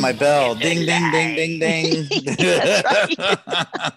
[0.00, 0.54] You Oh, my bell.
[0.56, 2.08] Ding, ding, ding, ding, ding.
[2.26, 3.96] That's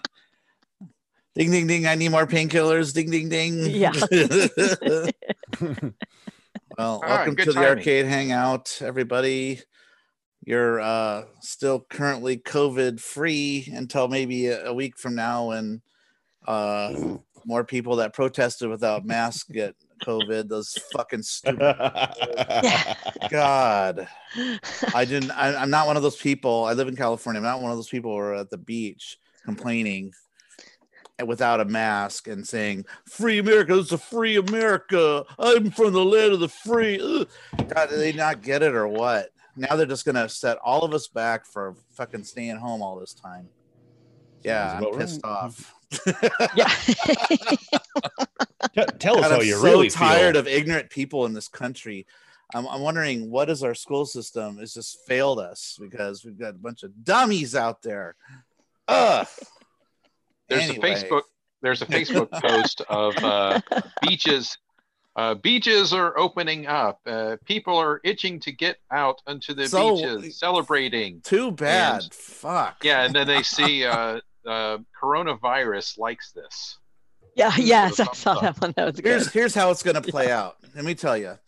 [1.34, 1.86] ding, ding, ding.
[1.86, 2.92] I need more painkillers.
[2.92, 3.60] Ding, ding, ding.
[3.70, 3.92] Yeah.
[6.76, 9.60] well, All right, welcome good to the arcade hangout, everybody.
[10.44, 15.80] You're uh, still currently COVID free until maybe a, a week from now when
[16.46, 17.16] uh,
[17.46, 20.48] more people that protested without masks get COVID.
[20.48, 21.76] Those fucking stupid.
[22.62, 22.94] Yeah.
[23.30, 24.08] God.
[24.94, 25.30] I didn't.
[25.32, 26.64] I, I'm not one of those people.
[26.64, 27.38] I live in California.
[27.38, 30.12] I'm not one of those people who are at the beach complaining
[31.24, 35.24] without a mask and saying "Free America." It's a free America.
[35.38, 37.00] I'm from the land of the free.
[37.00, 37.28] Ugh.
[37.68, 39.30] God, do they not get it or what?
[39.56, 43.14] Now they're just gonna set all of us back for fucking staying home all this
[43.14, 43.48] time.
[44.42, 45.30] Yeah, I'm pissed right.
[45.30, 45.73] off.
[46.56, 46.68] Yeah.
[48.74, 50.40] T- tell us how I'm you so really tired feel.
[50.40, 52.06] of ignorant people in this country.
[52.54, 56.50] I'm, I'm wondering what is our school system has just failed us because we've got
[56.50, 58.16] a bunch of dummies out there.
[58.88, 59.26] Ugh.
[60.48, 60.90] There's Anyway.
[60.92, 61.22] a Facebook.
[61.62, 63.60] There's a Facebook post of uh,
[64.02, 64.58] beaches.
[65.16, 67.00] Uh, beaches are opening up.
[67.06, 71.20] Uh, people are itching to get out onto the So- beaches, celebrating.
[71.22, 72.02] Too bad.
[72.02, 72.84] And- Fuck.
[72.84, 73.84] Yeah, and then they see
[74.46, 76.78] uh, coronavirus likes this.
[77.36, 77.52] Yeah.
[77.56, 78.42] Yes, I saw up.
[78.42, 78.74] that one.
[78.76, 79.04] That was good.
[79.04, 80.56] Here's here's how it's gonna play out.
[80.74, 81.38] Let me tell you,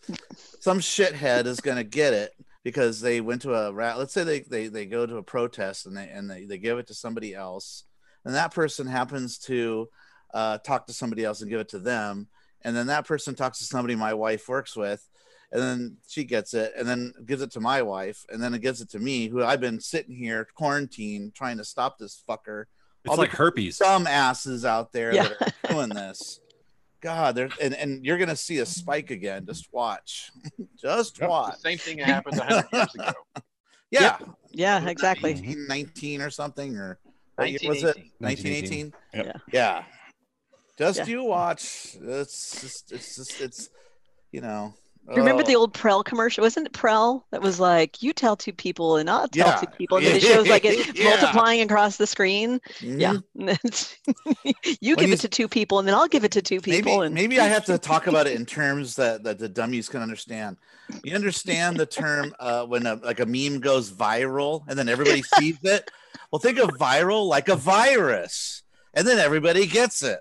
[0.61, 2.33] some shithead is gonna get it
[2.65, 3.99] because they went to a rat.
[3.99, 6.79] Let's say they, they they go to a protest and they and they, they give
[6.79, 7.85] it to somebody else,
[8.25, 9.89] and that person happens to
[10.35, 12.27] uh, talk to somebody else and give it to them,
[12.63, 15.09] and then that person talks to somebody my wife works with,
[15.53, 18.63] and then she gets it and then gives it to my wife, and then it
[18.63, 22.65] gives it to me, who I've been sitting here quarantined trying to stop this fucker
[23.07, 23.77] It's all like the herpes.
[23.77, 25.29] Some asses out there Yeah.
[25.29, 26.41] that are doing this.
[27.01, 29.47] God, there and, and you're gonna see a spike again.
[29.47, 30.31] Just watch.
[30.81, 31.27] Just Yep.
[31.27, 31.59] The watch.
[31.59, 33.13] same thing happened 100 years ago.
[33.93, 34.19] Yeah.
[34.51, 35.35] yeah, exactly.
[35.69, 36.99] Nineteen or something or
[37.37, 38.91] what year was it 1918.
[38.91, 39.25] 1918 Yep.
[39.27, 39.33] Yeah.
[39.53, 39.85] yeah
[40.77, 41.07] just Yeah.
[41.07, 43.69] you watch it's just it's just it's
[44.33, 44.75] you know
[45.09, 46.43] Remember oh, the old Prell commercial?
[46.43, 49.57] Wasn't it Prell that was like, you tell two people and I'll tell Yeah.
[49.57, 49.99] two people?
[49.99, 51.11] And then it shows like it Yeah.
[51.11, 52.61] multiplying across the screen.
[52.81, 53.01] mhm.
[53.01, 53.17] Yeah.
[54.81, 56.61] You When give you- it to two people and then I'll give it to two
[56.61, 56.97] people.
[56.99, 59.89] maybe and maybe I have to talk about it in terms that, that the dummies
[59.89, 60.57] can understand.
[61.05, 65.23] You understand the term uh, when a, like a meme goes viral and then everybody
[65.39, 65.91] sees it.
[66.33, 68.63] Well, think of viral like a virus,
[68.95, 70.19] and then everybody gets it.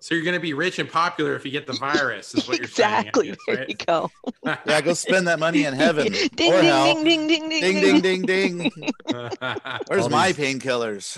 [0.00, 2.58] So you're going to be rich and popular if you get the virus, is what
[2.58, 3.26] you're exactly.
[3.26, 3.36] saying.
[3.46, 4.10] There you go.
[4.66, 6.94] Yeah, go spend that money in heaven ding, or ding, hell.
[6.94, 8.72] ding, ding, ding, ding, Ding ding ding ding.
[9.10, 9.28] go.
[9.88, 11.16] Where's All my these- painkillers?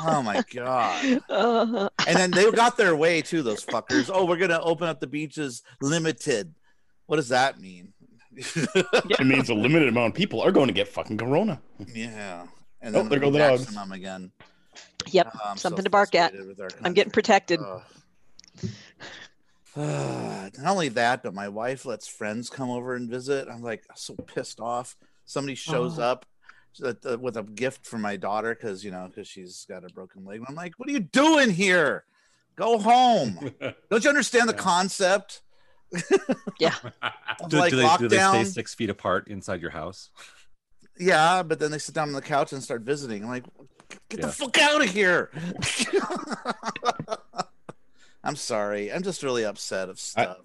[0.00, 1.22] oh my god.
[1.28, 4.10] Uh, And then they got their way too, those fuckers.
[4.12, 6.54] Oh, we're gonna open up the beaches limited.
[7.06, 7.92] What does that mean?
[8.36, 11.60] It means a limited amount of people are going to get fucking corona.
[11.94, 12.46] yeah.
[12.80, 13.96] And Oh, then there go the maximum dogs.
[13.98, 14.32] again.
[15.12, 15.34] Yep.
[15.44, 16.30] I'm so Something to bark at.
[16.32, 17.22] frustrated with our I'm getting country.
[17.22, 17.60] protected.
[17.60, 17.82] Ugh.
[19.76, 23.48] Not only that, but my wife lets friends come over and visit.
[23.50, 24.96] I'm like so pissed off.
[25.24, 26.02] Somebody shows Oh.
[26.02, 26.26] up
[26.80, 30.38] with a- gift for my daughter because you know because she's got a broken leg.
[30.38, 32.04] And I'm like, what are you doing here?
[32.56, 33.52] Go home.
[33.90, 35.40] Don't you understand the concept?
[36.60, 36.74] Yeah.
[37.48, 40.10] Do, like do they, do they stay six feet apart inside your house?
[40.98, 43.24] Yeah, but then they sit down on the couch and start visiting.
[43.24, 43.44] I'm like,
[44.16, 44.26] get Yeah.
[44.26, 45.30] the fuck out of here.
[48.24, 48.92] I'm sorry.
[48.92, 50.38] I'm just really upset of stuff.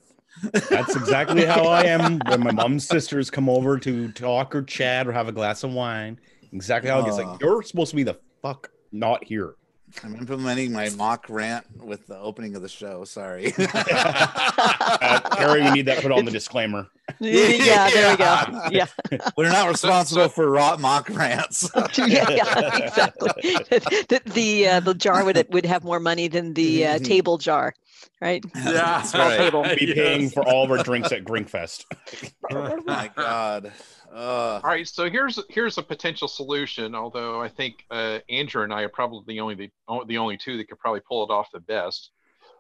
[0.70, 5.08] That's exactly how I am when my mom's sisters come over to talk or chat
[5.08, 6.20] or have a glass of wine.
[6.52, 7.38] Exactly how it gets like uh.
[7.42, 9.56] you're supposed to be the fuck not here.
[10.04, 13.04] I'm implementing my mock rant with the opening of the show.
[13.06, 13.54] Sorry.
[15.02, 16.88] Uh, Harry, we need that put on the disclaimer.
[17.20, 18.68] yeah, there we go.
[18.72, 18.88] Yeah.
[19.38, 21.70] We're not responsible for raw mock rants.
[21.98, 23.32] yeah, yeah, exactly.
[24.10, 27.06] the the, uh, the jar would would have more money than the uh, Mhm.
[27.06, 27.74] table jar,
[28.22, 28.44] right?
[28.56, 28.72] yeah.
[28.72, 29.38] That's right.
[29.38, 29.64] table.
[29.64, 31.86] Be paying for all of our drinks at Grinkfest.
[32.52, 33.72] Oh my god.
[34.14, 36.96] Uh, All right, so here's here's a potential solution.
[36.96, 40.38] Although I think uh, Andrew and I are probably the only the, o- the only
[40.38, 42.12] two that could probably pull it off the best.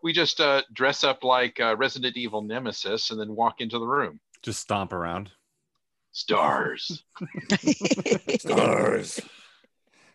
[0.03, 3.85] We just uh, dress up like uh, Resident Evil Nemesis and then walk into the
[3.87, 4.19] room.
[4.41, 5.31] Just stomp around.
[6.11, 7.03] Stars.
[8.39, 9.19] stars.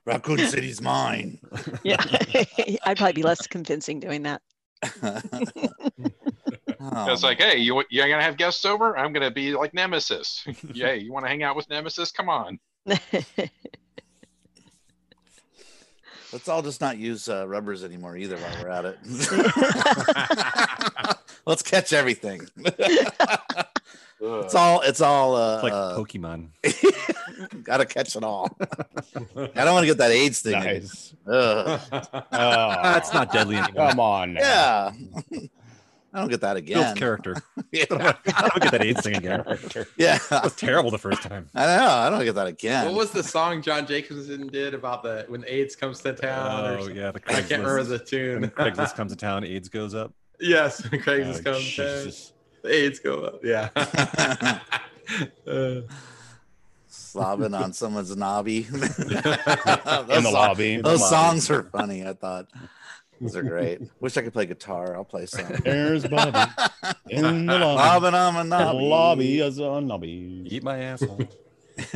[0.06, 1.38] Raccoon City's mine.
[1.82, 1.96] yeah,
[2.84, 4.42] I'd probably be less convincing doing that.
[6.92, 8.96] Oh, it's like, hey, you you're gonna have guests over?
[8.98, 10.44] I'm gonna be like Nemesis.
[10.74, 12.10] Yay, you want to hang out with Nemesis?
[12.10, 12.58] Come on.
[16.32, 18.98] let's all just not use uh, rubbers anymore either while we're at it.
[21.46, 22.42] let's catch everything.
[24.20, 24.80] It's all.
[24.82, 25.34] It's all.
[25.36, 26.48] Uh, It's like uh, Pokemon.
[27.62, 28.56] gotta catch it all.
[28.60, 30.54] I don't want to get that AIDS thing.
[30.54, 30.74] again.
[30.82, 31.14] Nice.
[31.26, 31.80] Ugh.
[31.92, 32.18] Oh,
[32.82, 33.90] That's not deadly anymore.
[33.90, 34.34] Come on.
[34.34, 34.40] now.
[34.40, 34.92] Yeah.
[36.14, 36.96] I don't get that Builds again.
[36.96, 37.34] character.
[37.72, 37.86] Yeah.
[37.90, 39.42] I don't get that AIDS thing again.
[39.96, 40.18] yeah.
[40.30, 41.50] That was terrible the first time.
[41.56, 41.88] I know.
[41.88, 42.86] I don't get that again.
[42.86, 46.78] What was the song John Jacobson did about the when AIDS comes to town?
[46.80, 48.42] Oh yeah, the I can't remember the tune.
[48.42, 50.12] When Craigslist comes to town, AIDS goes up.
[50.40, 52.12] yes, when Craigslist Oh, comes to town,
[52.62, 53.40] the AIDS go up.
[53.44, 53.70] Yeah.
[55.46, 55.80] Uh,
[56.90, 58.66] Slobbing on someone's knobby.
[58.70, 60.76] In those the song- lobby.
[60.80, 61.10] those lobby.
[61.10, 62.06] songs are funny.
[62.06, 62.48] I thought
[63.20, 63.80] those are great.
[64.00, 64.94] Wish I could play guitar.
[64.96, 65.46] I'll play some.
[65.64, 66.38] There's Bobby
[67.10, 68.06] in the lobby.
[68.06, 68.78] Slobbing on my The knobby.
[68.88, 70.46] lobby as a knobby.
[70.50, 71.20] Eat my asshole.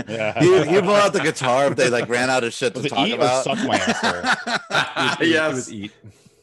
[0.09, 0.43] Yeah.
[0.43, 2.87] You you pull out the guitar if they like ran out of shit to Was
[2.87, 3.45] it talk eat or about.
[3.45, 5.21] suck my asshole?
[5.27, 5.55] It yes.
[5.55, 5.93] was eat.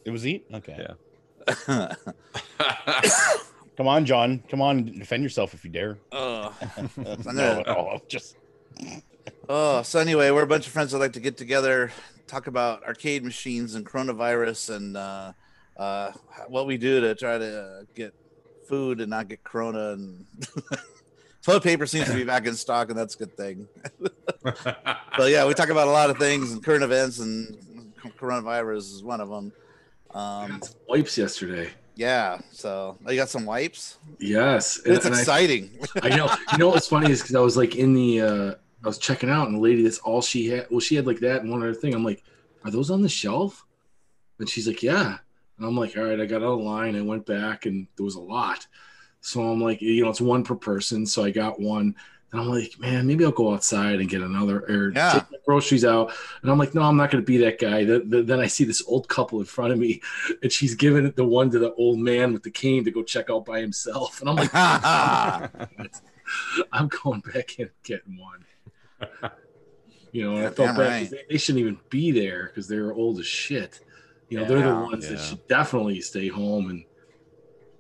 [0.06, 0.46] It was eat.
[0.54, 0.88] Okay.
[1.68, 1.94] Yeah.
[3.78, 4.42] Come on, John.
[4.50, 5.98] Come on, defend yourself if you dare.
[6.14, 6.54] Ugh.
[6.98, 8.38] no, no, just
[9.50, 11.92] Oh, so anyway, we're a bunch of friends that like to get together,
[12.28, 15.34] talk about arcade machines and coronavirus and uh,
[15.78, 16.12] uh,
[16.48, 18.14] what we do to try to uh, get
[18.68, 19.92] food and not get corona.
[19.94, 20.26] And
[21.44, 23.68] toilet paper seems to be back in stock, and that's a good thing.
[25.18, 27.58] But yeah, we talk about a lot of things and current events, and
[28.20, 29.52] coronavirus is one of them.
[30.12, 31.72] Um, Wipes yesterday.
[31.96, 33.98] yeah, so oh, you got some wipes.
[34.20, 34.80] Yes.
[34.86, 35.72] It's and I- exciting.
[36.04, 36.30] I know.
[36.52, 38.56] You know what's funny is because I was like in the, uh,
[38.86, 40.68] I was checking out, and the lady, that's all she had.
[40.70, 41.94] Well, she had like that and one other thing.
[41.94, 42.24] I'm like,
[42.64, 43.66] are those on the shelf?
[44.40, 45.18] And she's like, yeah.
[45.58, 46.20] And I'm like, all right.
[46.20, 46.96] I got out of line.
[46.96, 48.68] I went back, and there was a lot.
[49.22, 51.06] So I'm like, you know, it's one per person.
[51.06, 51.96] So I got one.
[52.32, 55.14] And I'm like, man, maybe I'll go outside and get another or Yeah.
[55.14, 56.12] take my groceries out.
[56.42, 57.86] And I'm like, no, I'm not going to be that guy.
[57.86, 60.02] Th- th- Then I see this old couple in front of me,
[60.44, 63.30] and she's giving the one to the old man with the cane to go check
[63.32, 64.20] out by himself.
[64.22, 64.54] And I'm like,
[66.72, 68.45] I'm going back in and getting one.
[70.12, 70.90] You know, and I Yeah, felt bad.
[70.90, 71.00] right.
[71.02, 73.80] 'cause They, they shouldn't even be there because they're old as shit.
[74.30, 74.86] You know, they're the Yeah.
[74.92, 76.86] ones that should definitely stay home and,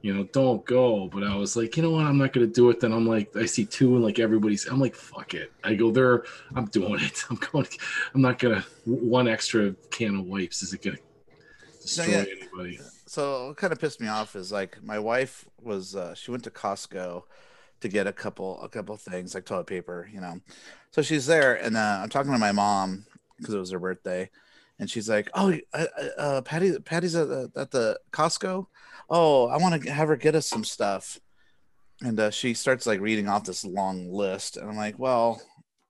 [0.01, 1.07] you know, don't go.
[1.07, 2.05] But I was like, you know what?
[2.05, 2.79] I'm not going to do it.
[2.79, 5.51] Then I'm like, I see two and like everybody's, I'm like, fuck it.
[5.63, 6.23] I go there.
[6.55, 7.23] I'm doing it.
[7.29, 7.67] I'm going,
[8.13, 11.03] I'm not going to, one extra can of wipes isn't going to
[11.81, 12.25] destroy yeah.
[12.41, 12.79] anybody.
[13.07, 16.43] so what kind of pissed me off is like my wife was uh, she went
[16.43, 17.23] to Costco
[17.85, 20.39] to get a couple a couple things like toilet paper, you know.
[20.91, 23.05] So she's there, and uh, I'm talking to my mom
[23.37, 24.29] because it was her birthday,
[24.79, 25.85] and she's like, "Oh, uh,
[26.17, 28.65] uh, Patty, Patty's at the, at the Costco.
[29.09, 31.19] Oh, I want to have her get us some stuff."
[32.01, 35.41] And uh, she starts like reading off this long list, and I'm like, "Well,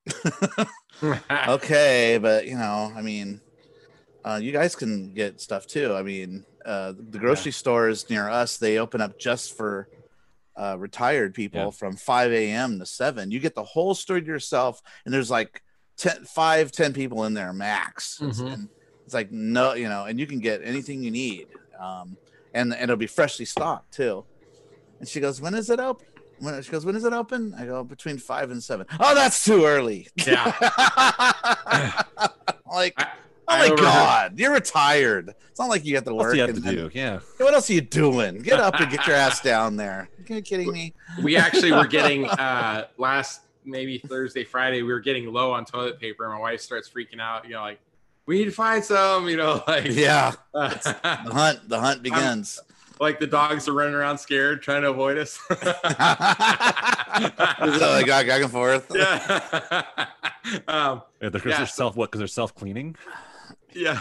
[1.48, 3.40] okay, but you know, I mean,
[4.26, 5.94] uh, you guys can get stuff too.
[5.94, 9.88] I mean, uh, the grocery stores near us they open up just for
[10.58, 11.70] uh, retired people Yeah.
[11.72, 12.80] from 5 a.m.
[12.80, 13.32] to 7.
[13.32, 15.62] You get the whole store to yourself, and there's like
[15.98, 18.20] 10, 5, 10 people in there max.
[18.22, 18.54] It's, Mhm.
[18.54, 18.70] and
[19.06, 21.48] it's like no, you know, and you can get anything you need,
[21.80, 22.18] um,
[22.54, 24.26] and and it'll be freshly stocked too.
[25.00, 26.08] And she goes, "When is it open?"
[26.40, 28.86] When she goes, "When is it open?" I go, "Between five and 7.
[29.00, 30.08] Oh, that's too early.
[30.26, 30.52] Yeah.
[32.72, 33.08] like, I-
[33.48, 35.34] oh my overheard- god, you're retired.
[35.50, 36.18] It's not like you have to work.
[36.18, 36.34] What work.
[36.34, 36.90] do you have to then- do?
[36.94, 37.20] Yeah.
[37.38, 38.40] What else are you doing?
[38.40, 40.10] Get up and get your ass down there.
[40.30, 40.94] Are you kidding me?
[41.24, 46.00] we actually were getting uh last maybe Thursday, Friday, we were getting low on toilet
[46.00, 46.28] paper.
[46.30, 47.80] My wife starts freaking out, you know, like
[48.26, 51.70] we need to find some, you know, like Yeah, the hunt.
[51.70, 52.60] The hunt begins.
[53.00, 55.32] like the dogs are running around scared, trying to avoid us.
[55.48, 55.56] so
[57.96, 58.92] they go back and forth.
[58.94, 59.96] yeah.
[60.68, 62.12] um, Yeah, they're, Yeah, they're so- self what?
[62.12, 62.96] Because they're self cleaning.
[63.76, 64.00] Yeah.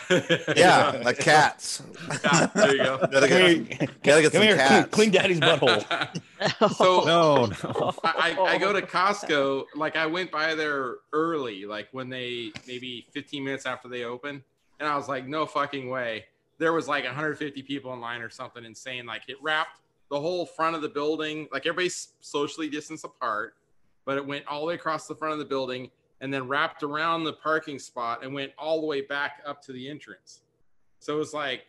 [0.57, 1.83] Yeah, like cats.
[2.23, 2.99] Yeah, there you go.
[3.11, 3.49] Gotta Come get,
[3.81, 4.89] here, gotta get come some here, clean, cats.
[4.91, 6.21] clean daddy's butthole.
[6.77, 7.95] So- No, no.
[8.05, 9.65] I, I I go to Costco.
[9.75, 14.43] Like I went by there early, like when they maybe 15 minutes after they open,
[14.81, 16.27] and I was like, no fucking way.
[16.59, 19.07] There was like 150 people in line or something insane.
[19.07, 21.49] Like it wrapped the whole front of the building.
[21.53, 23.55] Like everybody's socially distanced apart,
[24.05, 25.91] but it went all the way across the front of the building
[26.25, 29.73] and then wrapped around the parking spot and went all the way back up to
[29.73, 30.41] the entrance.
[30.99, 31.67] So it was like,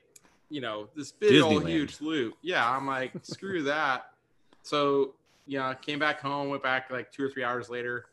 [0.50, 2.36] you know, this big old huge loop.
[2.42, 4.06] Yeah, I'm like, screw that.
[4.62, 8.06] So yeah, came back home, went back like two or three hours later,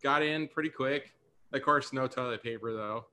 [0.00, 1.12] got in pretty quick.
[1.52, 3.06] Of course, no toilet paper though.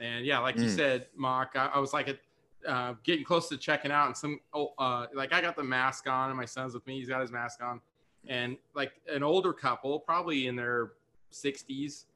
[0.00, 0.74] And yeah, like you Mm.
[0.76, 2.18] said, Mock, I, I was like
[2.66, 6.08] uh, getting close to checking out, and some oh, uh, like I got the mask
[6.08, 6.98] on, and my son's with me.
[6.98, 7.78] He's got his mask on,
[8.26, 10.92] and like an older couple, probably in their
[11.30, 12.06] 60s,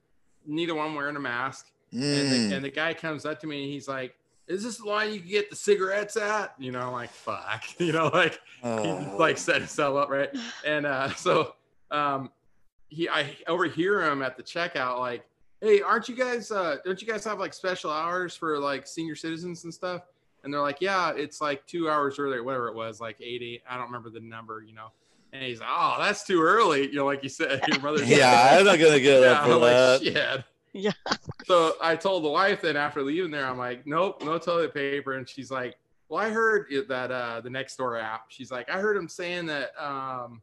[0.47, 1.67] neither one wearing a mask.
[1.93, 2.49] And, Mm.
[2.49, 4.17] the, and the guy comes up to me and he's like,
[4.49, 7.62] "Is this the line you can get the cigarettes at?" You know, I'm like fuck,
[7.79, 9.17] you know, like he Oh.
[9.19, 10.31] like set himself up right
[10.65, 11.55] and uh so
[11.91, 12.31] um,
[12.88, 15.25] he I overhear him at the checkout like,
[15.61, 16.50] "Hey, aren't you guys?
[16.50, 20.03] Uh, don't you guys have like special hours for like senior citizens and stuff?"
[20.45, 23.62] And they're like, "Yeah, it's like two hours earlier, whatever it was, like eighty.
[23.69, 24.88] I don't remember the number, you know."
[25.37, 27.99] And he's like, "Oh, that's too early," you know, like you said, your brother.
[28.07, 28.09] said.
[28.09, 30.00] Yeah, I'm not gonna get Yeah, up for I'm like, that.
[30.02, 30.45] shit.
[30.73, 30.93] Yeah.
[31.47, 35.14] So I told the wife then after leaving there, I'm like, nope, no toilet paper.
[35.14, 35.76] And she's like,
[36.09, 38.26] well, I heard it, that uh, the next door app.
[38.28, 40.43] She's like, I heard him saying that um,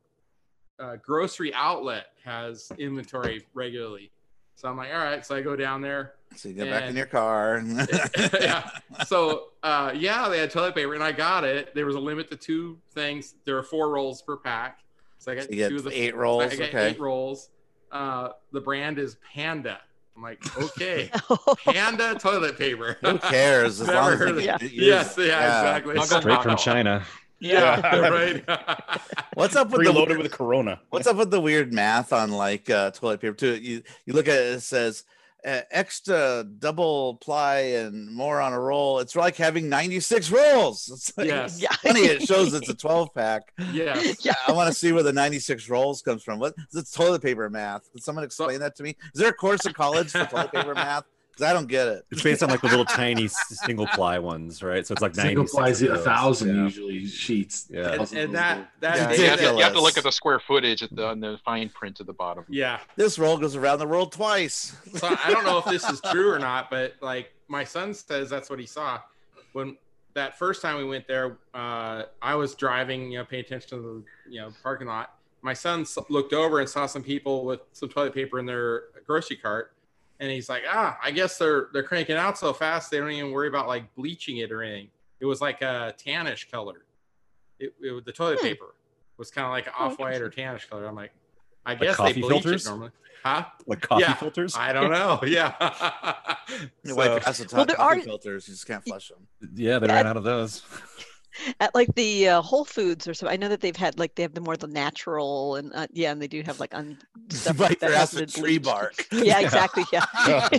[0.79, 4.11] uh, grocery outlet has inventory regularly.
[4.55, 5.25] So I'm like, all right.
[5.25, 6.13] So I go down there.
[6.35, 7.63] So you get back in your car.
[8.39, 8.69] yeah.
[9.05, 11.73] So uh, yeah, they had toilet paper, and I got it.
[11.75, 13.35] There was a limit to two things.
[13.45, 14.79] There are four rolls per pack.
[15.23, 16.43] So I got You two of the eight rolls.
[16.51, 16.89] I got Okay.
[16.89, 17.49] eight rolls.
[17.91, 19.79] Uh, the brand is Panda.
[20.17, 21.09] I'm like, okay,
[21.65, 22.97] Panda toilet paper.
[23.01, 23.79] Who cares?
[23.79, 24.71] As long as they of can it.
[24.73, 25.23] use- Yes, yeah,
[25.79, 25.99] exactly.
[26.01, 26.57] Straight from.
[26.57, 27.05] China.
[27.39, 28.09] yeah, Yeah.
[28.09, 28.43] right.
[29.35, 30.81] What's up with the Preloaded with Corona.
[30.89, 33.55] What's up with the weird math on like uh, toilet paper too?
[33.55, 35.03] You you look at it, it says
[35.45, 38.99] uh, extra double ply and more on a roll.
[38.99, 40.89] It's like having 96 rolls.
[40.93, 41.61] It's like, Yes.
[41.61, 41.71] Yeah.
[41.83, 42.01] funny.
[42.01, 43.51] It shows it's a 12 pack.
[43.71, 44.23] yes.
[44.25, 44.33] Yeah.
[44.47, 46.39] I want to see where the 96 rolls comes from.
[46.39, 47.91] What is toilet paper math?
[47.91, 48.95] Can someone explain that to me?
[49.13, 51.03] Is there a course in college for toilet paper math?
[51.33, 52.05] Because I don't get it.
[52.11, 54.85] It's based on like the little tiny single ply ones, right?
[54.85, 56.63] So it's like Single 96 plies of a thousand Yeah.
[56.63, 57.67] usually sheets.
[57.71, 57.87] Yeah.
[57.87, 58.67] And, Thousand and that those.
[58.91, 60.95] that Yeah, day You have, to, you have to look at the square footage at
[60.95, 62.45] the, on the fine print at the bottom.
[62.49, 62.79] yeah.
[62.95, 64.75] This roll goes around the world twice.
[64.95, 68.29] So I don't know if this is true or not, but like my son says
[68.29, 68.99] that's what he saw
[69.53, 69.75] when
[70.13, 71.37] that first time we went there.
[71.55, 75.15] Uh, I was driving, you know, paying attention to the you know parking lot.
[75.41, 79.35] My son looked over and saw some people with some toilet paper in their grocery
[79.35, 79.72] cart,
[80.23, 83.31] and he's like, "Ah, I guess they're they're cranking out so fast they don't even
[83.31, 84.89] worry about like bleaching it or anything."
[85.19, 86.85] It was like a tannish color.
[87.59, 88.47] It, it the toilet Hmm.
[88.47, 88.75] paper
[89.17, 90.87] was kind of like Oh, off white or tannish color.
[90.87, 91.11] I'm like,
[91.65, 92.65] I guess they bleach filters?
[92.65, 92.91] it normally,
[93.23, 93.45] huh?
[93.67, 94.13] Like coffee Yeah.
[94.15, 94.55] filters.
[94.57, 95.19] I don't know.
[95.25, 95.53] Yeah.
[96.83, 98.47] You So- wipe acid Well, there coffee are- filters.
[98.47, 99.27] You just can't flush them.
[99.53, 99.93] Yeah, they Yeah.
[99.93, 100.63] ran out of those.
[101.59, 104.23] At like the uh, Whole Foods or so, I know that they've had like they
[104.23, 106.97] have the more the natural and uh, yeah, and they do have like un
[107.29, 108.65] stuff like that your has ass with been tree bleached.
[108.65, 109.07] bark.
[109.11, 109.83] Yeah, exactly.
[109.91, 110.05] Yeah.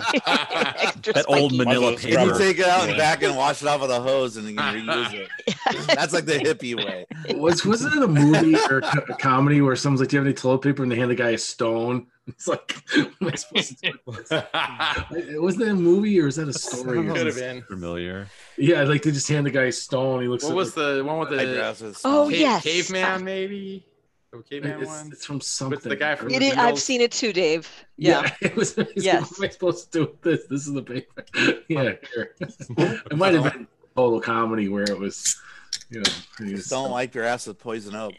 [0.81, 1.57] Extra That old spiky.
[1.57, 2.39] manila Might as well You paper.
[2.39, 2.97] take it out and Yeah.
[2.97, 5.87] back and wash it off with a hose and you can reuse it.
[5.95, 7.05] That's like the hippie way.
[7.35, 10.27] Was wasn't it a movie or a, a comedy where someone's like, "Do you have
[10.27, 12.07] any toilet paper?" and they hand the guy a stone?
[12.27, 13.99] It's like, what am I supposed to do?
[14.07, 14.31] this?
[15.39, 17.05] Wasn't that a movie or is that a story?
[17.07, 17.61] Could have been.
[17.61, 18.27] Familiar.
[18.57, 20.23] Yeah, like they just hand the guy a stone.
[20.23, 20.43] He looks.
[20.43, 22.39] What at, was like, the one with the grass with Oh, stone.
[22.39, 22.63] yes.
[22.63, 23.85] caveman maybe?
[24.31, 25.09] The caveman it's, one.
[25.11, 25.87] it's from something.
[25.87, 27.69] the guy from It the is, I've seen it too, Dave.
[27.97, 28.29] Yeah.
[28.41, 28.75] it was.
[28.77, 29.29] it's like, Yes.
[29.29, 30.47] What am I supposed to do with this?
[30.49, 31.25] This is the paper.
[31.69, 35.39] Yeah, it might have been total comedy where it was.
[35.89, 38.13] You know, he was- Just don't wipe your ass with poison oak.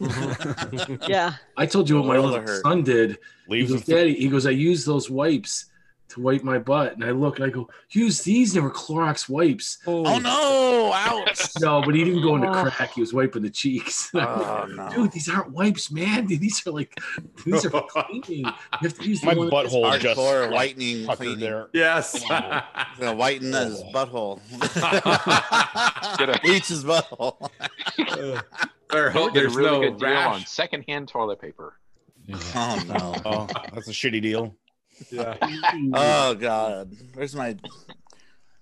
[1.08, 1.34] Yeah.
[1.56, 3.18] I told you what my World little son did.
[3.48, 5.66] He goes, Daddy, he goes, I use those wipes
[6.10, 6.94] to wipe my butt.
[6.94, 8.52] And I look and I go, use these.
[8.52, 9.78] They were Clorox wipes.
[9.86, 10.92] oh, oh no!
[10.94, 11.38] Ouch!
[11.60, 12.70] No, but he didn't go into Oh.
[12.70, 12.92] crack.
[12.94, 14.10] He was wiping the cheeks.
[14.14, 14.88] Oh no!
[14.90, 16.26] Dude, these aren't wipes, man.
[16.26, 16.98] Dude, these are like,
[17.44, 18.44] these are cleaning.
[18.46, 21.40] You have to use the My one- butthole just Hardcore whitening cleaning.
[21.40, 21.68] there.
[21.72, 22.22] Yes.
[22.28, 23.92] Gonna whiten his oh.
[23.92, 24.40] butthole.
[26.18, 27.50] Get a- Bleach his butthole.
[28.92, 31.74] Or hope a there's really no good deal on secondhand toilet paper.
[32.54, 33.14] Oh no!
[33.24, 34.54] Oh, that's a shitty deal.
[35.10, 35.36] Yeah.
[35.94, 36.94] Oh god!
[37.14, 37.56] Where's my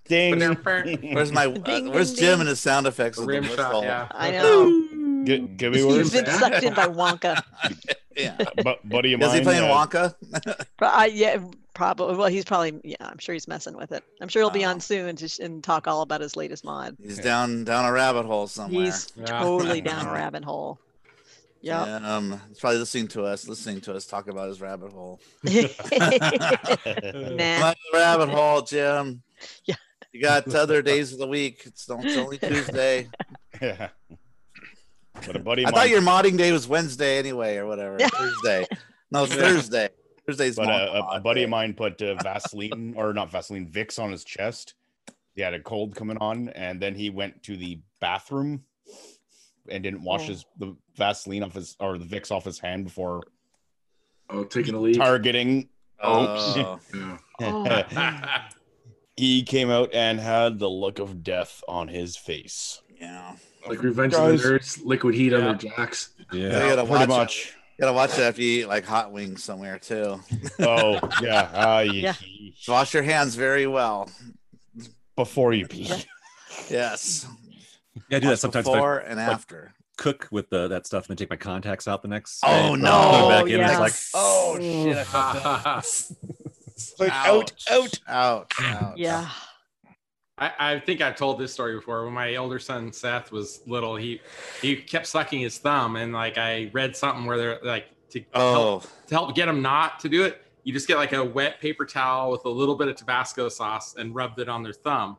[0.07, 0.39] Ding.
[0.63, 3.17] Where's my uh, Where's Jim and his sound effects?
[3.17, 3.57] of the Rim whistle?
[3.57, 3.83] shot.
[3.83, 4.07] Yeah.
[4.11, 5.23] I know.
[5.25, 6.11] Get, give me He's words.
[6.11, 7.43] been sucked in by Wonka.
[8.15, 8.37] Yeah.
[8.63, 10.15] But buddy of Is he playing uh, Wonka?
[10.77, 12.15] Pro- I, yeah, probably.
[12.15, 12.79] Well, he's probably.
[12.85, 14.01] Yeah, I'm sure he's messing with it.
[14.21, 14.69] I'm sure he'll be Oh.
[14.69, 16.95] on soon to sh- and talk all about his latest mod.
[17.03, 18.85] He's down down a rabbit hole somewhere.
[18.85, 19.25] He's Yeah.
[19.41, 20.79] totally down a rabbit hole.
[21.61, 21.87] Yep.
[22.03, 25.19] Um, he's probably listening to us, listening to us talk about his rabbit hole.
[25.43, 25.51] nah.
[25.51, 25.69] Come
[27.63, 29.21] on, the rabbit hole, Jim.
[29.65, 29.75] Yeah.
[30.13, 31.61] You got other days of the week.
[31.65, 33.07] It's, don't- it's only Tuesday.
[33.61, 33.89] yeah.
[35.25, 35.73] But a buddy I mine.
[35.73, 37.97] thought your modding day was Wednesday anyway, or whatever.
[37.97, 38.67] Thursday.
[39.09, 39.89] No, it's Thursday.
[40.27, 41.43] Thursday's But mod- a, a, a buddy day.
[41.45, 44.75] of mine put uh, Vaseline or not Vaseline, Vicks on his chest.
[45.33, 48.63] He had a cold coming on, and then he went to the bathroom
[49.69, 50.27] and didn't wash Oh.
[50.27, 53.23] his the Vaseline off his or the Vicks off his hand before
[54.29, 54.97] Oh, taking a leak.
[54.97, 55.69] targeting.
[56.01, 57.17] Oh, Yeah.
[57.41, 58.41] Oh.
[59.17, 62.81] he came out and had the look of death on his face.
[62.99, 63.35] yeah.
[63.67, 64.35] Like Revenge Guys.
[64.35, 65.45] of the Nerds, liquid heat on Yeah.
[65.47, 66.09] their jacks.
[66.31, 66.75] You Yeah.
[66.75, 67.47] gotta Pretty much.
[67.47, 67.53] It.
[67.77, 70.21] You gotta watch it after you eat like hot wings somewhere too.
[70.59, 71.49] Oh yeah.
[71.53, 72.13] Uh, Yeah.
[72.67, 74.09] Wash your hands very well.
[75.15, 75.91] Before you pee.
[76.69, 77.27] Yes.
[78.09, 78.67] Yeah, I do that sometimes.
[78.67, 79.73] if I- Before and after.
[79.97, 82.41] cook with the that stuff and then take my contacts out the next.
[82.43, 83.29] Oh, day, no.
[83.29, 83.59] Back in.
[83.59, 83.71] Yeah.
[83.71, 84.97] It's like oh shit!
[84.97, 85.85] I fucked up.
[86.99, 87.99] Like, out, out.
[88.07, 88.51] Ouch!
[88.59, 88.97] Ouch!
[88.97, 89.29] Yeah.
[90.37, 92.05] I, I think I've told this story before.
[92.05, 94.21] When my older son Seth was little, he
[94.61, 98.51] he kept sucking his thumb, and like I read something where they're like to oh.
[98.51, 101.23] help, Oh, to help get him not to do it, you just get like a
[101.23, 104.73] wet paper towel with a little bit of Tabasco sauce and rubbed it on their
[104.73, 105.17] thumb,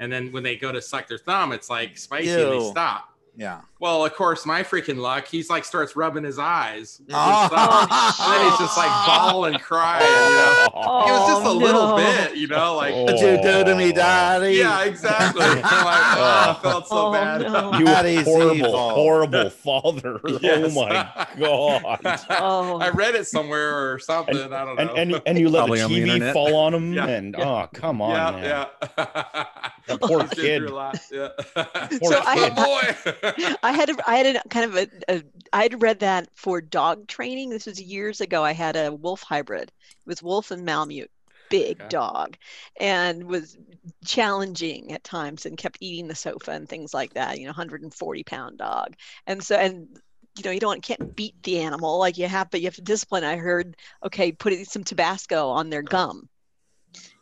[0.00, 3.06] and then when they go to suck their thumb, it's like spicy and they stop.
[3.36, 3.60] yeah.
[3.78, 6.98] Well, of course, my freaking luck, he's like starts rubbing his eyes.
[7.00, 7.48] with his Oh.
[7.48, 10.04] thumb, and then he's just like bawling and crying.
[10.04, 12.36] You know, it was just a Oh, little bit.
[12.36, 13.04] You know, like Oh.
[13.04, 14.56] What'd you do to me, Daddy?
[14.56, 15.42] yeah, exactly.
[15.46, 17.40] I'm like, oh, I felt so Oh, bad.
[17.40, 17.78] no.
[17.78, 18.90] You Daddy's horrible, evil.
[18.90, 20.20] horrible father.
[20.26, 20.76] Oh yes.
[20.76, 22.20] Oh my god.
[22.28, 22.78] Oh.
[22.80, 24.36] I read it somewhere or something.
[24.36, 24.94] And- I don't know.
[24.94, 27.06] and, and you let Probably the on the TV fall on him, Yeah.
[27.06, 27.48] and Yeah.
[27.48, 28.66] oh come on, yeah, man.
[28.98, 29.46] yeah.
[29.90, 30.62] That poor kid.
[30.62, 31.28] through a lot, Yeah.
[31.98, 32.52] Poor So I kid.
[32.56, 33.56] oh boy.
[33.62, 36.60] I had a, I had a kind of a, a I had read that for
[36.60, 37.50] dog training.
[37.50, 38.44] This was years ago.
[38.44, 39.64] I had a wolf hybrid.
[39.70, 41.10] It was wolf and Malamute,
[41.48, 41.88] big Okay.
[41.88, 42.36] dog,
[42.78, 43.56] and was
[44.04, 47.38] challenging at times and kept eating the sofa and things like that.
[47.38, 48.94] You know, 140 pound dog,
[49.26, 49.88] and so and
[50.36, 52.82] you know you don't can't beat the animal like you have, but you have to
[52.82, 53.24] discipline.
[53.24, 56.28] I heard okay, put some Tabasco on their gum.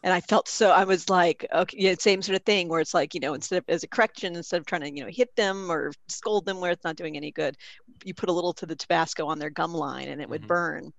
[0.03, 2.95] And I felt so, I was like, okay, yeah, same sort of thing where it's
[2.95, 5.35] like, you know, instead of as a correction, instead of trying to, you know, hit
[5.37, 7.57] them or scold them where it's not doing any good,
[8.05, 10.47] you put a little to the Tabasco on their gum line and it would Mhm.
[10.49, 10.93] burn.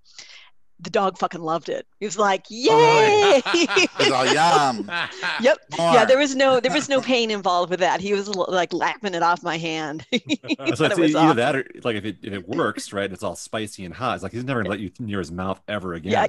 [0.81, 1.85] The dog fucking loved it.
[1.99, 3.41] He was like, yay!
[3.99, 4.89] It's all yum.
[5.41, 5.57] yep.
[5.77, 5.93] More.
[5.93, 7.99] Yeah, there was no there was no pain involved with that.
[7.99, 10.05] He was like lapping it off my hand.
[10.11, 10.39] He
[10.75, 11.37] So it's it either awesome.
[11.37, 13.11] that or like if it if it works, right?
[13.11, 14.15] It's all spicy and hot.
[14.15, 16.13] It's like he's never gonna let you near his mouth ever again.
[16.13, 16.27] Yeah,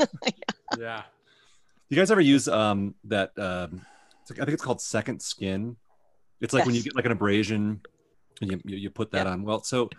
[0.00, 0.06] yeah.
[0.78, 1.02] yeah.
[1.92, 3.84] You guys ever use um that um
[4.22, 5.76] it's like, I think it's called second skin.
[6.40, 7.82] It's like when you get like an abrasion
[8.40, 9.42] and you you, you put that on.
[9.42, 9.90] Well, so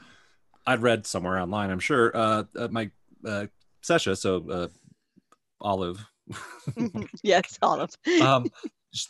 [0.65, 2.89] I'd read somewhere online, I'm sure, uh, uh my
[3.23, 3.45] uh
[3.84, 4.67] Sesha, so uh
[5.62, 6.03] Olive.
[7.21, 7.91] yes, Olive.
[8.23, 8.47] um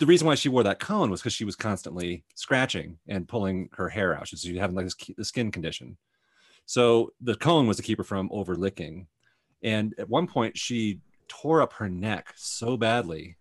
[0.02, 3.70] the reason why she wore that cone was because she was constantly scratching and pulling
[3.78, 4.28] her hair out.
[4.28, 5.96] She's having like this ki- skin condition.
[6.66, 9.08] So the cone was to keep her from over licking.
[9.62, 13.38] And at one point, she tore up her neck so badly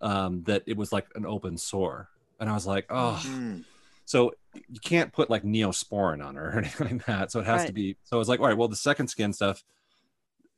[0.00, 2.08] um, that it was like an open sore.
[2.40, 3.64] And I was like, oh, Mm.
[4.04, 7.32] so you can't put like neosporin on her or anything like that.
[7.32, 7.96] So it has to be.
[8.04, 9.64] So I was like, all right, well, the second skin stuff,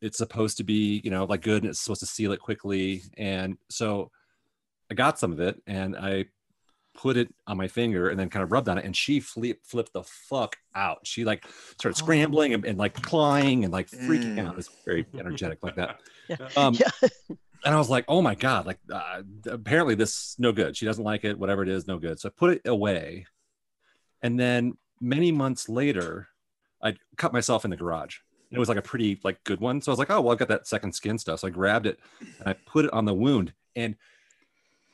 [0.00, 3.02] it's supposed to be, you know, like good and it's supposed to seal it quickly.
[3.16, 4.10] And so
[4.90, 6.26] I got some of it and I
[6.96, 8.84] put it on my finger and then kind of rubbed on it.
[8.84, 11.06] And she flip, flipped the fuck out.
[11.06, 11.44] She like
[11.78, 12.04] started Oh.
[12.04, 14.46] scrambling and, and like clawing and like freaking Mm.
[14.46, 14.52] out.
[14.52, 16.00] It was very energetic like that.
[16.28, 16.36] Yeah.
[16.56, 17.08] Um, Yeah.
[17.64, 20.76] and I was like, oh my God, like uh, apparently this is no good.
[20.76, 22.18] She doesn't like it, whatever it is, no good.
[22.18, 23.26] So I put it away.
[24.22, 26.28] And then many months later,
[26.82, 28.16] I cut myself in the garage.
[28.50, 29.80] It was like a pretty like good one.
[29.80, 31.40] So I was like, oh well, I've got that second skin stuff.
[31.40, 33.96] So I grabbed it and I put it on the wound and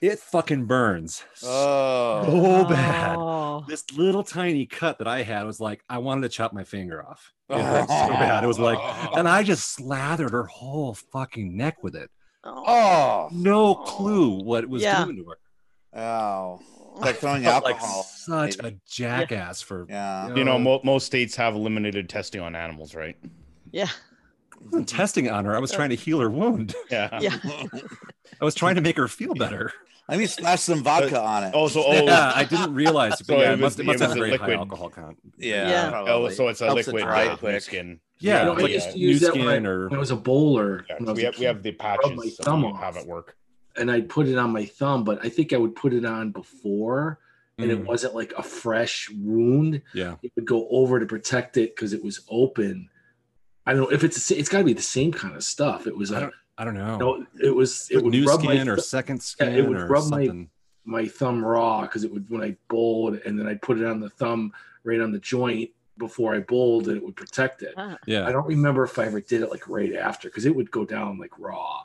[0.03, 2.25] it fucking burns Oh.
[2.65, 3.17] so bad.
[3.17, 3.65] Oh.
[3.69, 7.07] This little tiny cut that I had was like, I wanted to chop my finger
[7.07, 7.33] off.
[7.49, 8.09] It hurt so oh.
[8.09, 8.45] bad.
[8.45, 8.79] It was like,
[9.17, 12.11] and I just slathered her whole fucking neck with it.
[12.45, 12.65] Oh.
[12.67, 13.29] Oh.
[13.33, 15.05] No clue what it was Yeah.
[15.05, 16.01] doing to her.
[16.03, 16.61] Oh.
[16.95, 18.03] Like throwing Felt like alcohol.
[18.03, 20.35] such a jackass for Yeah.
[20.35, 23.17] You know, mo- most states have eliminated testing on animals, right?
[23.71, 23.88] Yeah.
[24.53, 25.57] I wasn't testing on her.
[25.57, 26.75] I was trying to heal her wound.
[26.91, 27.19] Yeah.
[27.19, 27.38] Yeah.
[28.43, 29.73] I was trying to make her feel better.
[30.09, 31.53] Let me splash some vodka on it.
[31.55, 33.12] Oh, so oh, yeah, I didn't realize.
[33.19, 34.59] But So yeah, it it must, it must it have a a very high liquid.
[34.59, 35.19] alcohol content.
[35.38, 35.69] yeah.
[35.69, 36.05] Yeah.
[36.09, 37.62] oh, so it's a Helps it liquid dry uh, quick.
[37.62, 38.01] skin.
[38.19, 40.01] Yeah, You know, I used to new use that when I, skin or when I
[40.01, 40.85] was a bowler.
[40.88, 42.81] Yeah, was we a have we have the rub patches my that thumb we off.
[42.81, 43.37] have it work.
[43.77, 46.31] and I'd put it on my thumb, but I think I would put it on
[46.31, 47.19] before,
[47.59, 49.83] and it Mm, wasn't like a fresh wound.
[49.95, 50.17] yeah.
[50.23, 52.88] It would go over to protect it because it was open.
[53.67, 55.43] I don't know if it's the sa- it's got to be the same kind of
[55.43, 55.87] stuff.
[55.87, 56.97] It was a don't, I don't know.
[56.99, 59.69] no, it was it would new rub skin my or th- second Yeah, skin it
[59.69, 60.51] would or rub something.
[60.85, 64.01] my thumb raw because it would when I bowled, and then I'd put it on
[64.01, 64.53] the thumb
[64.85, 67.75] right on the joint before I bowled, and it would protect it.
[67.77, 67.97] Ah.
[68.07, 68.27] Yeah.
[68.27, 70.85] I don't remember if I ever did it like right after because it would go
[70.85, 71.83] down like raw,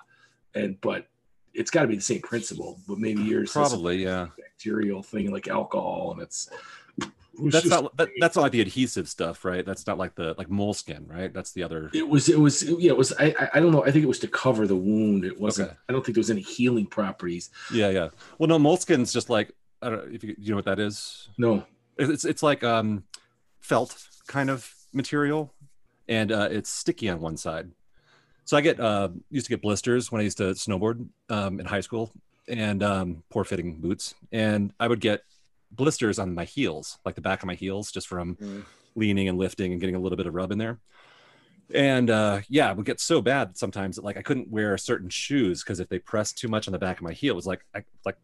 [0.53, 1.07] and but
[1.53, 2.79] it's got to be the same principle.
[2.87, 4.27] But maybe yours has some Probably, yeah.
[4.37, 6.49] bacterial thing like alcohol, and it's.
[7.43, 9.65] That's just not that, that's not like the adhesive stuff, right?
[9.65, 11.33] That's not like the like moleskin, right?
[11.33, 11.89] That's the other.
[11.93, 12.29] It was.
[12.29, 12.63] It was.
[12.63, 12.91] Yeah.
[12.91, 13.13] It was.
[13.13, 13.35] I.
[13.39, 13.83] I- I don't know.
[13.83, 15.23] I think it was to cover the wound.
[15.25, 15.69] It wasn't.
[15.69, 15.77] Okay.
[15.89, 17.49] I don't think there was any healing properties.
[17.73, 18.09] Yeah, yeah.
[18.37, 21.29] Well, no, moleskin's just like I don't know if you, you know what that is.
[21.37, 21.63] No.
[21.97, 23.03] It's it's like um
[23.59, 23.95] felt
[24.27, 25.53] kind of material,
[26.07, 27.71] and uh, it's sticky on one side.
[28.45, 31.65] So I get uh used to get blisters when I used to snowboard um, in
[31.65, 32.11] high school,
[32.47, 35.21] and um, poor fitting boots, and I would get
[35.71, 38.65] blisters on my heels, like the back of my heels, just from Mm.
[38.95, 40.79] leaning and lifting and getting a little bit of rub in there.
[41.73, 45.09] And uh, yeah, it would get so bad sometimes that like I couldn't wear certain
[45.09, 47.45] shoes because if they pressed too much on the back of my heel, it was
[47.45, 48.15] like I, like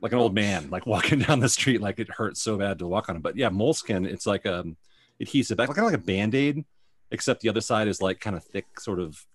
[0.00, 1.80] like an old man like walking down the street.
[1.80, 3.22] Like it hurt so bad to walk on them.
[3.22, 4.76] But yeah, moleskin, it's like um
[5.20, 6.64] adhesive back, kind of like a band aid,
[7.10, 9.26] except the other side is like kind of thick, sort of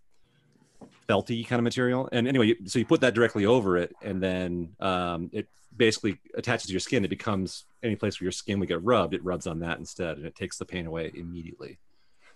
[1.09, 2.07] felty kind of material.
[2.13, 6.67] And anyway, so you put that directly over it, and then um, it basically attaches
[6.67, 7.03] to your skin.
[7.03, 10.17] It becomes any place where your skin would get rubbed, it rubs on that instead,
[10.17, 11.79] and it takes the pain away immediately.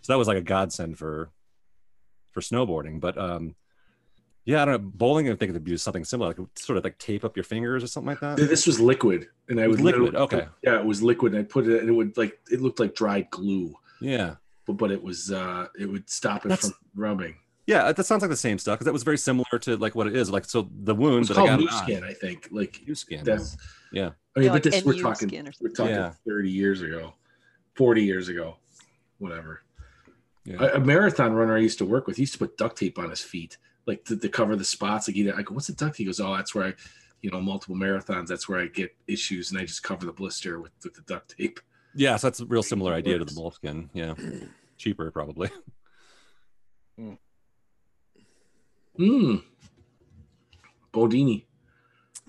[0.02, 1.30] So that was like a godsend for
[2.32, 3.00] for snowboarding.
[3.00, 3.56] But um,
[4.46, 4.92] yeah, I don't know.
[4.94, 7.84] Bowling, I think it'd be something similar, like sort of like tape up your fingers
[7.84, 8.38] or something like that.
[8.38, 10.48] This was liquid, and I was would liquid, okay.
[10.64, 12.96] Yeah, it was liquid, and I put it, and it would like it looked like
[12.96, 14.36] dried glue, Yeah.
[14.66, 17.36] but but it was uh it would stop it That's- from rubbing.
[17.68, 20.08] Yeah, that sounds like the same stuff because that was very similar to like what
[20.08, 20.32] it is.
[20.32, 22.48] Like so, the wound It's that I called got new on- skin, I think.
[22.50, 23.24] Like new skin.
[23.26, 23.58] that's
[23.92, 24.12] Yeah.
[24.36, 25.30] I mean, Yeah, but like this we're talking
[25.62, 26.14] we're talking Yeah.
[26.26, 27.14] thirty years ago,
[27.76, 28.58] forty years ago,
[29.20, 29.62] whatever.
[30.46, 30.64] Yeah.
[30.64, 32.98] A, a marathon runner I used to work with he used to put duct tape
[32.98, 35.10] on his feet, like to, to cover the spots.
[35.10, 36.74] Like he, I go, "What's the duct?" He goes, "Oh, that's where I,
[37.22, 38.28] you know, multiple marathons.
[38.28, 41.36] That's where I get issues, and I just cover the blister with, with the duct
[41.38, 41.60] tape."
[41.96, 43.60] Yeah, so that's a real similar idea to the Works.
[43.64, 43.90] moleskin.
[43.94, 44.14] Yeah,
[44.78, 45.50] cheaper probably.
[46.98, 47.14] Hmm.
[48.98, 49.36] Hmm.
[50.94, 51.46] Bodini.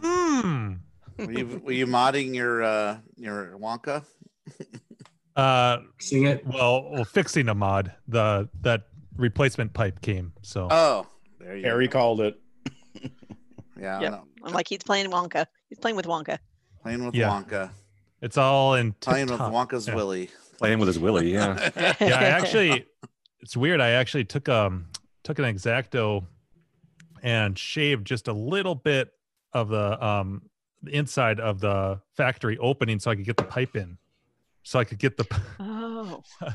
[0.00, 0.74] Hmm.
[1.18, 4.04] Were you, were you modding your uh your Wonka?
[5.36, 6.44] Uh, Sing it.
[6.46, 7.92] well, well, fixing a mod.
[8.08, 10.32] The that replacement pipe came.
[10.42, 11.06] So Oh,
[11.38, 11.92] there you Harry go.
[11.92, 12.40] called it.
[13.80, 14.10] Yeah, Yep.
[14.12, 15.46] no, I'm like he's playing Wonka.
[15.68, 16.38] He's playing with Wonka.
[16.82, 17.28] playing with Yeah.
[17.30, 17.70] Wonka,
[18.20, 19.38] it's all in playing with.
[19.38, 19.94] Wonka's Yeah.
[19.94, 20.30] Willy.
[20.58, 21.32] Playing with his willy.
[21.32, 21.70] Yeah.
[22.00, 22.84] yeah i actually
[23.40, 24.86] it's weird i actually took um
[25.22, 26.26] took an X-Acto
[27.22, 29.10] and shaved just a little bit
[29.52, 30.42] of the um
[30.82, 33.98] the inside of the factory opening so i could get the pipe in
[34.62, 35.26] so i could get the
[35.58, 36.22] Oh.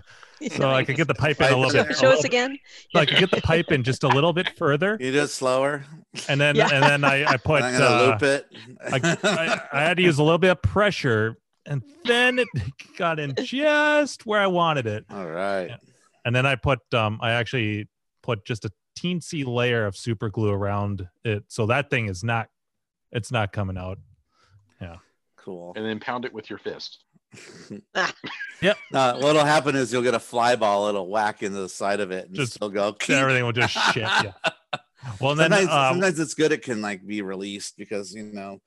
[0.56, 1.95] so i could get the pipe in a little bit.
[1.97, 2.58] Show us again.
[2.93, 5.28] so i could get the pipe in just a little bit further You do it
[5.30, 5.84] slower.
[6.30, 6.69] and then Yeah.
[6.71, 8.45] and then i i put I'm gonna uh, loop it.
[8.91, 12.47] I, I, I had to use a little bit of pressure and then it
[12.97, 15.71] got in just where i wanted it All right.
[16.26, 17.89] And then I put um I actually
[18.21, 22.49] put just a teensy layer of super glue around it, so that thing is not
[23.12, 23.99] it's not coming out.
[24.82, 24.97] Yeah.
[25.38, 25.73] Cool.
[25.75, 27.03] and then pound it with your fist.
[28.62, 28.77] Yep.
[28.93, 30.88] Uh, what'll happen is you'll get a fly ball.
[30.88, 32.95] It'll whack into the side of it and Just still go.
[33.10, 34.03] Everything will just shit.
[34.23, 34.32] Yeah.
[35.19, 36.53] Well, and then sometimes, um, sometimes it's good.
[36.53, 38.62] It can like be released because you know,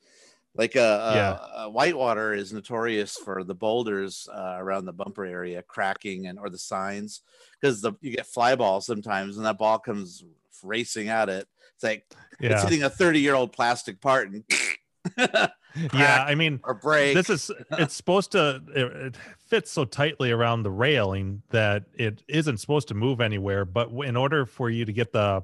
[0.59, 1.65] like uh, uh, Yeah.
[1.65, 6.51] uh, Whitewater is notorious for the boulders uh, around the bumper area cracking and or
[6.51, 7.23] the signs
[7.61, 10.25] because the you get fly balls sometimes and that ball comes
[10.63, 11.47] racing at it.
[11.75, 12.05] It's like
[12.41, 14.45] it's hitting a thirty year old plastic part and
[15.93, 16.25] yeah.
[16.27, 17.15] I mean, or break.
[17.15, 19.17] this is it's supposed to it, it
[19.47, 23.65] fits so tightly around the railing that it isn't supposed to move anywhere.
[23.65, 25.43] But in order for you to get the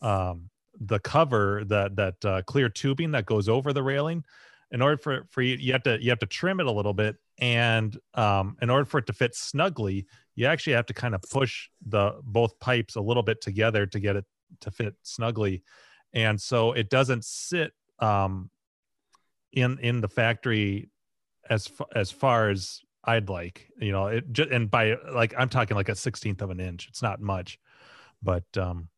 [0.00, 4.24] um the cover that that uh, clear tubing that goes over the railing
[4.70, 6.94] in order for for you you have to you have to trim it a little
[6.94, 7.16] bit.
[7.38, 11.22] And um in order for it to fit snugly you actually have to kind of
[11.22, 14.24] push the both pipes a little bit together to get it
[14.60, 15.62] to fit snugly.
[16.12, 18.50] And so it doesn't sit um
[19.52, 20.90] in in the factory
[21.48, 25.76] as as far as I'd like you know it just and by like I'm talking
[25.76, 26.88] like a sixteenth of an inch.
[26.88, 27.58] It's not much
[28.22, 28.88] but um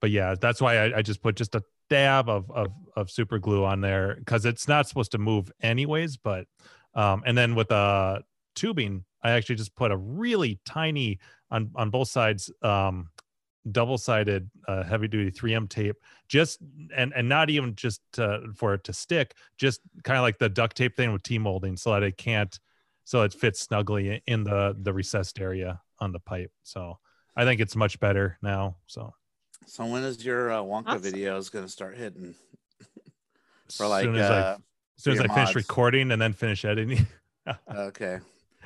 [0.00, 3.38] but yeah that's why I, I just put just a dab of of, of super
[3.38, 6.46] glue on there because it's not supposed to move anyways but
[6.94, 8.22] um and then with the
[8.54, 11.18] tubing i actually just put a really tiny
[11.50, 13.10] on on both sides um
[13.70, 15.96] double sided uh, heavy duty 3m tape
[16.28, 16.60] just
[16.96, 18.00] and and not even just
[18.54, 21.76] for it to stick just kind of like the duct tape thing with t molding
[21.76, 22.58] so that it can't
[23.04, 26.50] so it fits snugly in the the recessed area on the pipe.
[26.62, 26.98] So
[27.36, 29.12] i think it's much better now so
[29.66, 31.12] so when is your uh, Wonka Awesome.
[31.12, 32.34] videos going to start hitting?
[33.76, 34.56] For as like, soon as I, uh,
[34.98, 37.06] as soon as your I finish recording and then finish editing.
[37.74, 38.18] okay.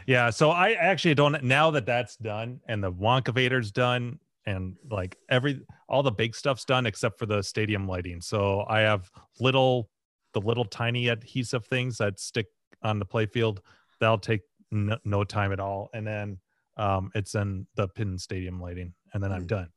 [0.07, 1.43] yeah, so I actually don't.
[1.45, 6.65] Now that that's done and the Wonkavator's done and like every all the big stuff's
[6.65, 8.21] done except for the stadium lighting.
[8.21, 9.91] So I have little
[10.33, 12.47] the little tiny adhesive things that stick
[12.83, 13.59] on the playfield.
[14.01, 16.39] That'll take no, no time at all, and then
[16.77, 19.47] um, it's in the pin stadium lighting, and then I'm Hmm.
[19.47, 19.69] done.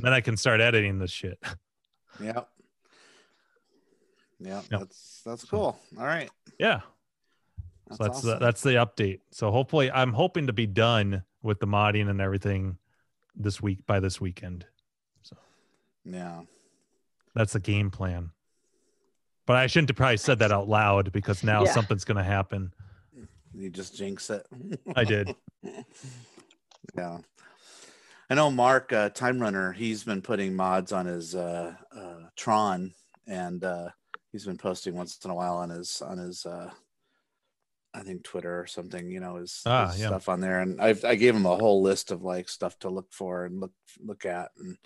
[0.00, 1.38] Then I can start editing this shit.
[2.22, 2.48] Yep.
[4.40, 4.80] Yeah, Yep.
[4.80, 5.78] That's that's cool.
[5.98, 6.30] All right.
[6.58, 6.80] yeah.
[7.88, 9.20] That's, so that's the that's the update.
[9.30, 12.78] So hopefully, I'm hoping to be done with the modding and everything
[13.36, 14.66] this week by this weekend.
[15.22, 15.36] So.
[16.04, 16.42] Yeah.
[17.34, 18.30] That's the game plan.
[19.46, 21.72] But I shouldn't have probably said that out loud because now Yeah.
[21.72, 22.72] something's gonna happen.
[23.54, 24.46] You just jinx it.
[24.96, 25.34] I did.
[26.96, 27.18] yeah.
[28.30, 29.72] I know Mark uh, Time Runner.
[29.72, 32.92] He's been putting mods on his uh, uh, Tron,
[33.26, 33.88] and uh,
[34.30, 36.70] he's been posting once in a while on his on his uh,
[37.94, 39.10] I think Twitter or something.
[39.10, 40.06] You know, his, Ah, his yeah.
[40.08, 42.88] stuff on there, and I I gave him a whole list of like stuff to
[42.88, 44.78] look for and look look at, and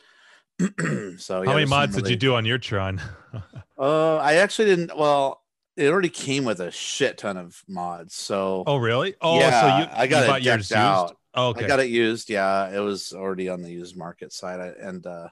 [1.20, 3.00] so yeah, How many mods did you do on your Tron?
[3.78, 4.96] Uh, I actually didn't.
[4.96, 5.42] Well,
[5.76, 9.14] it already came with a shit ton of mods, so oh, really?
[9.20, 11.18] Oh, Yeah, so you, I got you it decked out.
[11.36, 11.64] Oh, okay.
[11.64, 12.30] I got it used.
[12.30, 15.28] Yeah, it was already on the used market side, and uh,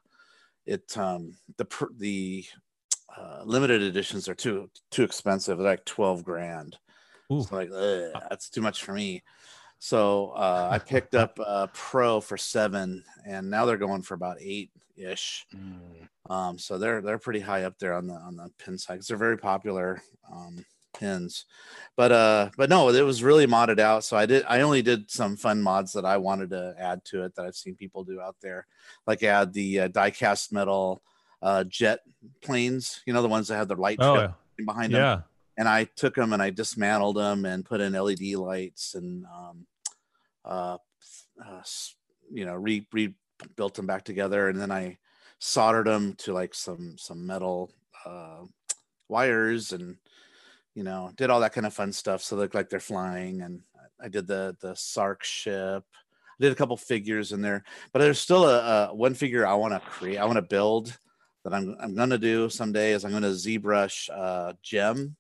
[0.67, 2.45] it um the the
[3.17, 5.59] uh, limited editions are too too expensive.
[5.59, 6.79] They're like twelve grand.
[7.33, 7.43] Ooh.
[7.43, 7.71] So like
[8.31, 9.23] that's too much for me.
[9.79, 14.39] So uh, I picked up a Pro for seven, and now they're going for about
[14.41, 15.47] eight ish.
[16.31, 19.09] Um, so they're they're pretty high up there on the on the pin side 'cause
[19.09, 20.65] they're very popular um,
[20.95, 21.45] pins.
[21.97, 24.05] But uh, but no, it was really modded out.
[24.05, 27.25] So I did I only did some fun mods that I wanted to add to
[27.25, 28.67] it that I've seen people do out there,
[29.07, 31.03] like add the uh, die-cast metal
[31.43, 32.01] uh, jet
[32.43, 33.03] planes.
[33.07, 35.21] You know the ones that have the light Oh, behind them yeah.
[35.57, 39.67] and I took them and I dismantled them and put in LED lights and um,
[40.45, 40.79] uh,
[41.45, 41.63] uh,
[42.33, 44.99] you know re rebuilt them back together and then I
[45.39, 47.71] soldered them to like some some metal
[48.05, 48.45] uh,
[49.09, 49.97] wires and
[50.75, 53.43] you know did all that kind of fun stuff so they look like they're flying
[53.43, 53.61] and
[54.03, 55.85] I did the the Sark ship.
[55.93, 59.55] I did a couple figures in there, but there's still a, a one figure I
[59.55, 60.19] want to create.
[60.19, 60.99] I want to build
[61.45, 62.91] that I'm I'm gonna do someday.
[62.93, 65.15] Is I'm gonna ZBrush uh, Gem.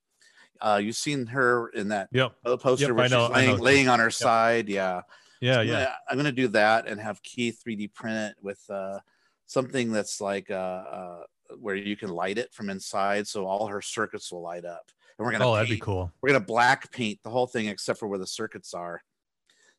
[0.61, 2.33] Uh, you've seen her in that Yep.
[2.61, 4.69] poster Yep, where I know- she's laying, laying on her side.
[4.69, 5.03] Yeah.
[5.40, 5.73] Yeah, So I'm yeah.
[5.75, 8.99] gonna- I'm gonna do that and have Keith 3D print it with uh,
[9.47, 11.23] something that's like uh, uh,
[11.61, 14.90] where you can light it from inside, so all her circuits will light up.
[15.18, 16.12] And we're gonna Oh, that'd be cool.
[16.20, 19.03] We're gonna black paint the whole thing except for where the circuits are,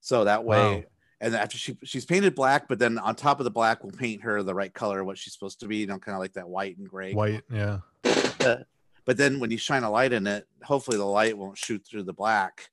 [0.02, 0.58] so that way.
[0.58, 0.84] Wow.
[1.22, 4.24] And after she she's painted black, but then on top of the black, we'll paint
[4.24, 5.78] her the right color, what she's supposed to be.
[5.78, 7.14] You know, kind of like that white and gray.
[7.14, 7.80] White, yeah.
[9.06, 12.04] But then when you shine a light in it, hopefully the light won't shoot through
[12.04, 12.70] the black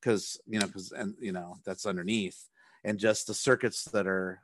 [0.00, 2.48] because you know because and you know that's underneath
[2.84, 4.40] and just the circuits that are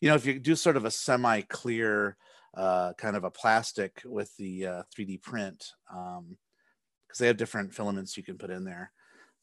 [0.00, 2.16] you know if you do sort of a semi clear
[2.56, 6.36] uh, kind of a plastic with the uh, 3d print um
[7.14, 8.90] because they have different filaments you can put in there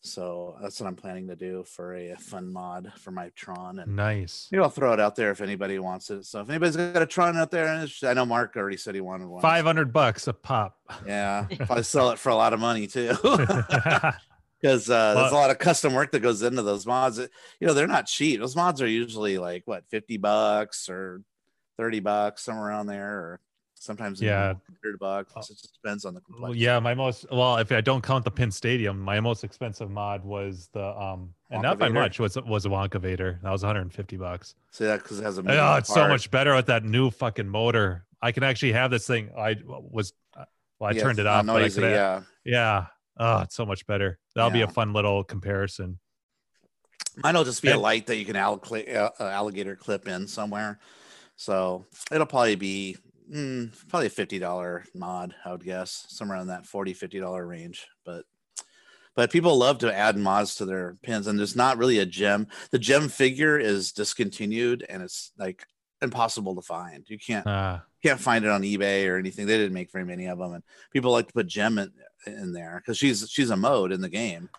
[0.02, 3.96] so that's what i'm planning to do for a, fun mod for my tron and
[3.96, 4.50] Nice.
[4.52, 7.06] maybe i'll throw it out there if anybody wants it so if anybody's got a
[7.06, 10.34] tron out there i know mark already said he wanted one Five hundred bucks a
[10.34, 10.80] pop.
[11.08, 15.50] yeah, probably sell it for a lot of money too, because uh, there's a lot
[15.50, 17.20] of custom work that goes into those mods.
[17.20, 18.42] You know, they're not cheap.
[18.42, 21.22] Those mods are usually like what fifty bucks or
[21.78, 23.40] thirty bucks, somewhere around there, or
[23.82, 24.54] sometimes Yeah.
[24.84, 25.34] hundred bucks.
[25.50, 26.60] It just depends on the complexity.
[26.60, 30.24] yeah, my most well, if I don't count the Pin Stadium, my most expensive mod
[30.24, 33.42] was the um, and not by much was was a Wonkavator.
[33.42, 34.56] That was 150 bucks.
[34.72, 37.48] See that because it has a Oh, it's so much better with that new fucking
[37.48, 38.06] motor.
[38.22, 39.32] I can actually have this thing.
[39.38, 40.14] I was
[40.80, 41.92] well, I Yeah, turned it off, but I Noisy, could.
[41.92, 42.22] yeah.
[42.46, 42.86] yeah.
[43.18, 44.20] Oh, it's so much better.
[44.36, 46.00] That'll be a fun little comparison.
[47.18, 50.80] Mine will just be a light that you can uh, uh, alligator clip in somewhere.
[51.36, 52.98] So it'll probably be
[53.32, 57.46] mm, probably a fifty dollar mod, I would guess, somewhere in that 40 50 dollar
[57.46, 57.88] range.
[58.06, 58.26] But
[59.16, 62.48] but people love to add mods to their pins, and there's not really a gem.
[62.72, 65.66] The gem figure is discontinued, and it's like
[66.02, 67.04] impossible to find.
[67.08, 69.46] You can't Ah, can't find it on eBay or anything.
[69.48, 71.92] They didn't make very many of them, and people like to put gem in,
[72.26, 74.50] in there because she's she's a mode in the game.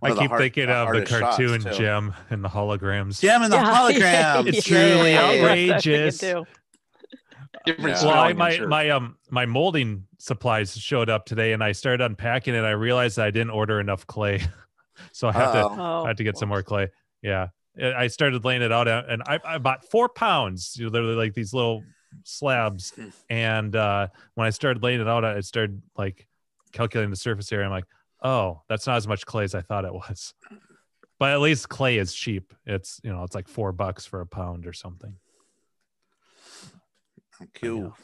[0.00, 3.20] One I keep hard- thinking of the cartoon Jem and the holograms.
[3.20, 3.74] Jem and the Yeah.
[4.42, 4.46] holograms.
[4.46, 6.59] It's truly yeah, yeah, that's what I was thinking outrageous.
[7.52, 7.72] Too.
[7.72, 8.06] Different Yeah.
[8.06, 8.68] well, I, my sure.
[8.68, 12.60] my um my molding supplies showed up today, and I started unpacking it.
[12.60, 14.42] I realized I didn't order enough clay,
[15.12, 15.76] so I had to Uh-oh.
[15.78, 16.90] Oh, I had to get some more clay.
[17.22, 17.48] Yeah,
[17.80, 20.76] I I started laying it out, and I, I bought four pounds.
[20.76, 21.82] You know, they're like these little
[22.24, 22.92] slabs,
[23.30, 26.26] and uh, when I started laying it out, I started like
[26.72, 27.66] calculating the surface area.
[27.66, 27.86] I'm like,
[28.22, 30.34] oh, that's not as much clay as I thought it was.
[31.18, 32.54] But at least clay is cheap.
[32.64, 35.14] It's you know it's like four bucks for a pound or something.
[37.54, 37.96] Cool.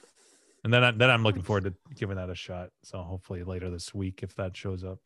[0.64, 2.70] And then I, then I'm looking forward to giving that a shot.
[2.82, 4.98] So hopefully later this week if that shows up.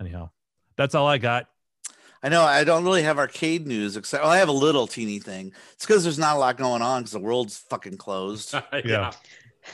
[0.00, 0.30] Anyhow,
[0.76, 1.46] that's all I got.
[2.22, 5.20] I know I don't really have arcade news except well, I have a little teeny
[5.20, 5.52] thing.
[5.74, 8.54] It's because there's not a lot going on because the world's fucking closed.
[8.84, 9.12] Yeah.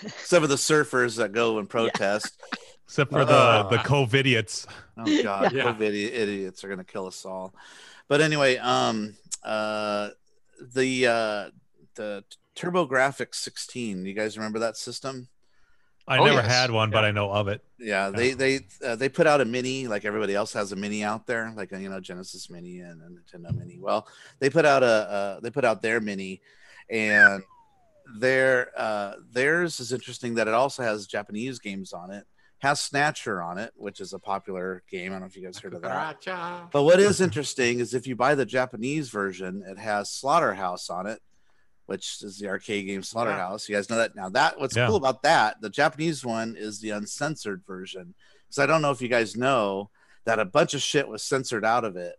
[0.02, 2.42] Except for the surfers that go and protest.
[2.84, 3.68] Except for the Uh.
[3.70, 4.66] the COVIDiots.
[4.98, 5.64] Oh god, Yeah.
[5.72, 7.54] COVID idiots are gonna kill us all.
[8.08, 10.10] But anyway, um uh
[10.74, 11.50] the uh
[11.94, 12.24] the
[12.56, 15.28] TurboGrafx 16, you guys remember that system?
[16.06, 16.50] I Oh, never yes.
[16.52, 17.62] had one, but I know of it.
[17.78, 21.02] Yeah, they they uh, they put out a mini like everybody else has a mini
[21.02, 23.78] out there, like you know Genesis Mini and a Nintendo Mini.
[23.80, 24.06] Well,
[24.38, 26.42] they put out a uh, they put out their mini,
[26.90, 27.42] and
[28.18, 32.26] their uh, theirs is interesting that it also has Japanese games on it,
[32.58, 35.06] has Snatcher on it, which is a popular game.
[35.10, 36.20] I don't know if you guys heard of that.
[36.20, 36.70] Cucaracha.
[36.70, 41.06] But what is interesting is if you buy the Japanese version, it has Slaughterhouse on
[41.06, 41.20] it,
[41.86, 43.68] which is the arcade game Slaughterhouse.
[43.68, 44.28] You guys know that now.
[44.30, 44.86] That what's Yeah.
[44.86, 48.14] cool about that, the Japanese one is the uncensored version.
[48.46, 49.90] Because I don't know if you guys know
[50.24, 52.16] that a bunch of shit was censored out of it.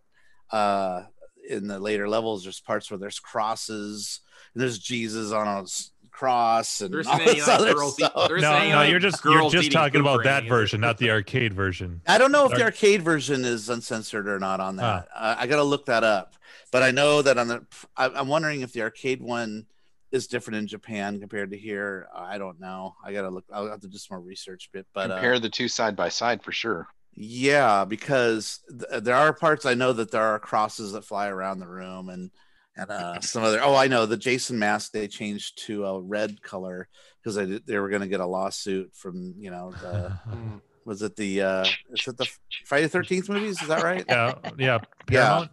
[0.50, 1.02] Uh,
[1.48, 4.20] in the later levels, there's parts where there's crosses
[4.54, 7.74] and there's Jesus on a s- cross and There isn't all any, this like, other
[7.74, 8.28] girls stuff.
[8.28, 10.46] there isn't No, any, no, like, you're just you're just talking about that anything, is
[10.46, 10.56] it?
[10.56, 12.00] version, not the arcade version.
[12.06, 14.82] I don't know if the arcade version is uncensored or not on Ah.
[14.82, 15.08] that.
[15.14, 16.34] Uh, I got to look that up.
[16.72, 19.66] But I know that on the, I, I'm wondering if the arcade one
[20.10, 22.08] is different in Japan compared to here.
[22.14, 22.96] I don't know.
[23.04, 23.44] I got to look.
[23.52, 24.86] I'll have to do some more research bit.
[24.92, 26.88] But uh, Compare the two side by side for sure.
[27.14, 31.60] yeah, because th- there are parts I know that there are crosses that fly around
[31.60, 32.30] the room and
[32.76, 33.60] and uh, some other.
[33.62, 36.88] Oh, I know the Jason mask they changed to a red color
[37.22, 40.60] because they they were going to get a lawsuit from you know the Mm.
[40.84, 42.28] was it the uh is it the
[42.64, 43.60] Friday Thirteenth movies?
[43.62, 44.04] Is that right?
[44.08, 44.50] yeah, yeah.
[44.58, 44.78] Yeah.
[45.06, 45.50] Paramount?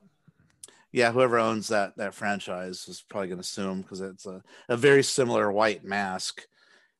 [0.91, 4.43] yeah, whoever owns that that franchise is probably going to sue him because it's a,
[4.69, 6.43] a very similar white mask.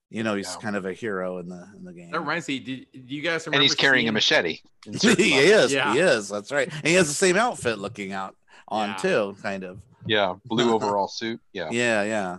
[0.09, 0.61] You know, he's Yeah.
[0.61, 2.11] kind of a hero in the in the game.
[2.11, 2.59] That reminds me.
[2.59, 3.55] Did, do you guys remember?
[3.57, 4.59] And he's carrying a machete.
[5.01, 5.73] he is.
[5.73, 5.93] Yeah.
[5.93, 6.29] He is.
[6.29, 6.71] That's right.
[6.71, 8.35] And he has the same outfit looking out
[8.67, 8.95] on Yeah.
[8.97, 9.79] too, kind of.
[10.05, 11.39] Yeah, blue overall suit.
[11.53, 11.69] Yeah.
[11.71, 12.37] Yeah, yeah.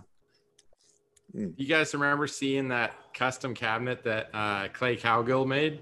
[1.33, 5.81] You guys remember seeing that custom cabinet that uh, Clay Cowgill made?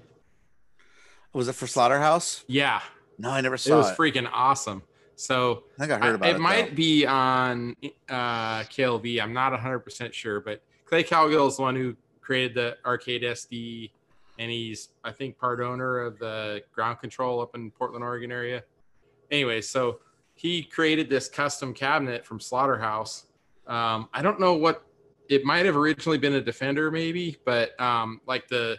[1.32, 2.44] Was it for Slaughterhouse?
[2.48, 2.80] Yeah,
[3.18, 3.90] No, I never saw it was it.
[3.90, 4.82] Was freaking awesome.
[5.16, 6.36] So I think I I- heard about it.
[6.36, 6.74] it might though.
[6.74, 7.76] be on
[8.08, 9.20] uh, KLOV.
[9.22, 13.90] I'm not 100% sure, but Clay Cowgill is the one who created the arcade SD,
[14.40, 18.64] and he's, I think, part owner of the Ground Kontrol up in Portland, Oregon area.
[19.30, 20.00] Anyway, so
[20.34, 23.26] he created this custom cabinet from Slaughterhouse.
[23.66, 24.84] Um, I don't know what
[25.28, 28.76] it might have originally been a Defender, maybe, but um, like the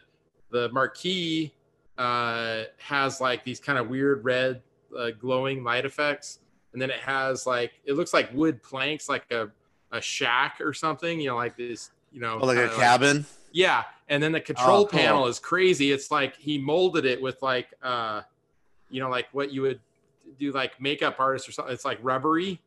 [0.52, 1.54] the marquee
[1.98, 4.62] uh, has like these kind of weird red
[4.98, 6.40] uh, glowing light effects,
[6.74, 9.50] and then it has like it looks like wood planks, like a
[9.92, 11.20] a shack or something.
[11.20, 11.92] You know, like this.
[12.12, 13.26] You know, Oh, like a cabin.
[13.52, 15.00] yeah, and then the control Oh, cool.
[15.00, 15.92] panel is crazy.
[15.92, 18.22] It's like he molded it with like uh
[18.90, 19.82] you know like what you would
[20.40, 21.74] do like makeup artist or something.
[21.74, 22.60] It's like rubbery.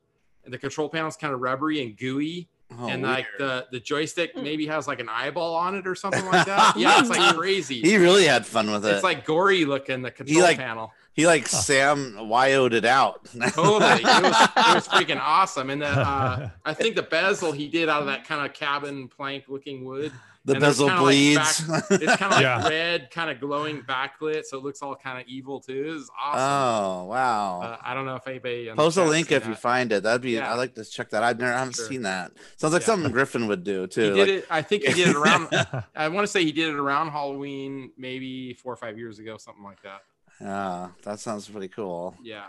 [0.44, 2.48] And the control panel is kind of rubbery and gooey.
[2.78, 3.50] Oh, and like weird.
[3.72, 6.76] the the joystick maybe has like an eyeball on it or something like that.
[6.76, 7.81] yeah, it's like crazy.
[7.81, 8.94] he really had fun with it.
[8.94, 10.92] it's like gory looking the control like- panel.
[11.14, 13.24] he like Sam Wyo'd it out.
[13.52, 14.02] Totally.
[14.02, 15.70] It was, it was freaking awesome.
[15.70, 19.09] And the uh I think the bezel he did out of that kind of cabin
[19.09, 20.12] plank looking wood.
[20.48, 21.62] The and bezel kinda like bleeds.
[21.90, 25.26] It's kind of like red, kind of glowing backlit, so it looks all kind of
[25.28, 25.96] evil too.
[25.98, 26.40] It's awesome.
[26.40, 27.61] oh wow.
[27.62, 30.02] Uh, I don't know if anybody on Post a link seen if you find it.
[30.02, 30.32] That'd be.
[30.32, 30.50] Yeah.
[30.52, 31.22] I like to check that.
[31.22, 31.52] I've never.
[31.52, 31.87] I haven't Sure.
[31.87, 32.32] seen that.
[32.56, 32.87] Sounds like Yeah.
[32.87, 34.14] something Griffin would do He too.
[34.14, 34.46] did Like, it.
[34.50, 35.48] I think he did it around.
[35.96, 39.37] I want to say he did it around Halloween, maybe four or five years ago,
[39.37, 40.00] something like that.
[40.40, 42.14] yeah, that sounds pretty cool.
[42.22, 42.46] Yeah.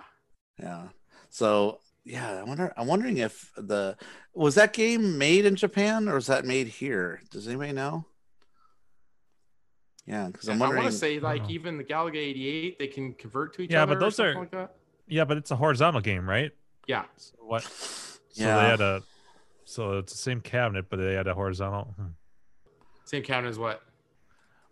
[0.60, 0.88] Yeah.
[1.30, 2.74] So yeah, I wonder.
[2.76, 3.96] I'm wondering if the
[4.34, 7.22] was that game made in Japan or was that made here?
[7.32, 8.06] Does anybody know?
[10.06, 10.82] Yeah, because I'm wondering.
[10.82, 13.84] I want to say like even the Galaga 88, they can convert to each Yeah,
[13.84, 13.92] other.
[13.94, 14.76] Yeah, but those are- like that.
[15.08, 16.52] yeah, but it's a horizontal game, right?
[16.88, 17.06] Yeah.
[17.18, 17.64] So what?
[17.64, 18.56] So Yeah.
[18.62, 19.04] they had a.
[19.66, 21.94] So it's the same cabinet, but they had a horizontal.
[21.96, 22.08] hmm.
[23.06, 23.84] Same cabinet as what?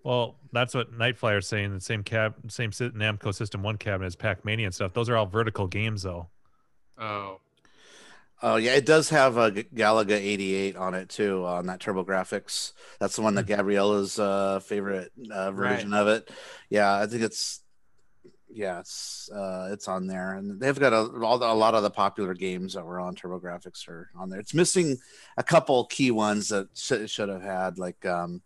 [0.04, 1.74] Well, that's what Night Flyer is saying.
[1.74, 4.94] The same cab, same Namco System One cabinet as Pac Mania and stuff.
[4.94, 6.30] Those are all vertical games, though.
[7.00, 7.40] Oh,
[8.44, 12.74] Oh yeah, it does have a Galaga 88 on it too on that TurboGrafx.
[13.00, 16.30] That's the one that Gabriella's uh, favorite uh, version of it.
[16.70, 17.62] Yeah, I think it's
[18.48, 21.82] yeah, it's uh, it's on there, and they've got a, all the, a lot of
[21.82, 24.40] the popular games that were on TurboGrafx are on there.
[24.40, 24.98] It's missing
[25.38, 28.44] a couple key ones that should, should have had, like um,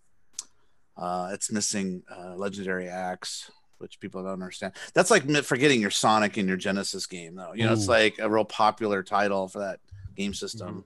[0.95, 3.51] uh, it's missing uh, Legendary Axe.
[3.82, 4.73] Which people don't understand.
[4.93, 7.53] That's like forgetting your Sonic in your Genesis game, though.
[7.53, 9.79] You know, it's like a real popular title for that
[10.15, 10.86] game system.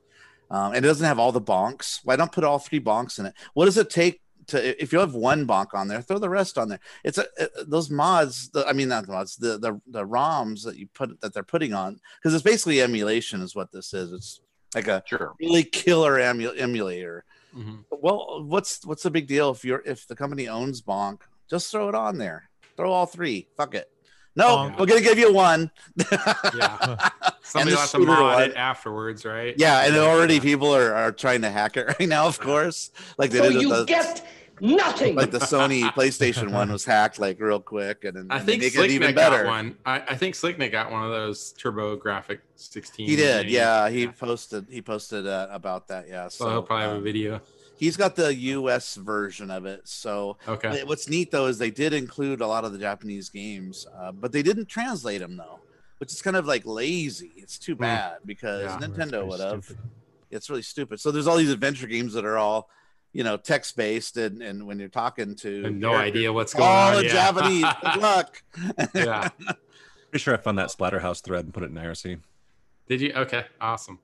[0.52, 2.00] Um, and it doesn't have all the bonks.
[2.04, 3.34] Why don't put all three bonks in it?
[3.56, 6.58] What does it take to if you have one bonk on there, throw the rest
[6.58, 6.80] on there?
[7.04, 8.50] It's a, it- those mods.
[8.50, 9.36] The, I mean, not the mods.
[9.38, 13.42] The the the ROMs that you put that they're putting on because it's basically emulation
[13.42, 14.12] is what this is.
[14.14, 14.40] It's
[14.76, 15.34] like a Sure.
[15.40, 17.26] really killer emu- emulator.
[17.58, 17.86] Mhm.
[17.90, 21.22] Well, what's what's the big deal if you're if the company owns bonk?
[21.50, 22.50] Just throw it on there.
[22.78, 23.48] Throw all three.
[23.58, 23.90] Fuck it.
[24.38, 24.80] No, Bonk.
[24.80, 25.72] we're gonna give you one.
[26.12, 27.10] yeah.
[27.42, 28.44] Somebody the will to mod one.
[28.50, 29.56] it afterwards, right?
[29.58, 30.02] Yeah, and Yeah.
[30.02, 32.92] already people are, are trying to hack it right now, of course.
[33.18, 34.24] Like they So did with you the, guessed
[34.62, 35.16] Nothing.
[35.16, 38.62] Like the Sony PlayStation one was hacked like real quick, and, and I they think
[38.64, 39.78] make it even Slick Nick got one.
[39.86, 43.06] I, I think Slick Nick got one of those Turbo Graphic 16.
[43.08, 43.90] He did, yeah.
[43.90, 46.30] He posted he posted uh, about that, yeah.
[46.30, 47.42] So he'll probably have a um, video.
[47.78, 48.96] He's got the U.S.
[48.96, 49.82] version of it.
[49.88, 50.70] So Okay.
[50.70, 54.12] But What's neat though is they did include a lot of the Japanese games, uh,
[54.12, 55.60] but they didn't translate them though,
[56.00, 57.34] which is kind of like lazy.
[57.38, 58.78] It's too bad because Yeah.
[58.80, 59.70] Nintendo would have.
[60.32, 61.00] It's really stupid.
[61.00, 62.70] So there's all these adventure games that are all,
[63.14, 66.68] you know, text based, and and when you're talking to I no idea what's going
[66.68, 67.00] all on.
[67.00, 67.12] in yeah.
[67.14, 67.66] Japanese.
[67.94, 68.44] Good luck.
[68.94, 69.30] yeah.
[70.12, 72.20] Pretty sure I found that Splatterhouse thread and put it in IRC.
[72.88, 73.14] Did you?
[73.14, 73.46] Okay.
[73.62, 74.00] Awesome.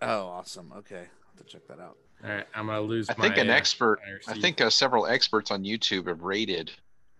[0.00, 0.72] Oh, awesome.
[0.78, 1.96] Okay, I'll have to check that out.
[2.24, 2.46] All right.
[2.54, 3.08] I'm gonna lose.
[3.10, 6.70] I think an uh, expert, I think uh, several experts on YouTube have rated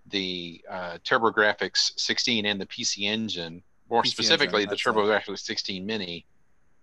[0.07, 4.91] the uh, TurboGrafx 16 and the PC Engine, more PC specifically Engine, the that's it.
[4.91, 6.25] TurboGrafx 16 Mini,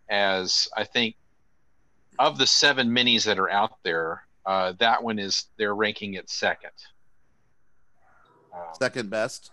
[0.09, 1.15] as I think
[2.17, 6.29] of the seven minis that are out there, uh, that one is they're ranking it
[6.29, 6.71] second.
[8.53, 9.51] Um, Second best.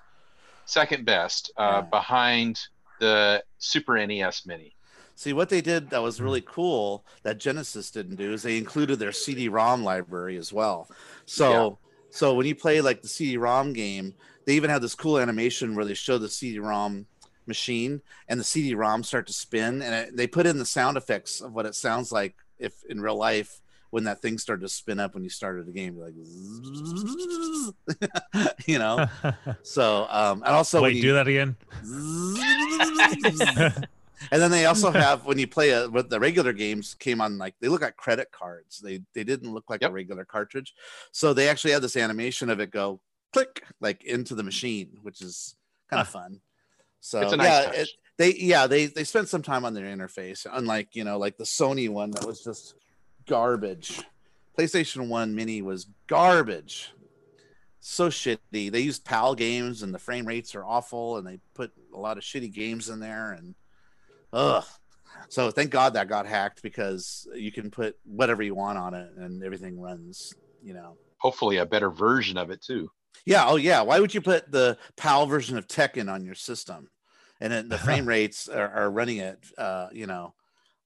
[0.65, 1.81] second best, uh, Yeah.
[1.83, 2.59] behind
[2.99, 4.75] the Super NES Mini.
[5.17, 8.99] See what they did that was really cool that Genesis didn't do is they included
[8.99, 10.89] their CD-ROM library as well.
[11.25, 11.79] So
[12.11, 14.15] so when you play like the CD-ROM game,
[14.45, 17.07] they even have this cool animation where they show the CD-ROM
[17.47, 21.41] machine and the CD-ROM start to spin and it, they put in the sound effects
[21.41, 23.61] of what it sounds like if in real life
[23.91, 26.13] when that thing started to spin up when you started the game like
[28.67, 29.07] you know
[29.63, 31.57] so um and also Wait, you- do that again.
[34.31, 37.39] and then they also have when you play a, with the regular games came on
[37.39, 38.79] like they look like credit cards.
[38.79, 39.91] They they didn't look like Yep.
[39.91, 40.75] a regular cartridge.
[41.13, 43.01] So they actually had this animation of it go
[43.33, 45.57] click like into the machine, which is
[45.91, 46.41] kind of fun.
[47.01, 47.89] So It's a nice yeah, it,
[48.19, 51.45] they yeah they they spent some time on their interface, unlike you know like the
[51.45, 52.75] Sony one that was just
[53.27, 54.03] garbage.
[54.59, 56.93] PlayStation One Mini was garbage.
[57.81, 58.73] So shitty.
[58.73, 62.17] They used PAL games and the frame rates are awful, and they put a lot
[62.17, 63.55] of shitty games in there, and
[64.37, 64.65] ugh.
[65.29, 69.11] So thank God that got hacked because you can put whatever you want on it
[69.17, 70.33] and everything runs.
[70.63, 70.97] You know.
[71.19, 72.91] Hopefully, a better version of it too.
[73.25, 73.45] Yeah.
[73.49, 73.81] Oh, yeah.
[73.83, 76.91] Why would you put the PAL version of Tekken on your system,
[77.41, 80.35] and then the frame rates are, are running at, uh, you know,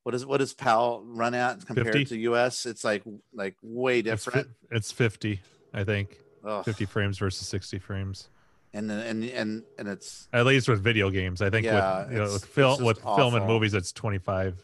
[0.04, 2.04] what is what does PAL run at compared 50?
[2.14, 2.64] to US?
[2.66, 3.02] It's like
[3.34, 4.48] like way It's, fi- different.
[4.70, 5.40] it's 50,
[5.74, 6.18] I think.
[6.44, 6.64] Ugh.
[6.64, 8.28] 50 frames versus 60 frames.
[8.72, 11.42] And and and and it's At least with video games.
[11.42, 14.62] I think Yeah, with you know, with film just with film and movies it's 25.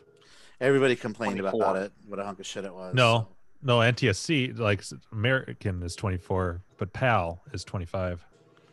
[0.61, 1.93] everybody complained about it.
[2.07, 2.95] What a hunk of shit it was.
[2.95, 3.29] No.
[3.63, 8.25] No, NTSC like American is 24, but PAL is 25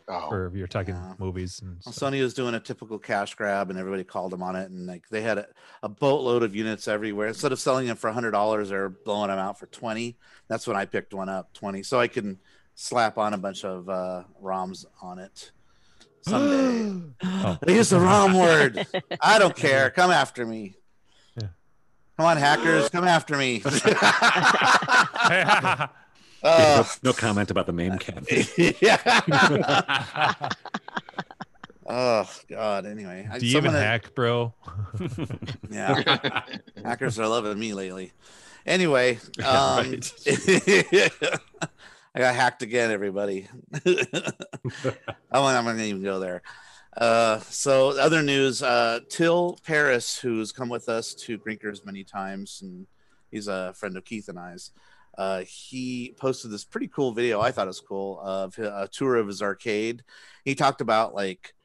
[0.10, 1.14] Oh, for if you're talking Yeah.
[1.18, 1.94] movies and Well.
[1.94, 4.70] Sony was doing a typical cash grab, and everybody called them on it.
[4.70, 5.48] And like they had a,
[5.82, 7.30] a boatload of units everywhere.
[7.30, 10.18] Instead of selling them for hundred dollars, they're blowing them out for twenty.
[10.50, 12.38] That's when I picked one up, twenty, so I can
[12.76, 15.52] slap on a bunch of uh, ROMs on it
[16.22, 17.02] someday.
[17.46, 17.58] Oh.
[17.68, 18.86] I used the ROM word.
[19.22, 19.90] I don't care.
[19.90, 20.76] Come after me.
[21.36, 21.48] Yeah.
[22.18, 23.62] Come on, hackers, come after me.
[26.46, 28.26] Uh, no, no comment about the MAME cat.
[28.82, 30.50] yeah.
[31.88, 32.86] oh God.
[32.86, 34.54] Anyway, Do you even someone- hack, bro?
[35.72, 36.42] Yeah.
[36.84, 38.12] Hackers are loving me lately.
[38.66, 40.00] Anyway, Yeah, um,
[42.16, 43.48] I got hacked again, everybody.
[45.32, 46.44] I'm not even go there.
[46.96, 52.60] Uh, so other news, uh, Till Paris, who's come with us to Grinkers many times,
[52.62, 52.86] and
[53.32, 54.72] he's a friend of Keith and I's.
[55.18, 57.42] Uh, he posted this pretty cool video.
[57.42, 60.04] I thought it was cool of a tour of his arcade.
[60.46, 61.56] He talked about like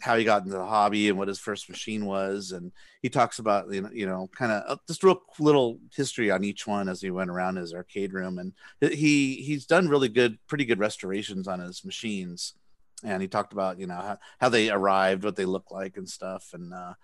[0.00, 2.72] how he got into the hobby and what his first machine was, and
[3.02, 6.66] he talks about you know, you know kind of just real little history on each
[6.66, 8.38] one as he went around his arcade room.
[8.38, 12.54] And he he's done really good pretty good restorations on his machines.
[13.02, 16.08] And he talked about you know how, how they arrived what they look like and
[16.08, 16.50] stuff.
[16.52, 16.94] And uh,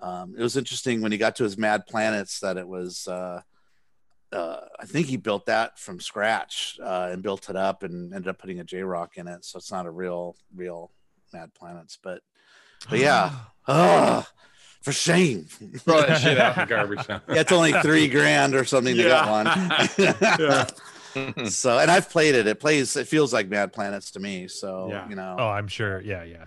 [0.00, 3.42] um, it was interesting when he got to his mad planets that it was uh,
[4.32, 8.28] uh, I think he built that from scratch uh, and built it up and ended
[8.28, 10.90] up putting a J Rock in it, so it's not a real, real
[11.32, 11.98] Mad Planets.
[12.02, 12.20] But,
[12.90, 13.30] but yeah,
[13.68, 14.26] oh,
[14.82, 15.44] for shame.
[15.44, 17.08] Throw that shit out in the garbage.
[17.08, 17.22] now.
[17.28, 20.66] Yeah, it's only three grand or something to get one.
[21.50, 22.46] So, and I've played it.
[22.46, 22.96] It plays.
[22.96, 24.48] It feels like Mad Planets to me.
[24.48, 25.06] So, Yeah.
[25.10, 25.36] you know.
[25.38, 26.00] Oh, I'm sure.
[26.00, 26.46] Yeah, yeah.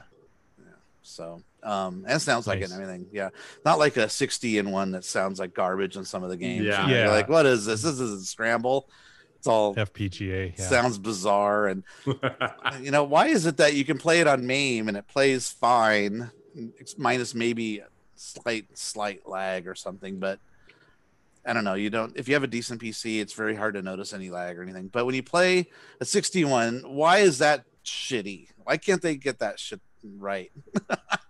[1.03, 3.05] So, um, and it sounds like it and everything.
[3.11, 3.29] Yeah,
[3.63, 6.65] not like a sixty in one that sounds like garbage in some of the games.
[6.65, 6.87] Yeah.
[6.87, 7.11] You you're Yeah.
[7.11, 7.83] like what is this?
[7.83, 8.89] This is a Scramble.
[9.45, 10.57] It's all FPGA.
[10.57, 10.65] Yeah.
[10.65, 11.83] sounds bizarre and
[12.81, 15.51] you know why is it that you can play it on MAME and it plays
[15.51, 16.31] fine,
[16.79, 17.83] it's minus maybe
[18.15, 20.39] slight slight lag or something, but
[21.45, 21.75] I don't know.
[21.75, 22.17] You don't.
[22.17, 24.87] If you have a decent PC, it's very hard to notice any lag or anything.
[24.87, 25.69] But when you play
[26.01, 28.47] a 61, why is that shitty?
[28.63, 29.79] Why can't they get that shit
[30.17, 30.51] right?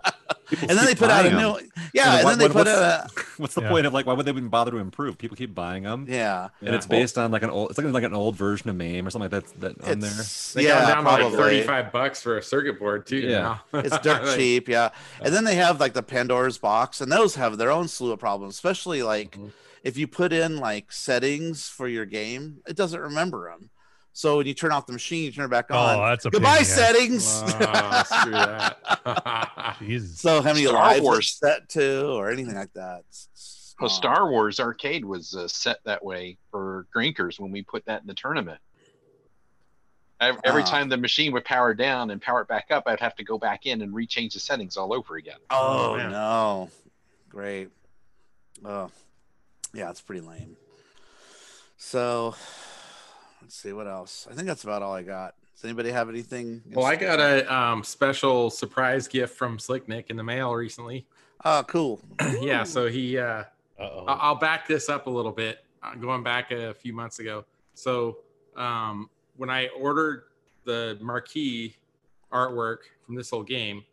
[0.48, 1.70] People and then they put out a buying new.
[1.94, 3.26] Yeah, And and what- then they put what's- out a.
[3.38, 3.70] What's the Yeah.
[3.70, 4.06] point of like?
[4.06, 5.18] Why would they even bother to improve?
[5.18, 7.70] People keep buying them, Yeah, and it's based on like an old.
[7.72, 9.60] It's like like an old version of MAME or something like that.
[9.78, 10.12] That on there.
[10.54, 11.38] They yeah, got down to like probably.
[11.38, 13.18] 35 bucks for a circuit board too.
[13.18, 13.42] Yeah.
[13.42, 13.62] now.
[13.82, 14.90] it's dirt Like, cheap yeah
[15.22, 18.20] and then they have like the pandora's box and those have their own slew of
[18.20, 19.52] problems especially like Mhm.
[19.84, 23.70] if you put in like settings for your game it doesn't remember them
[24.18, 26.00] so when you turn off the machine you turn it back on.
[26.00, 29.76] Oh, that's a goodbye pain in the settings Wow, screw that.
[29.80, 30.20] Jesus.
[30.22, 31.30] so how many Star lives Wars.
[31.32, 33.90] set to or anything like that It's- it's Well.
[33.90, 38.08] Star Wars Arcade was uh, set that way for drinkers when we put that in
[38.08, 38.60] the tournament.
[40.22, 40.66] Ev- Every Ah.
[40.66, 43.38] time the machine would power down and power it back up, I'd have to go
[43.38, 45.40] back in and rechange the settings all over again.
[45.50, 46.70] oh, Oh, no
[47.28, 47.68] great
[48.64, 48.90] oh
[49.74, 50.56] yeah it's pretty lame
[51.76, 52.34] so
[53.46, 56.62] let's see what else i think that's about all i got does anybody have anything
[56.74, 61.06] well, I got a um, special surprise gift from Slick Nick in the mail recently.
[61.46, 62.02] oh cool
[62.42, 63.44] yeah, so he uh,
[63.80, 64.06] Uh-oh.
[64.06, 67.46] I- I'll back this up a little bit, uh, going back a few months ago.
[67.74, 68.18] So,
[68.58, 70.24] um, when I ordered
[70.66, 71.76] the marquee
[72.34, 73.86] artwork from this old game,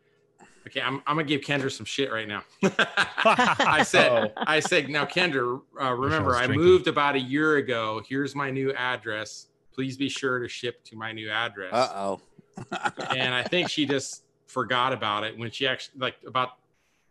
[0.66, 2.42] okay, I'm, I'm gonna give Kendra some shit right now.
[2.62, 8.02] I said, I said, now Kendra, uh, remember, was I moved about a year ago.
[8.08, 9.48] Here's my new address.
[9.74, 12.20] Please be sure to ship to my new address uh-oh
[13.16, 16.50] and I think she just forgot about it when she actually like about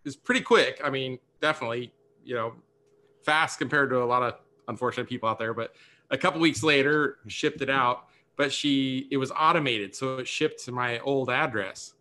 [0.06, 0.82] it's pretty quick.
[0.84, 1.94] I mean, definitely,
[2.24, 2.54] you know,
[3.24, 4.36] fast compared to a lot of
[4.68, 5.54] unfortunate people out there.
[5.54, 5.74] But
[6.10, 8.06] a couple weeks later, shipped it out.
[8.38, 11.94] But she it was automated, so it shipped to my old address.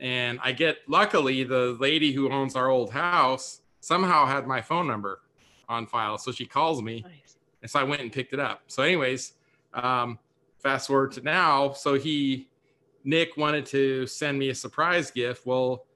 [0.00, 4.86] And I get luckily the lady who owns our old house somehow had my phone
[4.86, 5.20] number
[5.68, 7.02] on file, so she calls me.
[7.02, 7.36] Nice.
[7.62, 8.62] And so I went and picked it up.
[8.66, 9.32] So, anyways,
[9.74, 10.18] um,
[10.58, 11.72] fast forward to now.
[11.72, 12.48] So he,
[13.04, 15.46] Nick wanted to send me a surprise gift.
[15.46, 15.86] Well,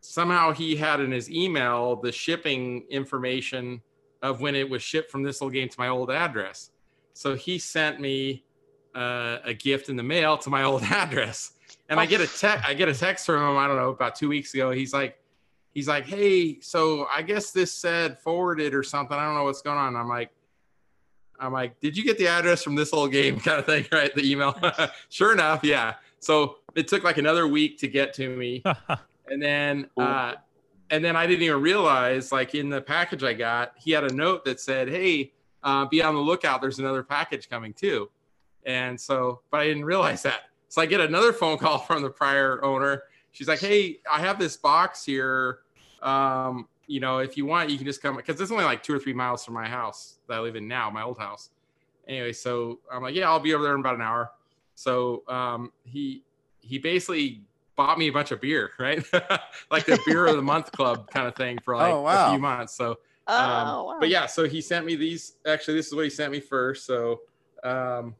[0.00, 3.82] somehow he had in his email the shipping information
[4.22, 6.70] of when it was shipped from this little game to my old address.
[7.12, 8.44] So he sent me
[8.94, 11.52] uh, a gift in the mail to my old address.
[11.88, 12.66] And I get a text.
[12.66, 13.56] I get a text from him.
[13.58, 14.70] I don't know about two weeks ago.
[14.70, 15.18] He's like,
[15.74, 19.16] he's like, hey, so I guess this said forwarded or something.
[19.16, 19.96] I don't know what's going on.
[19.96, 20.30] I'm like,
[21.38, 24.14] I'm like, did you get the address from this old game kind of thing, right?
[24.14, 24.58] The email.
[25.08, 25.94] sure enough, yeah.
[26.20, 28.62] So it took like another week to get to me,
[29.28, 30.34] and then uh,
[30.90, 34.14] and then I didn't even realize, like in the package I got, he had a
[34.14, 35.32] note that said, "Hey,
[35.62, 36.62] uh, be on the lookout.
[36.62, 38.10] There's another package coming too."
[38.64, 40.44] And so, but I didn't realize that.
[40.74, 43.04] So I get another phone call from the prior owner.
[43.30, 45.60] She's like, "Hey, I have this box here.
[46.02, 48.92] Um, you know, if you want, you can just come because it's only like two
[48.92, 51.50] or three miles from my house that I live in now, my old house."
[52.08, 54.32] Anyway, so I'm like, "Yeah, I'll be over there in about an hour."
[54.74, 56.24] So um, he
[56.60, 57.44] he basically
[57.76, 59.00] bought me a bunch of beer, right?
[59.70, 62.26] like the beer of the month club kind of thing for like Oh, wow.
[62.26, 62.76] a few months.
[62.76, 62.98] So
[63.28, 63.96] Oh, um, wow.
[64.00, 65.34] But yeah, so he sent me these.
[65.46, 66.84] Actually, this is what he sent me first.
[66.84, 67.20] So,
[67.62, 68.16] um,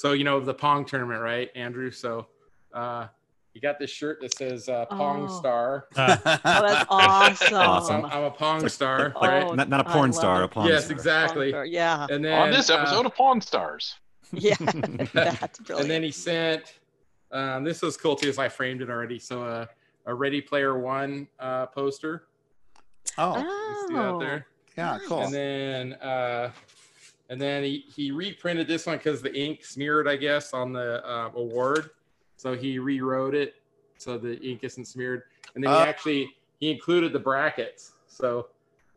[0.00, 1.90] so you know the Pong tournament, right, Andrew?
[1.90, 2.26] So,
[2.72, 3.06] uh,
[3.52, 5.38] you got this shirt that says uh, Pong Oh.
[5.38, 5.86] Star.
[5.96, 7.54] Uh, Oh, that's awesome.
[7.56, 8.04] Awesome.
[8.06, 9.54] I'm, I'm a Pong Star, Oh, right?
[9.56, 10.50] not, not a I porn love star, a it.
[10.52, 10.96] pawn yes, star.
[10.96, 11.52] exactly.
[11.52, 12.06] Or- Yeah.
[12.08, 13.96] And then On this uh, episode of Pawn Stars.
[14.32, 14.54] Yeah.
[15.12, 15.80] That's brilliant.
[15.82, 16.74] and then he sent.
[17.32, 19.18] Um, this was cool too, as I framed it already.
[19.18, 19.66] So uh,
[20.06, 22.28] a Ready Player One uh, poster.
[23.18, 24.46] oh You see that oh, there?
[24.78, 26.52] yeah cool And then uh
[27.30, 31.08] and then he, he reprinted this one because the ink smeared, I guess, on the
[31.08, 31.90] uh, award.
[32.36, 33.54] So he rewrote it
[33.98, 35.22] so the ink isn't smeared.
[35.54, 37.92] And then Uh, he actually he included the brackets.
[38.08, 38.48] So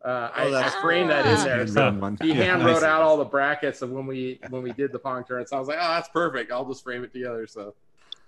[0.04, 1.66] uh, Oh, I, I framed that in there.
[1.68, 2.74] So he Yeah, hand nice.
[2.74, 5.48] wrote out all the brackets of when we when we did the pong tournament.
[5.50, 6.50] So I was like, oh, that's perfect.
[6.50, 7.46] I'll just frame it together.
[7.46, 7.74] So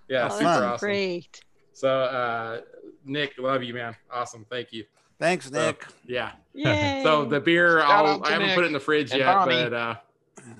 [0.07, 0.87] yeah, oh, super awesome.
[0.87, 1.43] great.
[1.73, 2.61] So uh,
[3.03, 3.93] Nick, love you, man.
[4.09, 4.45] Awesome.
[4.49, 4.85] Thank you.
[5.19, 6.31] Thanks nick Yeah.
[6.53, 7.01] Yay.
[7.03, 9.63] So the beer, Shout I'll, I haven't Nick put it in the fridge yet, Bonnie.
[9.63, 9.95] but uh,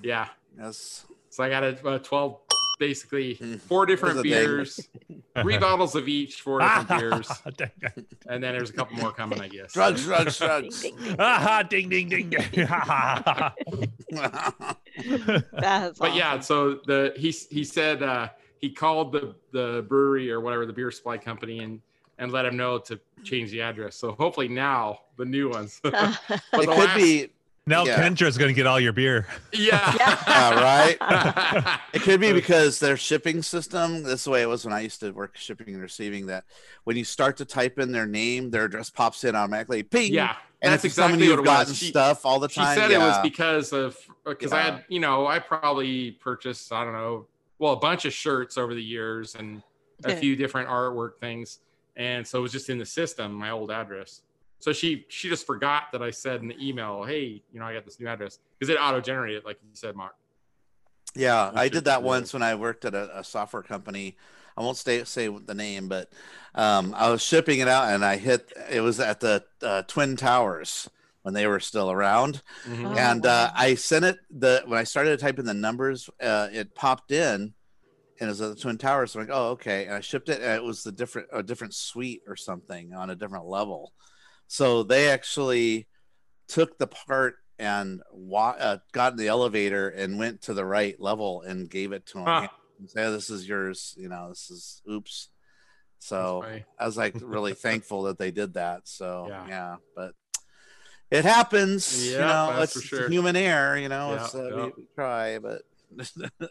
[0.03, 0.27] yeah.
[0.59, 2.37] yes So I got a, a 12,
[2.79, 3.33] basically
[3.67, 4.45] four different Those are dang.
[4.45, 4.89] beers,
[5.41, 7.29] three bottles of each, four different beers,
[8.27, 9.73] and then there's a couple more coming, I guess.
[9.73, 11.15] drugs drugs Ding, drugs ding, ding.
[11.17, 12.29] Ah, ding, ding, ding.
[15.53, 18.29] That's But yeah, so the he he said uh,
[18.59, 21.81] he called the the brewery or whatever the beer supply company and
[22.19, 23.95] and let him know to change the address.
[23.95, 25.79] So hopefully now the new ones.
[25.83, 27.29] But it the could last- be
[27.65, 27.97] Now Yeah.
[28.01, 29.27] Kendra's gonna get all your beer.
[29.53, 29.93] Yeah.
[30.27, 31.79] Yeah, right.
[31.93, 34.79] It could be because their shipping system, this is the way it was when I
[34.81, 36.45] used to work shipping and receiving, that
[36.85, 39.83] when you start to type in their name, their address pops in automatically.
[39.83, 40.13] Ping.
[40.13, 40.35] yeah.
[40.61, 41.77] And that's if it's someone exactly you've what it gotten was.
[41.77, 42.75] She- stuff all the time.
[42.75, 42.89] she time.
[42.89, 43.95] said it was because of
[44.25, 47.27] because I had you know I probably purchased I don't know
[47.59, 49.61] well a bunch of shirts over the years and
[50.03, 51.59] a few different artwork things
[51.97, 54.21] and so it was just in the system my old address
[54.59, 57.73] so she she just forgot that I said in the email hey you know I
[57.73, 60.15] got this new address because it auto generated like you said Mark
[61.15, 62.07] Yeah, That's I did that cool.
[62.07, 64.15] once when I worked at a, a software company.
[64.55, 66.11] I won't stay, say the name, but
[66.55, 68.51] um, I was shipping it out and I hit.
[68.69, 70.89] It was at the uh, Twin Towers
[71.21, 72.85] when they were still around, Mhm.
[72.85, 73.53] Oh, and uh, wow.
[73.55, 74.17] I sent it.
[74.31, 77.53] The when I started to type in the numbers, uh, it popped in,
[78.19, 79.11] and it was at the Twin Towers.
[79.11, 79.85] So I'm like, oh, okay.
[79.85, 83.09] And I shipped it, and it was the different a different suite or something on
[83.09, 83.93] a different level.
[84.47, 85.87] So they actually
[86.47, 90.99] took the part and wa- uh, got in the elevator and went to the right
[91.01, 92.25] level and gave it to him.
[92.25, 92.47] Huh.
[92.79, 93.95] And say, this is yours.
[93.97, 95.29] You know, this is oops.
[95.99, 96.43] So.
[96.79, 98.81] I was like really thankful that they did that.
[98.87, 99.47] So Yeah.
[99.47, 100.13] yeah, but
[101.09, 102.05] it happens.
[102.05, 103.09] you Yeah, know, that's it's for sure.
[103.09, 103.77] human error.
[103.77, 104.55] You know, Yeah, it's, uh, yeah.
[104.65, 105.63] we, we try, but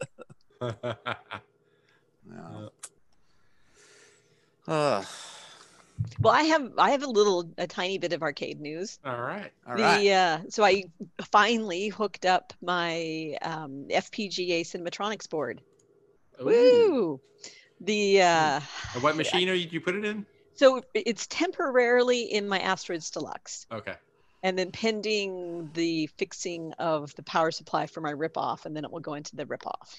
[2.30, 2.68] yeah.
[4.68, 5.06] Ugh.
[6.20, 8.98] Well, I have I have a little a tiny bit of arcade news.
[9.04, 10.10] all right all the right.
[10.10, 10.84] uh, so I
[11.30, 15.62] finally hooked up my um, FPGA Cinematronics board.
[16.40, 16.44] Ooh.
[16.44, 17.20] Woo!
[17.80, 18.60] The uh,
[18.94, 23.10] And what machine are you, you put it in so it's temporarily in my Asteroids
[23.10, 23.94] Deluxe, okay
[24.42, 28.92] and then pending the fixing of the power supply for my ripoff, and then it
[28.92, 29.94] will go into the ripoff.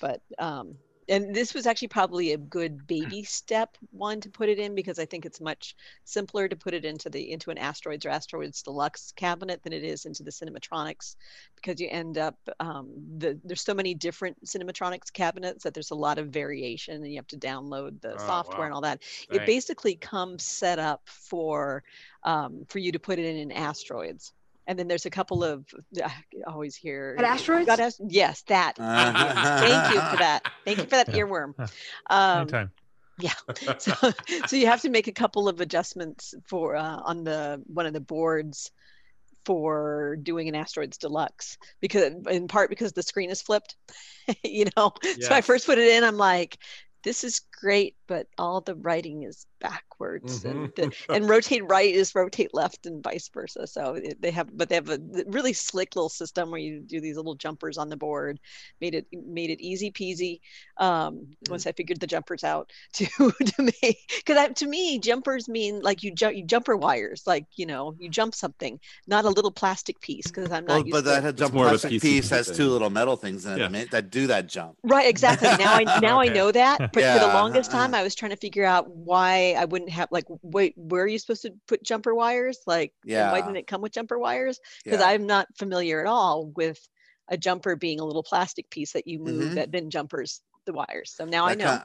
[0.00, 0.76] But um,
[1.12, 4.98] and this was actually probably a good baby step one to put it in because
[4.98, 8.62] I think it's much simpler to put it into the into an Asteroids or Asteroids
[8.62, 11.16] Deluxe cabinet than it is into the Cinematronics
[11.56, 15.94] because you end up um, the there's so many different Cinematronics cabinets that there's a
[15.96, 18.66] lot of variation and you have to download the Oh, software wow.
[18.66, 19.02] and all that.
[19.30, 21.82] It basically comes set up for
[22.24, 24.32] um, for you to put it in an asteroids
[24.66, 25.64] and then there's a couple of
[26.02, 26.12] I
[26.46, 27.66] always hear At asteroids?
[27.66, 28.76] got ast- yes that.
[28.76, 30.42] Thank you for that.
[30.64, 31.22] Thank you for that Yeah.
[31.22, 31.54] earworm.
[32.10, 32.70] Um, Anytime.
[33.78, 33.92] so,
[34.46, 37.92] so you have to make a couple of adjustments for uh, on the one of
[37.92, 38.70] the boards
[39.44, 43.76] for doing an asteroids deluxe because in part because the screen is flipped
[44.44, 44.92] you know?
[45.20, 46.58] So i first put it in i'm like
[47.04, 52.14] this is great but all the writing is backwards and, the, and rotate right is
[52.14, 54.98] rotate left and vice versa so it, they have but they have a
[55.28, 58.38] really slick little system where you do these little jumpers on the board
[58.82, 60.40] made it made it easy peasy
[60.76, 65.80] um, once i figured the jumpers out to to me because to me jumpers mean
[65.80, 69.52] like you, jump you jumper wires like you know you jump something not a little
[69.52, 71.78] plastic piece because i'm not Well, used but to that had jump more of a
[71.78, 72.56] plastic PCB piece has thing.
[72.56, 73.68] two little metal things in Yeah.
[73.68, 74.76] that that do that jump.
[74.84, 75.48] Right, exactly.
[75.56, 76.92] Now I now I know that.
[76.92, 80.08] But for the longest time, I was trying to figure out why I wouldn't have
[80.10, 82.58] like wait, where are you supposed to put jumper wires?
[82.66, 82.92] Like,
[83.24, 84.60] and why didn't it come with jumper wires?
[84.84, 85.06] Because Yeah.
[85.08, 86.80] I'm not familiar at all with
[87.28, 89.54] a jumper being a little plastic piece that you move Mhm.
[89.54, 91.12] that then jumpers the wires.
[91.14, 91.64] So now I know.
[91.64, 91.84] kind-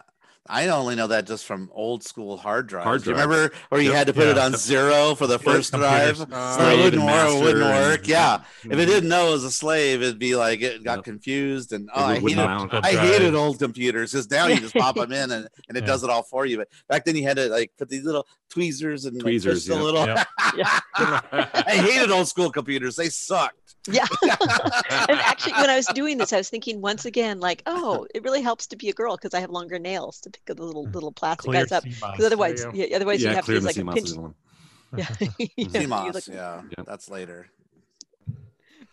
[0.50, 2.84] I only know that just from old school hard drives.
[2.86, 3.28] Hard Do you drives.
[3.30, 3.98] remember where you Yep.
[3.98, 6.20] had to put it on zero for the first drive?
[6.32, 7.30] Uh, So it wouldn't work.
[7.34, 8.00] It wouldn't work.
[8.00, 8.42] and- Yeah.
[8.64, 11.04] If it didn't know it was a slave, it'd be like it got Yep.
[11.06, 11.74] confused.
[11.74, 12.40] And oh, I hated.
[12.40, 15.88] I hated old computers because now you just pop them in and, and it Yeah.
[15.88, 16.58] does it all for you.
[16.58, 19.80] But back then you had to like put these little tweezers and like, Tweezers, just
[19.80, 20.06] a little.
[20.06, 20.28] Yep.
[20.98, 22.96] I hated old school computers.
[22.96, 23.76] They sucked.
[23.88, 24.06] Yeah.
[24.24, 28.24] and actually, when I was doing this, I was thinking once again, like, oh, it
[28.24, 30.86] really helps to be a girl because I have longer nails to pick the little
[30.86, 31.84] little plastic Clear guys up.
[31.84, 34.10] Because otherwise, There you yeah, otherwise you have to use like a pinch.
[34.10, 34.18] is.
[34.98, 35.08] Yeah,
[35.38, 36.88] you CMOS, look- yeah, Yep.
[36.88, 37.50] that's later.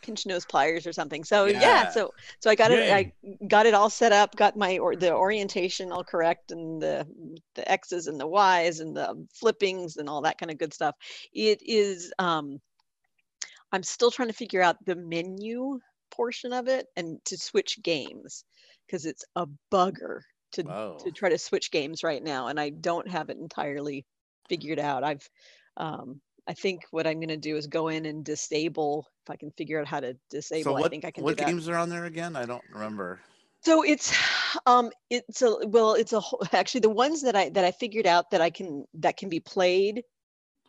[0.02, 1.24] pinch nose pliers or something.
[1.24, 1.90] So yeah, Yeah.
[1.90, 2.90] so so I got it.
[2.92, 3.12] I
[3.46, 4.34] got it all set up.
[4.36, 7.06] Got my or the orientation all correct and the
[7.54, 10.94] the X's and the Y's and the flippings and all that kind of good stuff.
[11.32, 12.12] It is.
[12.18, 12.60] um
[13.74, 15.80] I'm still trying to figure out the menu
[16.12, 18.44] portion of it and to switch games
[18.86, 20.20] because it's a bugger
[20.52, 20.98] to Whoa.
[21.00, 24.06] to try to switch games right now and I don't have it entirely
[24.48, 25.02] figured out.
[25.02, 25.28] I've
[25.76, 29.36] um I think what I'm going to do is go in and disable if I
[29.36, 30.62] can figure out how to disable.
[30.62, 31.48] So what, I think I can what do that.
[31.48, 32.36] games are on there again?
[32.36, 33.18] I don't remember.
[33.64, 34.16] So it's
[34.66, 38.06] um it's a well it's a whole, actually the ones that I that I figured
[38.06, 40.04] out that I can that can be played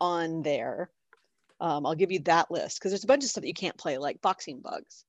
[0.02, 0.90] on there.
[1.60, 3.78] Um, I'll give you that list because there's a bunch of stuff that you can't
[3.78, 5.06] play like boxing bugs.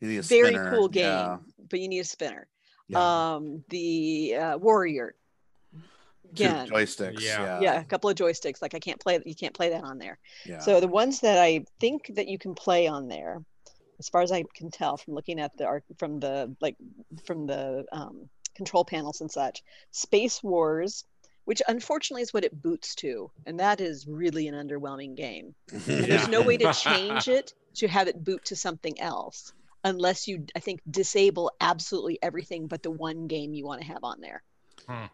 [0.00, 1.36] You need a Very spinner, cool game, yeah.
[1.68, 2.46] but you need a spinner.
[2.88, 3.34] Yeah.
[3.34, 5.14] Um, the uh, warrior
[6.34, 7.20] Two joysticks.
[7.20, 7.42] Yeah.
[7.42, 7.60] Yeah.
[7.60, 8.62] yeah, a couple of joysticks.
[8.62, 10.18] Like I can't play you can't play that on there.
[10.46, 10.60] Yeah.
[10.60, 13.42] So the ones that I think that you can play on there,
[13.98, 16.76] as far as I can tell from looking at the arc from the like
[17.24, 21.04] from the um, control panels and such, Space Wars,
[21.50, 25.52] which unfortunately is what it boots to, and that is really an underwhelming game.
[25.72, 30.28] And there's no way to change it to have it boot to something else unless
[30.28, 34.20] you I think disable absolutely everything but the one game you want to have on
[34.20, 34.44] there.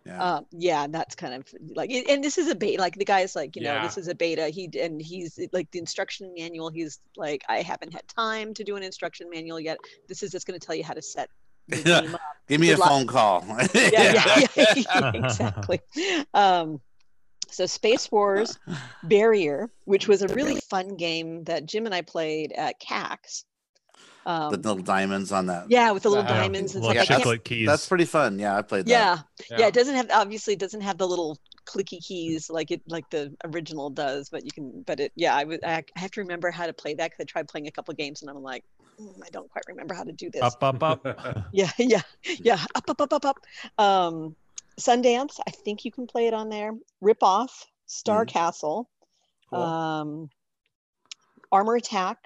[0.05, 0.22] yeah.
[0.34, 2.82] Um, yeah, and that's kind of like, and this is a beta.
[2.82, 3.82] Like the guy's like, you know, Yeah.
[3.87, 4.49] this is a beta.
[4.51, 6.68] He and he's like the instruction manual.
[6.68, 9.78] He's like, I haven't had time to do an instruction manual yet.
[10.07, 11.45] This is just going to tell you how to set the game up.
[12.49, 12.89] Give me a luck.
[12.89, 13.45] phone call.
[13.75, 15.81] Yeah, yeah, yeah, exactly.
[16.33, 16.81] Um,
[17.49, 18.59] so Space Wars
[19.03, 23.45] Barrier, which was a really fun game that Jim and I played at CAX.
[24.27, 25.67] Um, the little diamonds on that.
[25.71, 26.41] yeah, with the little Yeah.
[26.41, 26.75] diamonds.
[26.75, 27.67] It's Little like I can't keys.
[27.67, 28.41] That's pretty fun.
[28.41, 28.91] Yeah, I played that.
[28.91, 29.19] yeah,
[29.51, 29.67] yeah, Yeah.
[29.69, 33.35] It doesn't have obviously it doesn't have the little clicky keys like it like the
[33.45, 34.83] original does, but you can.
[34.85, 37.23] But it yeah, I would I, I have to remember how to play that because
[37.23, 39.94] I tried playing a couple of games and I'm like, "Mm, I don't quite remember
[39.94, 40.42] how to do this.
[40.42, 41.44] up, up, up.
[41.53, 42.59] Yeah, yeah, yeah.
[42.74, 43.38] Up, up, up, up, up.
[43.78, 44.36] Um,
[44.78, 45.38] Sundance.
[45.47, 46.72] I think you can play it on there.
[47.01, 47.66] Rip off.
[47.86, 48.28] Star Mhm.
[48.28, 48.90] Castle.
[49.51, 49.62] Cool.
[49.62, 50.30] Um,
[51.53, 52.18] Armor Attack.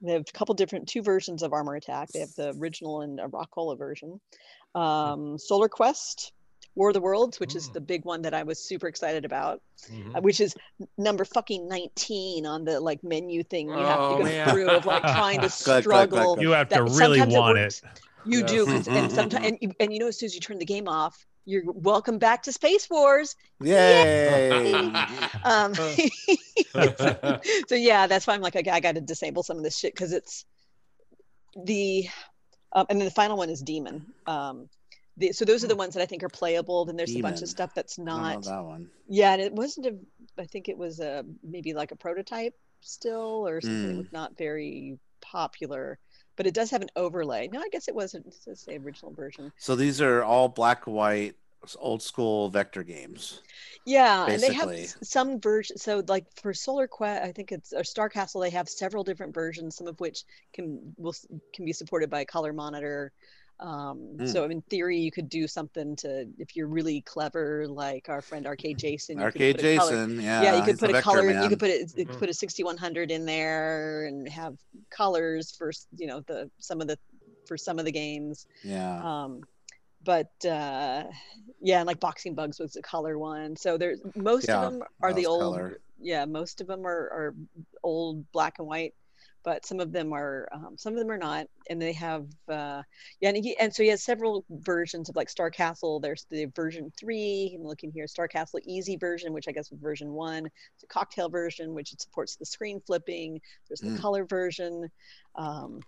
[0.00, 2.08] They have a couple different two versions of Armor Attack.
[2.08, 4.20] They have the original and a Rockola version.
[4.74, 6.32] Um, Solar Quest,
[6.74, 7.72] War of the Worlds, which is Mm.
[7.74, 9.60] the big one that I was super excited about,
[9.90, 10.16] Mhm.
[10.16, 10.54] uh, which is
[10.96, 14.48] number fucking 19 on the like menu thing you have Oh, to go man.
[14.50, 16.38] through of like trying to struggle.
[16.40, 17.80] You have to really sometimes it want it.
[18.24, 18.50] You Yes.
[18.50, 20.64] do, 'cause- and sometimes, and, you- and you know, as soon as you turn the
[20.64, 23.34] game off, you're welcome back to Space Wars.
[23.60, 24.92] Yay!
[25.44, 25.74] Um,
[27.68, 29.92] so yeah, that's why I'm like, okay, I got to disable some of this shit
[29.94, 30.44] because it's
[31.64, 32.08] the,
[32.72, 34.06] um, and then the final one is Demon.
[34.26, 34.68] Um,
[35.16, 36.84] the, so those are the ones that I think are playable.
[36.84, 38.44] Then there's a bunch of stuff that's not.
[38.44, 38.88] that one.
[39.08, 39.96] Yeah, and it wasn't a.
[40.38, 43.90] I think it was a maybe like a prototype still or something.
[43.90, 43.98] It Mm.
[43.98, 45.98] was not very popular,
[46.36, 47.48] but it does have an overlay.
[47.52, 48.26] No, I guess it wasn't.
[48.44, 49.52] The original version.
[49.58, 51.36] So these are all black and white,
[51.78, 53.42] old school vector games.
[53.84, 55.76] Yeah, and they have some version.
[55.76, 58.40] So, like for Solar Quest, I think it's or Star Castle.
[58.40, 61.14] They have several different versions, some of which can will
[61.54, 63.12] can be supported by a color monitor.
[63.60, 64.28] Um, Mm.
[64.28, 68.46] So, in theory, you could do something to if you're really clever, like our friend
[68.46, 69.18] Arcade Jason.
[69.18, 70.42] you Arcade put a color- Jason, yeah.
[70.42, 71.30] yeah, you could put a vector color.
[71.30, 71.92] You could put it.
[71.96, 72.18] You Mhm.
[72.18, 74.56] put a 6100 in there and have
[74.90, 76.98] colors for you know the some of the
[77.46, 78.46] for some of the games.
[78.64, 79.00] Yeah.
[79.24, 79.42] Um,
[80.04, 81.04] but uh,
[81.60, 83.54] yeah, and like Boxing Bugs was a color one.
[83.56, 85.40] So there's most Yeah, of them are the that old.
[85.42, 85.78] color.
[86.00, 87.34] Yeah, most of them are, are
[87.84, 88.92] old black and white,
[89.44, 92.82] but some of them are um, some of them are not, and they have uh,
[93.20, 96.00] yeah, and, he, and so he has several versions of like Star Castle.
[96.00, 97.56] There's the version three.
[97.58, 100.46] I'm looking here, Star Castle Easy version, which I guess was version one.
[100.46, 103.40] It's a cocktail version, which it supports the screen flipping.
[103.68, 104.00] There's the Mm.
[104.00, 104.90] color version.
[105.34, 105.80] Um,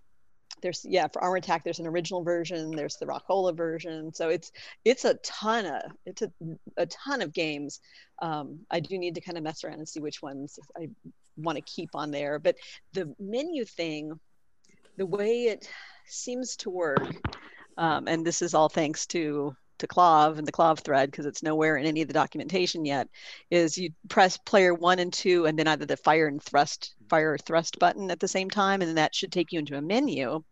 [0.62, 4.52] there's yeah for armor attack there's an original version there's the rockola version so it's
[4.84, 6.30] it's a ton of it's a,
[6.76, 7.80] a ton of games
[8.22, 10.88] um, i do need to kind of mess around and see which ones i
[11.36, 12.56] want to keep on there but
[12.92, 14.18] the menu thing
[14.96, 15.68] the way it
[16.06, 17.14] seems to work
[17.76, 21.42] um, and this is all thanks to to KLOV and the KLOV thread because it's
[21.42, 23.08] nowhere in any of the documentation yet.
[23.50, 27.32] Is you press player one and two, and then either the fire and thrust, fire
[27.32, 29.82] or thrust button at the same time, and then that should take you into a
[29.82, 30.42] menu.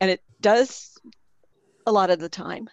[0.00, 0.98] And it does
[1.86, 2.68] a lot of the time,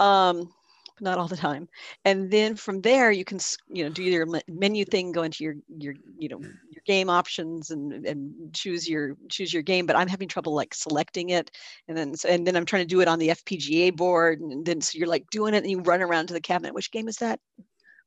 [0.00, 0.52] um,
[1.00, 1.68] not all the time.
[2.04, 3.38] And then from there, you can
[3.68, 7.70] you know do your menu thing, go into your your you know your game options
[7.70, 9.86] and and choose your choose your game.
[9.86, 11.50] But I'm having trouble like selecting it
[11.88, 14.80] and then and then I'm trying to do it on the FPGA board, and then
[14.80, 16.74] so you're like doing it, and you run around to the cabinet.
[16.74, 17.40] Which game is that?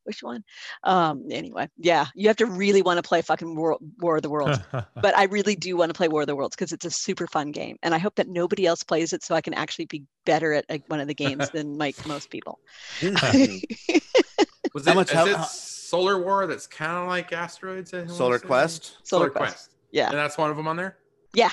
[0.09, 0.43] Which one?
[0.85, 4.29] Um, anyway, yeah, you have to really want to play fucking War, War of the
[4.31, 4.57] Worlds.
[4.71, 7.27] but I really do want to play War of the Worlds because it's a super
[7.27, 10.03] fun game, and I hope that nobody else plays it so I can actually be
[10.25, 12.57] better at like, one of the games than Mike most people.
[13.03, 13.13] Was
[14.85, 17.93] How it, much- is how- it Solar War that's kind of like Asteroids?
[17.93, 18.39] I wanna Solar?
[18.39, 18.97] Quest.
[19.03, 19.75] Solar Quest.
[19.91, 20.97] Yeah, And that's one of them on there?
[21.33, 21.51] yeah.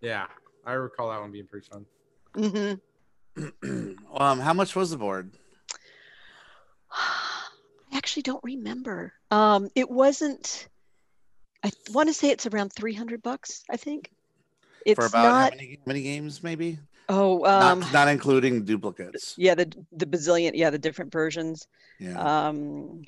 [0.00, 0.26] Yeah.
[0.64, 1.86] I recall that one being pretty fun.
[3.36, 5.32] hmm um, how much was the board?
[8.16, 9.12] Actually don't remember.
[9.30, 10.68] Um, it wasn't.
[11.62, 13.62] I want to say it's around three hundred bucks.
[13.70, 14.10] I think.
[14.86, 15.52] It's For about not.
[15.52, 16.78] how many, many games, maybe?
[17.10, 19.34] Oh, um, not, not including duplicates.
[19.36, 21.68] yeah, the the bazillion, yeah, the different versions.
[22.00, 22.18] Yeah.
[22.18, 23.02] Um,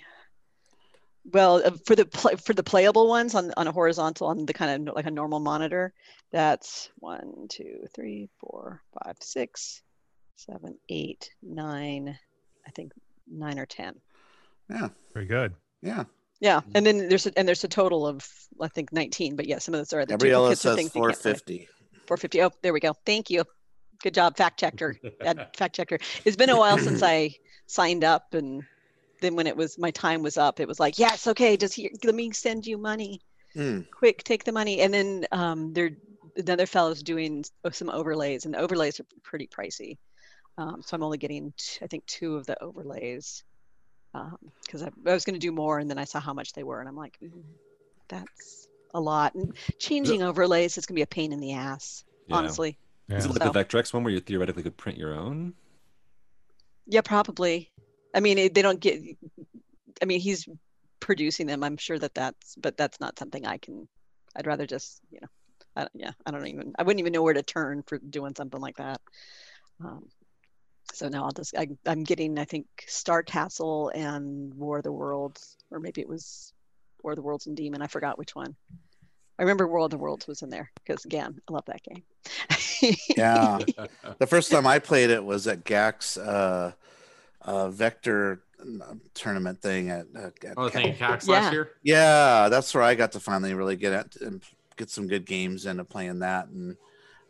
[1.32, 4.52] well, uh, for the play, for the playable ones on on a horizontal on the
[4.52, 5.94] kind of like a normal monitor,
[6.32, 9.80] that's one, two, three, four, five, six,
[10.36, 12.18] seven, eight, nine.
[12.66, 12.92] I think
[13.26, 13.94] nine or ten.
[14.70, 15.54] Yeah, Very good.
[15.82, 16.04] yeah.
[16.40, 18.28] Yeah, and then there's a, and there's a total of
[18.60, 20.94] I think 19, but yeah, some of those are the Gabriella duplicates of says things
[20.94, 21.32] you can't play.
[21.32, 21.68] 450.
[22.06, 22.42] 450.
[22.42, 22.94] Oh, there we go.
[23.04, 23.42] Thank you.
[24.02, 24.94] Good job, fact checker.
[25.20, 25.98] Ed- fact checker.
[26.24, 27.34] It's been a while since I
[27.66, 28.62] signed up, and
[29.20, 31.90] then when it was my time was up, it was like, yes, okay, just here,
[32.04, 33.20] let me send you money.
[33.54, 33.80] Hmm.
[33.92, 34.80] Quick, take the money.
[34.82, 35.90] And then um, there
[36.36, 39.98] another fellow's doing some overlays, and the overlays are pretty pricey.
[40.56, 43.42] Um, so I'm only getting, t- I think, two of the overlays
[44.12, 46.62] because I, I was going to do more, and then I saw how much they
[46.64, 47.44] were, and I'm like, "Ooh,
[48.08, 49.34] that's a lot.
[49.34, 52.36] And changing overlays is going to be a pain in the ass, Yeah.
[52.36, 52.78] honestly.
[53.10, 55.54] Is it like So- the Vectrex one where you theoretically could print your own?
[56.86, 57.70] Yeah, probably.
[58.14, 59.02] I mean, it, they don't get.
[60.00, 60.48] I mean, he's
[61.00, 61.62] producing them.
[61.62, 63.86] I'm sure that that's, but that's not something I can.
[64.36, 65.28] I'd rather just, you know,
[65.76, 66.72] I, yeah, I don't even.
[66.78, 69.00] I wouldn't even know where to turn for doing something like that.
[69.84, 70.06] Um,
[70.92, 71.56] so now I'll just.
[71.56, 72.38] I, I'm getting.
[72.38, 76.52] I think Star Castle and War of the Worlds, or maybe it was
[77.02, 77.82] War of the Worlds and Demon.
[77.82, 78.54] I forgot which one.
[79.38, 82.02] I remember World of the Worlds was in there because again, I love that game.
[83.16, 83.58] Yeah.
[84.18, 86.72] the first time I played it was at CAX uh,
[87.42, 91.34] uh, Vector uh, tournament thing at, at, at Oh, the thing at CAX Yeah.
[91.34, 91.70] last year.
[91.82, 94.42] Yeah, that's where I got to finally really get at and
[94.76, 96.46] get some good games into playing that.
[96.48, 96.76] And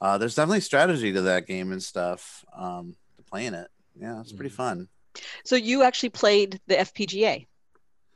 [0.02, 2.44] uh, there's definitely strategy to that game and stuff.
[2.54, 2.98] Um, to
[3.30, 3.68] playing it,
[4.00, 4.88] yeah, it's pretty fun.
[5.44, 7.46] So you actually played the FPGA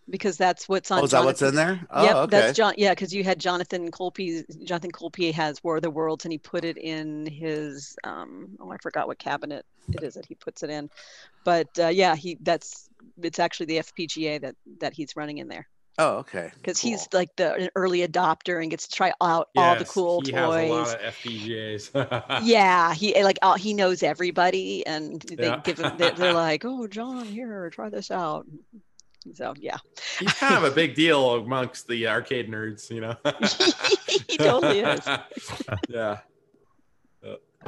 [0.08, 1.00] because that's what's on.
[1.00, 1.80] Oh, is that what's in there?
[1.90, 2.30] Oh, yep, okay.
[2.30, 2.74] that's John.
[2.76, 4.44] Yeah, because you had Jonathan Colpe.
[4.64, 7.96] Jonathan Colpe has War of the Worlds, and he put it in his.
[8.04, 10.90] Um, oh, I forgot what cabinet it is that he puts it in,
[11.44, 12.88] but uh, yeah, he that's
[13.22, 15.68] it's actually the FPGA that that he's running in there
[15.98, 16.50] oh, okay.
[16.54, 16.90] because Cool.
[16.90, 20.20] he's like the an early adopter and gets to try out all the Yes, cool
[20.24, 20.34] he toys.
[20.34, 22.42] has a lot of FPGAs.
[22.44, 25.60] yeah, he eh, like all, he knows everybody, and they Yeah.
[25.64, 25.96] give him.
[25.96, 28.46] They're, they're like, "Oh, John, here, try this out."
[29.34, 29.78] So yeah,
[30.18, 33.16] He's kind of a big deal amongst the arcade nerds, you know.
[34.28, 35.08] he totally is.
[35.88, 36.18] yeah.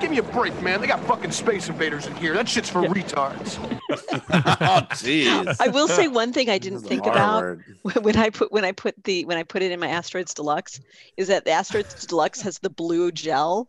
[0.00, 0.80] Give me a break, man.
[0.80, 2.34] They got fucking space invaders in here.
[2.34, 3.58] That shit's for retards.
[3.90, 5.56] oh, jeez.
[5.60, 7.64] I will say one thing I didn't think about word.
[8.02, 10.80] when I put when I put the when I put it in my Asteroids Deluxe
[11.16, 13.68] is that the Asteroids Deluxe has the blue gel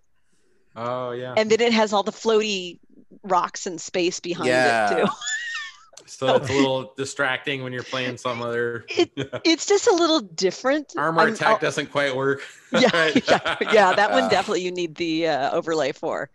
[0.75, 1.35] Oh yeah.
[1.37, 2.79] and then it has all the floaty
[3.23, 4.91] rocks and space behind Yeah.
[4.91, 5.11] it too.
[6.05, 9.11] So it's a little distracting when you're playing some other It,
[9.43, 10.93] it's just a little different.
[10.97, 12.41] armor I'm- attack I'll- doesn't quite work.
[12.71, 16.29] yeah, yeah, yeah, that one definitely you need the uh, overlay for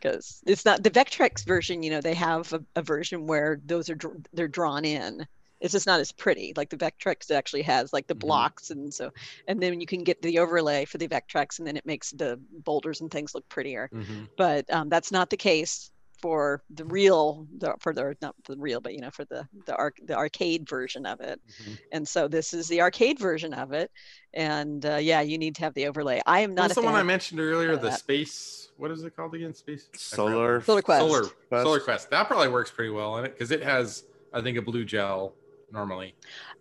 [0.00, 1.82] because it's not the Vectrex version.
[1.82, 3.96] You know, they have a, a version where those are
[4.32, 5.26] they're drawn in.
[5.58, 6.52] It's just not as pretty.
[6.54, 8.20] Like the Vectrex actually has like the Mhm.
[8.20, 9.10] blocks, and so
[9.48, 12.38] and then you can get the overlay for the Vectrex, and then it makes the
[12.64, 13.88] boulders and things look prettier.
[13.92, 14.28] Mhm.
[14.36, 18.80] But um, that's not the case for the real the, for the not the real
[18.80, 21.78] but you know for the the arc the arcade version of it Mhm.
[21.92, 23.90] and so this is the arcade version of it
[24.34, 26.94] and uh, yeah you need to have the overlay i am not What's the one
[26.94, 27.76] I mentioned earlier?
[27.76, 27.98] The that.
[27.98, 28.68] space.
[28.78, 29.54] What is it called again?
[29.54, 29.88] Space.
[29.94, 30.60] Solar.
[30.60, 31.00] Solar Quest.
[31.00, 31.22] Solar.
[31.22, 31.64] Quest.
[31.64, 32.10] Solar Quest.
[32.10, 34.04] That probably works pretty well in it because it has,
[34.34, 35.32] I think, a blue gel
[35.72, 36.14] normally.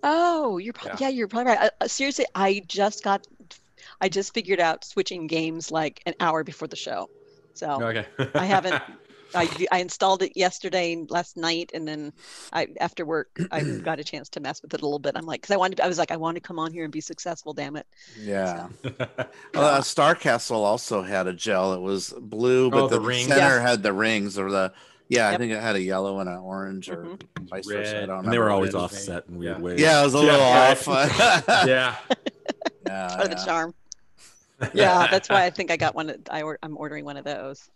[0.03, 0.97] oh you're pro- Yeah.
[1.01, 1.09] yeah.
[1.09, 3.27] you're probably right uh, uh, seriously i just got
[4.01, 7.09] i just figured out switching games like an hour before the show
[7.53, 8.05] so Okay.
[8.33, 8.81] I haven't-
[9.35, 12.13] I, I installed it yesterday last night and then
[12.53, 15.25] i after work i got a chance to mess with it a little bit i'm
[15.25, 17.01] like because i wanted i was like i want to come on here and be
[17.01, 17.85] successful damn it
[18.19, 18.67] Yeah.
[19.53, 21.73] Uh, Star Castle also had a gel.
[21.73, 23.27] It was blue, but Oh, the, the rings.
[23.27, 23.61] center Yeah.
[23.61, 24.73] had the rings or the
[25.07, 25.29] yeah.
[25.29, 27.21] I think it had a yellow and an orange or Mhm.
[27.49, 27.95] vice versa.
[27.95, 28.05] I Red.
[28.07, 29.61] don't And they were always offset in weird Yeah.
[29.63, 29.79] ways.
[29.79, 30.87] Yeah, it was a Yeah, little right.
[30.87, 31.67] off.
[31.67, 31.95] yeah.
[32.87, 33.73] yeah, part of the charm
[34.73, 37.69] yeah that's why i think i got one I, or- i'm ordering one of those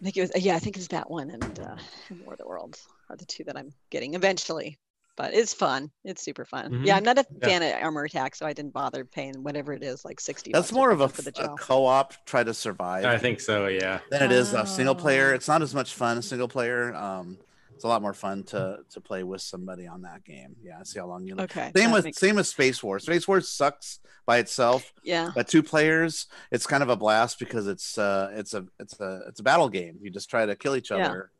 [0.00, 1.76] i think it was yeah i think it's that one and uh
[2.10, 4.78] and war of the worlds are the two that i'm getting eventually
[5.16, 6.96] but it's fun it's super fun yeah Mhm.
[6.98, 7.48] i'm not a Yeah.
[7.48, 10.72] fan of armor attack so i didn't bother paying whatever it is like 60 That's
[10.72, 13.66] more of a, for the a co-op try to survive I think so.
[13.66, 14.00] Yeah.
[14.10, 15.32] than it is a single player.
[15.32, 15.34] Oh.
[15.34, 16.94] It's not as much fun as single player.
[16.94, 17.38] Um,
[17.78, 20.56] it's a lot more fun to to play with somebody on that game.
[20.60, 21.36] Yeah, see how long you.
[21.38, 23.04] okay Same with same with Space Wars.
[23.04, 27.68] Space Wars sucks by itself, yeah but two players, it's kind of a blast because
[27.68, 29.96] it's uh it's a it's a it's a battle game.
[30.02, 31.30] You just try to kill each other,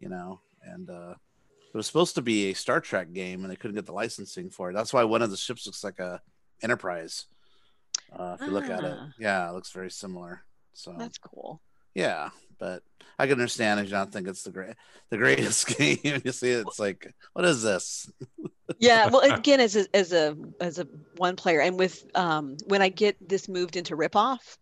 [0.00, 0.04] Yeah.
[0.04, 0.40] you know.
[0.64, 1.14] And uh
[1.72, 4.50] it was supposed to be a Star Trek game, and they couldn't get the licensing
[4.50, 4.74] for it.
[4.74, 6.20] That's why one of the ships looks like a
[6.60, 7.26] Enterprise.
[8.12, 9.08] Uh, if you look at it, Ah.
[9.18, 10.42] yeah, it looks very similar.
[10.72, 11.60] So that's cool
[11.94, 12.82] yeah, but
[13.18, 14.74] I can understand if you don't think it's the great
[15.10, 15.98] the greatest game.
[16.24, 18.10] you see it, it's like, what is this?
[18.78, 20.86] yeah well again as a as a as a
[21.16, 24.58] one player and with um when i get this moved into ripoff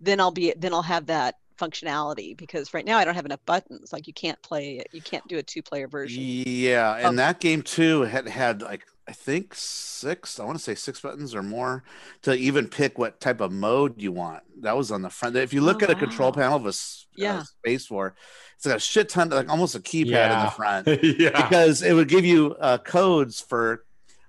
[0.00, 3.44] then i'll be then i'll have that functionality because right now I don't have enough
[3.44, 3.92] buttons.
[3.92, 4.86] Like you can't play it.
[4.92, 6.22] You can't do a two-player version.
[6.24, 7.12] Yeah, and Oh.
[7.22, 10.38] that game too had had like I think six.
[10.38, 11.82] I want to say six buttons or more
[12.22, 14.44] to even pick what type of mode you want.
[14.62, 15.34] That was on the front.
[15.34, 17.42] If you look Oh, at a control panel of a s- uh, Yeah.
[17.42, 18.14] Space War,
[18.56, 20.86] it's got a shit ton, like almost a keypad in the front.
[21.18, 21.30] yeah.
[21.42, 23.84] because it would give you uh, codes for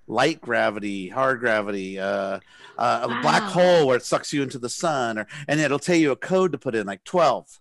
[0.07, 2.39] light gravity, hard gravity, uh,
[2.79, 5.95] uh, a black hole where it sucks you into the sun, or and it'll tell
[5.95, 7.59] you a code to put in, like twelve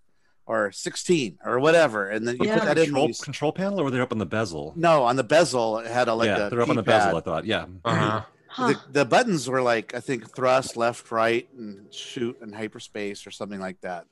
[0.51, 2.59] or sixteen or whatever, and then you Yeah.
[2.59, 2.83] put that in.
[2.83, 4.73] when control, you s- control panel, or were they up on the bezel?
[4.77, 6.87] No, on the bezel it had a like yeah, a they're up on the keypad.
[6.87, 7.17] bezel.
[7.17, 7.45] I thought.
[7.47, 7.67] Yeah.
[7.85, 8.23] Uh-huh.
[8.49, 8.67] Huh.
[8.69, 13.31] The, the buttons were like I think thrust, left, right, and shoot and hyperspace or
[13.31, 14.07] something like that.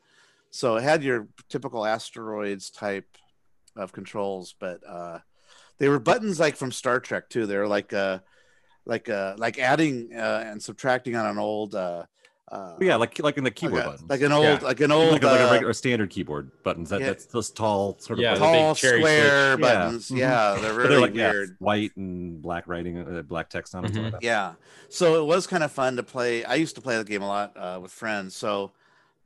[0.51, 3.09] So it had your typical asteroids type
[3.75, 5.19] of controls, but uh,
[5.79, 7.47] they were buttons like from Star Trek too.
[7.47, 8.21] They were like uh,
[8.87, 12.05] like uh, like adding uh, and subtracting on an old uh,
[12.51, 14.11] uh, Yeah, like like in the keyboard like, buttons.
[14.11, 14.59] like an old Yeah.
[14.63, 16.91] like an old like, a, like a uh, regular standard keyboard buttons.
[16.91, 17.07] That, yeah.
[17.09, 19.05] That's those tall sort of Yeah, like- big tall square switch.
[19.05, 19.57] Yeah.
[19.57, 20.09] buttons.
[20.11, 20.19] Mhm.
[20.19, 21.57] Yeah, they're really they're like yeah, weird.
[21.59, 23.93] white and black writing, uh, black text on them.
[23.95, 24.23] something like.
[24.23, 24.55] Yeah.
[24.89, 26.45] So it was kind of fun to play.
[26.45, 28.35] I used to play the game a lot uh, with friends.
[28.37, 28.73] So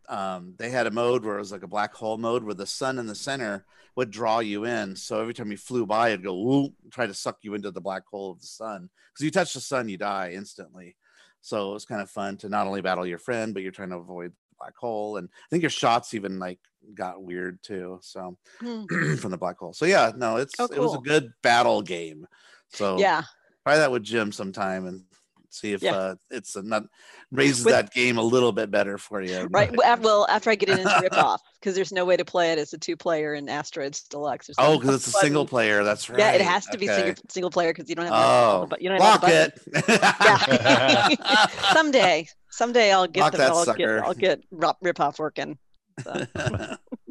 [0.09, 2.67] um, they had a mode where it was like a black hole mode where the
[2.67, 3.65] sun in the center
[3.95, 4.97] would draw you in.
[4.97, 7.81] So every time you flew by, it'd go whoop, try to suck you into the
[7.81, 8.89] black hole of the sun.
[9.13, 10.97] Because you touch the sun, you die instantly.
[11.43, 13.91] So it was kind of fun to not only battle your friend, but you're trying
[13.91, 15.19] to avoid the black hole.
[15.19, 16.61] And I think your shots even like
[16.95, 17.99] got weird too.
[18.03, 18.85] So Hmm.
[19.19, 19.73] from the black hole.
[19.75, 22.27] So yeah, no, it's Oh, it was a good battle game.
[22.71, 23.25] So Yeah.
[23.67, 25.05] try that with Jim sometime and
[25.53, 25.95] see if Yeah.
[25.97, 26.85] uh, it's a not
[27.31, 29.47] raises With- that game a little bit better for you.
[29.51, 29.71] Right.
[29.77, 32.59] Well, after I get it into rip off, because there's no way to play it
[32.59, 34.47] as a two-player in Asteroids Deluxe.
[34.49, 35.85] There's Oh, because it's a single player.
[35.85, 36.19] That's right.
[36.19, 38.89] Yeah, it has to be single single player because you don't have Oh, bu- you
[38.89, 39.61] don't have it.
[39.89, 41.09] Yeah.
[41.73, 43.97] someday, someday I'll get Block the, I'll sucker.
[43.99, 45.59] get I'll get rip, rip off working.
[46.03, 46.25] So,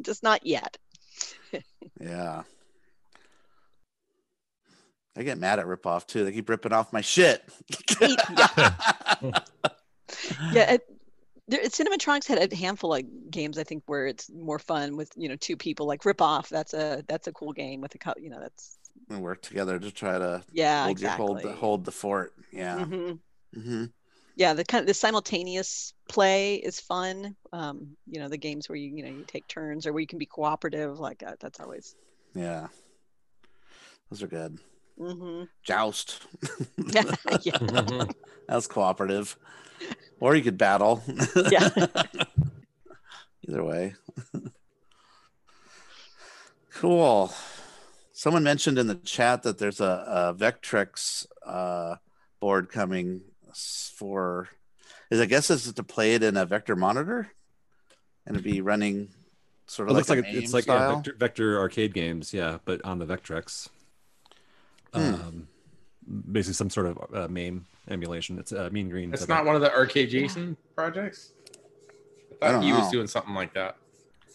[0.02, 0.76] just not yet.
[2.00, 2.42] yeah.
[5.16, 6.24] I get mad at ripoff too.
[6.24, 7.42] They keep ripping off my shit.
[8.00, 8.08] Yeah,
[10.52, 10.82] it,
[11.48, 15.28] there, Cinematronics had a handful of games I think where it's more fun with you
[15.28, 16.48] know two people like rip off.
[16.48, 19.78] That's a that's a cool game with a co- you know that's we work together
[19.78, 21.26] to try to yeah hold, your, exactly.
[21.26, 22.32] hold, the, hold the fort.
[22.52, 22.78] Yeah.
[22.78, 23.18] Mhm.
[23.54, 23.84] hmm
[24.34, 28.76] yeah the kind of the simultaneous play is fun um you know the games where
[28.76, 31.60] you you know you take turns or where you can be cooperative like that that's
[31.60, 31.94] always
[32.34, 32.68] Yeah.
[34.10, 34.58] Those are good.
[35.02, 36.20] Hmm Joust.
[36.92, 37.02] yeah
[37.42, 38.14] that
[38.48, 39.36] was cooperative.
[40.20, 41.02] Or you could battle.
[41.50, 41.68] Yeah.
[43.48, 43.94] Either way.
[46.74, 47.32] cool.
[48.12, 51.96] Someone mentioned in the chat that there's a, a Vectrex uh,
[52.38, 53.22] board coming
[53.96, 54.48] for.
[55.10, 57.28] Is I guess is to play it in a vector monitor,
[58.24, 59.08] and it'd be running
[59.66, 62.32] sort It of looks like, like, a it's like MAME yeah, vector, vector arcade games,
[62.32, 63.68] yeah, but on the Vectrex.
[64.94, 65.14] Hmm.
[65.14, 65.48] Um,
[66.32, 68.38] basically, some sort of uh, MAME emulation.
[68.38, 69.12] It's uh, Mean Green.
[69.12, 71.32] It's not one of the Arcade Jason projects.
[72.40, 73.76] I I thought don't he was doing something like that.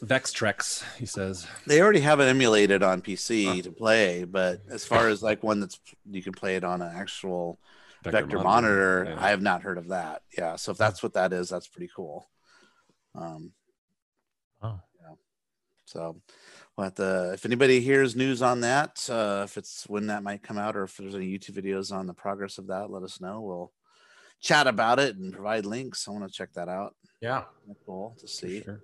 [0.03, 1.47] Vextrex, he says.
[1.65, 5.59] They already have it emulated on PC to play, but as far as like one
[5.59, 5.79] that's
[6.09, 7.59] you can play it on an actual
[8.03, 9.23] vector, monitor, yeah.
[9.23, 10.21] I have not heard of that.
[10.37, 12.27] Yeah, so if that's what that is, that's pretty cool.
[13.15, 13.51] Um,
[14.61, 14.79] Oh.
[15.01, 15.15] yeah.
[15.85, 16.21] So,
[16.77, 20.59] we'll to, if anybody hears news on that, uh, if it's when that might come
[20.59, 23.41] out, or if there's any YouTube videos on the progress of that, let us know.
[23.41, 23.71] We'll
[24.39, 26.07] chat about it and provide links.
[26.07, 26.95] I want to check that out.
[27.19, 27.45] Yeah.
[27.67, 28.61] That's cool to see.
[28.61, 28.79] Sure.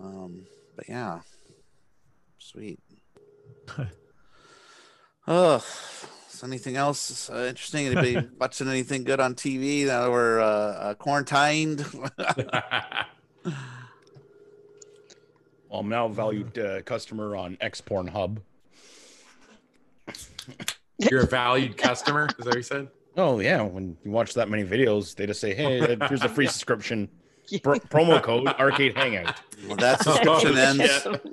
[0.00, 1.20] Um, but yeah,
[2.38, 2.80] sweet.
[5.28, 5.64] oh,
[6.32, 7.86] is anything else uh, interesting?
[7.86, 11.84] Anybody watching anything good on TV now we're uh, uh, quarantined?
[15.76, 18.40] Well, I'm now a valued uh, customer on X Porn Hub.
[20.96, 22.28] You're a valued customer.
[22.30, 22.88] Is that what you said?
[23.18, 26.30] Oh yeah, when you watch that many videos, they just say, "Hey, uh, here's a
[26.30, 27.10] free subscription."
[27.62, 29.34] Pro- promo code Arcade Hangout.
[29.68, 30.82] well, that subscription ends.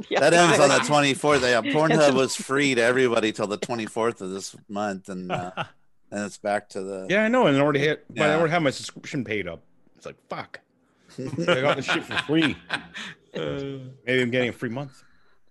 [0.10, 0.20] Yeah.
[0.20, 1.42] That ends on the 24th.
[1.50, 5.52] Yeah, Pornhub was free to everybody till the 24th of this month, and uh,
[6.12, 7.08] and it's back to the.
[7.10, 8.04] Yeah, I know, and I already hit.
[8.10, 8.36] But I Yeah.
[8.36, 9.62] already have my subscription paid up.
[9.96, 10.60] It's like fuck.
[11.18, 12.58] I got this shit for free.
[14.06, 15.04] Maybe I'm getting a free month.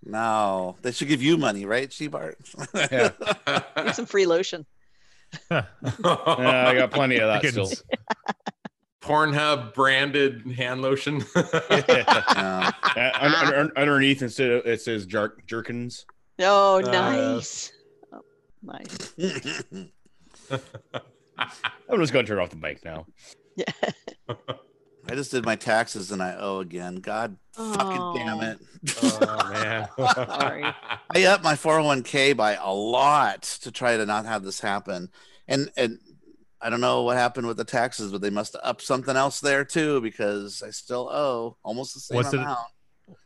[0.04, 2.34] No, they should give you money, right, Shebart?
[2.74, 3.12] Yeah,
[3.84, 4.66] Need some free lotion.
[5.50, 7.70] yeah I got plenty of that still.
[9.00, 11.24] Pornhub branded hand lotion.
[11.36, 12.72] Yeah.
[12.96, 16.04] Uh, un- un- un- underneath instead of, it says jerk jerkins.
[16.40, 17.72] Oh, Uh, nice.
[18.12, 18.20] Oh,
[18.62, 19.14] nice.
[21.38, 23.06] I'm just gonna turn off the mic now.
[23.56, 23.64] Yeah.
[25.10, 26.96] I just did my taxes and I owe again.
[26.96, 28.58] God Fucking damn Oh, it.
[29.20, 29.88] Oh man.
[30.14, 30.64] Sorry.
[31.14, 35.10] I upped my 401k by a lot to try to not have this happen.
[35.48, 35.98] And and
[36.60, 39.40] I don't know what happened with the taxes, but they must have upped something else
[39.40, 42.58] there too because I still owe almost the same What's it- amount.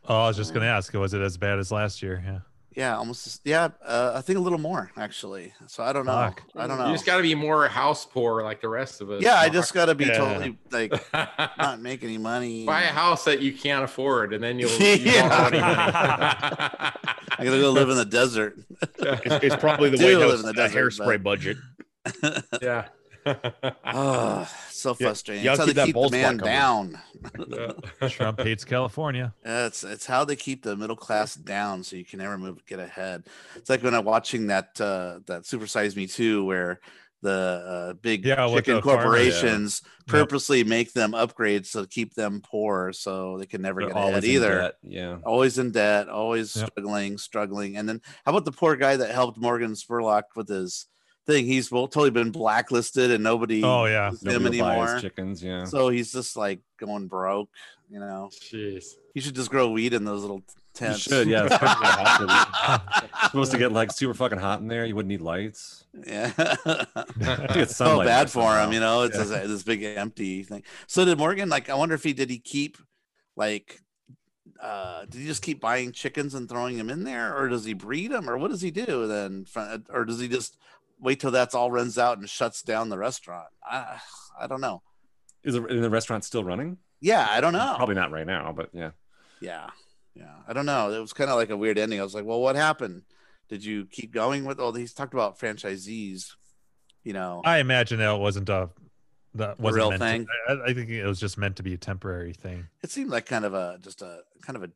[0.09, 2.21] Oh, I was just gonna ask, was it as bad as last year?
[2.25, 2.39] Yeah.
[2.77, 3.41] Yeah, almost.
[3.43, 5.51] Yeah, uh, I think a little more actually.
[5.65, 6.11] So I don't know.
[6.11, 6.43] Fuck.
[6.55, 6.83] I don't know.
[6.83, 6.93] You know.
[6.93, 9.23] just got to be more house poor like the rest of us.
[9.23, 10.17] yeah, I just got to be Yeah.
[10.17, 10.93] totally like
[11.57, 12.65] not make any money.
[12.67, 14.69] buy a house that you can't afford, and then you'll.
[14.79, 15.21] You Yeah.
[15.23, 15.59] won't owe money.
[17.39, 18.59] I gotta go live in the desert.
[18.99, 21.57] It's, it's probably the way White live in the desert, hairspray budget.
[22.61, 22.89] yeah.
[23.85, 25.43] Oh, so frustrating.
[25.45, 26.99] you It's how they keep that keep the man down.
[27.47, 28.07] Yeah.
[28.09, 29.33] Trump hates California.
[29.45, 32.79] It's it's how they keep the middle class down, so you can never move get
[32.79, 33.23] ahead.
[33.55, 36.79] It's like when I'm watching that uh, that Super Size Me Too, where
[37.23, 39.01] the uh, big Yeah, chicken the farmer, yeah.
[39.01, 43.97] corporations purposely make them upgrades to keep them poor, so they can never They're get
[43.97, 44.61] always ahead in either.
[44.61, 45.17] debt, Yeah.
[45.25, 46.69] Always in debt, always Yep.
[46.69, 47.77] struggling, struggling.
[47.77, 50.85] And then how about the poor guy that helped Morgan Spurlock with his
[51.27, 51.45] thing?
[51.45, 54.09] He's well, totally been blacklisted, and nobody Oh yeah.
[54.09, 55.01] uses him Nobody will buy his anymore.
[55.01, 55.43] chickens.
[55.43, 55.63] Yeah.
[55.65, 57.49] So he's just like going broke.
[57.89, 58.83] You know, Jeez.
[59.13, 60.99] you should just grow weed in those little You tents.
[61.03, 61.45] should, yeah.
[61.45, 64.85] it's supposed to get like super fucking hot in there.
[64.85, 65.85] You wouldn't need lights.
[66.05, 66.31] Yeah.
[66.37, 66.85] I
[67.55, 69.03] it's so bad for him, you know.
[69.03, 69.23] It's Yeah.
[69.23, 70.63] this, this big empty thing.
[70.87, 71.69] So did Morgan like?
[71.69, 72.77] I wonder if he did he keep
[73.35, 73.81] like.
[74.61, 77.73] Uh, did he just keep buying chickens and throwing them in there, or does he
[77.73, 79.45] breed them, or what does he do then?
[79.89, 80.57] Or does he just
[80.99, 83.47] wait till that's all runs out and shuts down the restaurant?
[83.63, 83.99] I,
[84.39, 84.81] I don't know.
[85.43, 86.77] Is the, is the restaurant still running?
[86.99, 87.73] Yeah, I don't know.
[87.77, 88.91] Probably not right now, but yeah.
[89.39, 89.67] Yeah,
[90.15, 90.33] yeah.
[90.47, 90.91] I don't know.
[90.91, 91.99] It was kind of like a weird ending.
[91.99, 93.03] I was like, well, what happened?
[93.49, 94.93] Did you keep going with all these?
[94.93, 96.31] Talked about franchisees.
[97.03, 98.69] You know, I imagine that wasn't a
[99.35, 100.25] that wasn't real meant thing?
[100.25, 102.67] To, I, I think it was just meant to be a temporary thing.
[102.83, 104.71] it seemed like kind of a just a kind of a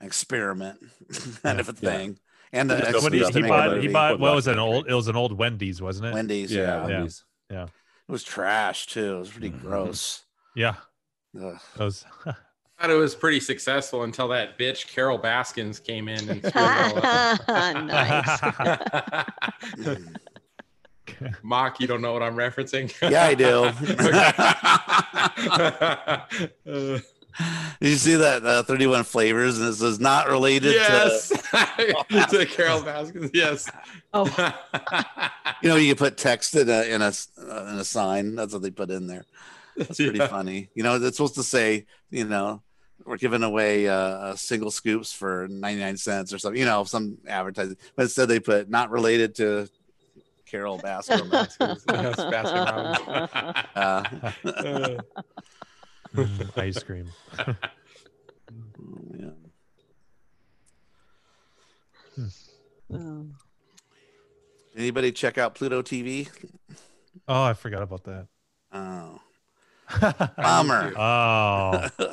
[0.00, 0.78] an experiment
[1.42, 2.08] kind of a Yeah.
[2.52, 2.60] Thing.
[2.60, 4.52] And the Just he, opened extras up to he bought, he bought what was it?
[4.52, 4.86] An old?
[4.88, 6.14] It was an old Wendy's, wasn't it?
[6.14, 6.52] Wendy's.
[6.52, 6.86] Yeah.
[6.88, 7.06] Yeah.
[7.50, 7.64] Yeah.
[7.64, 9.16] It was trash too.
[9.16, 9.60] It was pretty Mhm.
[9.62, 10.22] gross.
[10.54, 10.74] Yeah,
[11.40, 11.58] Ugh.
[11.76, 12.04] that was.
[12.24, 17.04] thought it was pretty successful until that bitch Carol Baskins came in and screwed it
[17.04, 17.46] all up.
[19.86, 19.98] nice.
[21.42, 22.92] Mock, you don't know what I'm referencing?
[23.08, 23.70] yeah, I do.
[27.80, 31.31] Did you see that uh, 31 flavors and it says not related yes, to to
[32.50, 33.30] Carol Baskins.
[33.34, 33.70] Yes.
[34.12, 34.24] Oh.
[35.62, 38.34] you know you put text in a in a uh, in a sign.
[38.34, 39.24] That's what they put in there.
[39.76, 40.26] That's pretty Yeah.
[40.28, 40.70] funny.
[40.74, 42.62] You know, it's supposed to say, you know,
[43.04, 47.18] we're giving away uh, uh, single scoops for 99 cents or something, you know, some
[47.26, 47.76] advertising.
[47.96, 49.68] But instead they put not related to
[50.46, 51.30] Carol Baskin.
[51.30, 51.84] Baskins.
[51.88, 53.64] Yes, Baskin Robbins.
[53.74, 55.02] uh,
[56.14, 57.08] Mm, ice cream.
[59.18, 59.30] yeah.
[62.94, 63.26] Oh.
[64.76, 66.28] Anybody check out Pluto TV?
[67.28, 68.26] Oh, I forgot about that.
[68.72, 69.20] Oh,
[70.36, 70.92] bummer.
[70.96, 71.88] oh,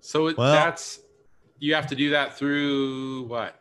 [0.00, 1.00] So it, Well- that's
[1.58, 3.60] you have to do that through what?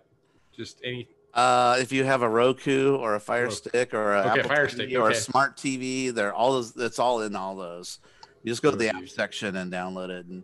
[0.55, 3.55] Just any Uh, if you have a Roku or a Fire Roku.
[3.55, 5.13] Stick or a Okay, Apple Fire TV Stick, or a okay.
[5.15, 6.75] smart TV, they're all those.
[6.77, 7.99] It's all in all those.
[8.43, 9.07] You just go to the app Roku.
[9.07, 10.43] section and download it, and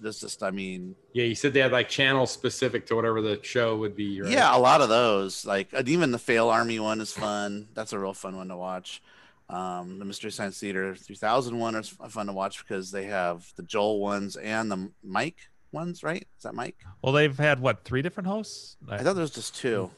[0.00, 1.24] this just, I mean, yeah.
[1.24, 4.20] You said they had like channels specific to whatever the show would be.
[4.20, 4.30] Right?
[4.30, 5.44] yeah, a lot of those.
[5.44, 7.68] Like even the Fail Army one is fun.
[7.74, 9.02] That's a real fun one to watch.
[9.48, 13.62] Um, the Mystery Science Theater 3000 one is fun to watch because they have the
[13.62, 15.38] Joel ones and the Mike
[15.70, 16.26] ones, right?
[16.36, 16.76] Is that Mike?
[17.02, 18.76] well, they've had what three different hosts?
[18.88, 19.90] I thought there was just two.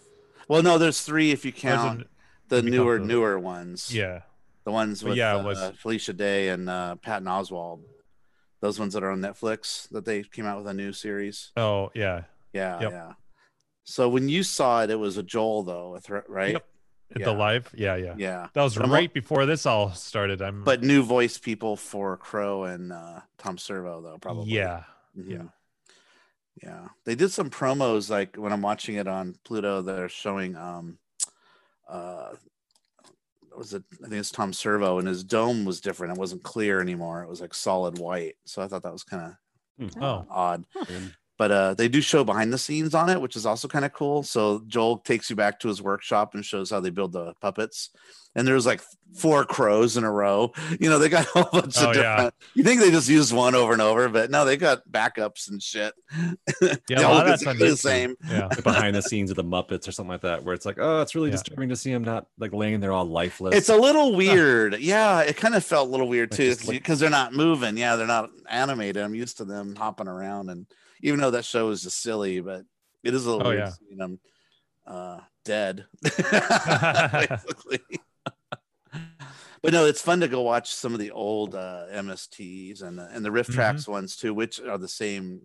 [0.49, 2.09] Well, no, there's three if you count an-
[2.49, 3.95] the if you count newer newer ones.
[3.95, 4.23] yeah,
[4.65, 7.81] the ones with yeah, it uh, Felicia Day and uh, Patton Oswalt.
[8.61, 11.53] Those ones that are on Netflix that they came out with a new series.
[11.57, 12.23] oh yeah,
[12.53, 12.91] Yeah, Yep.
[12.93, 13.13] yeah.
[13.85, 15.99] So when you saw it, it was a Joel though,
[16.29, 16.53] right?
[16.53, 16.67] Yep.
[17.17, 17.25] Yeah.
[17.25, 17.71] the live.
[17.75, 18.15] Yeah, yeah.
[18.19, 20.43] Yeah, That was I'm right before this all started.
[20.43, 20.63] I'm.
[20.63, 24.53] but new voice people for Crow and uh, Tom Servo though, probably.
[24.53, 24.83] yeah,
[25.17, 25.31] Mhm.
[25.31, 25.43] yeah.
[26.63, 26.89] yeah.
[27.07, 29.81] They did some promos like when I'm watching it on Pluto.
[29.81, 30.99] They're showing um,
[31.89, 32.33] uh,
[33.59, 33.83] was it?
[34.05, 36.15] I think it's Tom Servo, and his dome was different.
[36.15, 37.23] It wasn't clear anymore.
[37.23, 38.37] It was like solid white.
[38.45, 39.35] So I thought that was kind
[39.79, 40.03] of hmm.
[40.03, 40.65] Oh, odd.
[40.89, 41.15] Weird.
[41.39, 43.93] But uh, they do show behind the scenes on it, which is also kind of
[43.93, 44.23] cool.
[44.23, 47.91] So Joel takes you back to his workshop and shows how they build the puppets.
[48.35, 48.83] And there's like
[49.17, 50.53] four crows in a row.
[50.81, 52.15] You know, they got a whole bunch Oh, of yeah.
[52.17, 52.35] different.
[52.55, 55.63] You think they just used one over and over, but no, they got backups and
[55.63, 55.93] shit.
[56.89, 58.17] Yeah, a all lot of that's exactly the same.
[58.29, 58.49] Yeah.
[58.63, 61.15] behind the scenes of the Muppets or something like that, where it's like, oh, it's
[61.15, 61.37] really Yeah.
[61.37, 63.55] disturbing to see them not like laying there all lifeless.
[63.55, 64.79] It's a little weird.
[64.81, 67.33] Yeah, it kind of felt a little weird Like too just like- because they're not
[67.33, 67.77] moving.
[67.77, 69.03] Yeah, they're not animated.
[69.03, 70.67] I'm used to them hopping around, and
[71.03, 72.65] even though that show is just silly, but
[73.05, 73.71] it is a little Oh, weird yeah.
[73.71, 74.21] seeing them
[74.87, 75.85] uh, dead.
[76.03, 77.81] basically.
[79.63, 83.09] but no, it's fun to go watch some of the old uh, MSTs and the,
[83.13, 83.89] and the Riff Mhm.
[83.89, 85.41] Ones too, which are the same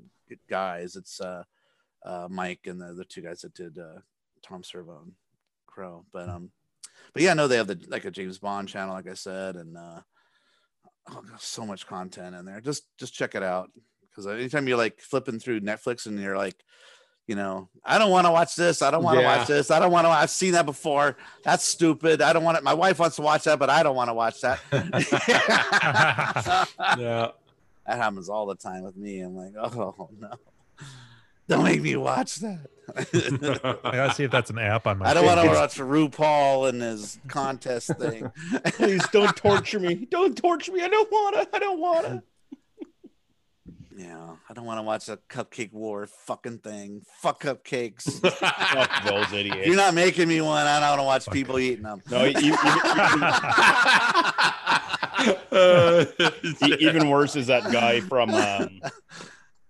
[0.49, 0.95] guys.
[0.95, 1.43] It's uh,
[2.05, 3.99] uh, Mike and the, the two guys that did uh,
[4.41, 5.13] Tom Servo and
[5.67, 6.05] Crow.
[6.11, 6.51] But um,
[7.13, 9.77] but yeah, no, they have the like a James Bond channel, like I said, and
[9.77, 10.01] uh,
[11.11, 12.61] oh, so much content in there.
[12.61, 13.71] Just just check it out
[14.13, 16.55] because anytime you're like flipping through Netflix and you're like,
[17.25, 18.81] you know, I don't want to watch this.
[18.81, 19.37] I don't want to Yeah.
[19.37, 19.71] watch this.
[19.71, 20.09] I don't want to.
[20.11, 21.15] I've seen that before.
[21.43, 22.21] That's stupid.
[22.21, 22.63] I don't want it.
[22.65, 24.59] My wife wants to watch that, but I don't want to watch that.
[26.97, 27.29] yeah.
[27.87, 29.21] That happens all the time with me.
[29.21, 30.31] I'm like, oh no,
[31.49, 32.67] don't make me watch that.
[33.83, 35.09] I gotta see if that's an app on my.
[35.09, 35.55] I don't want to phone.
[35.55, 38.29] watch RuPaul and his contest thing.
[38.73, 40.07] Please don't torture me.
[40.09, 40.81] Don't torture me.
[40.81, 41.47] I don't wanna.
[41.53, 42.23] I don't wanna.
[43.95, 47.03] Yeah, I don't want to watch a cupcake war fucking thing.
[47.21, 48.03] Fuck cupcakes.
[48.27, 49.67] Fuck those idiots.
[49.67, 50.65] You're not making me one.
[50.65, 52.01] I don't want to watch people eating them.
[52.09, 52.53] No, e- e-
[56.65, 58.81] e- even worse is that guy from um,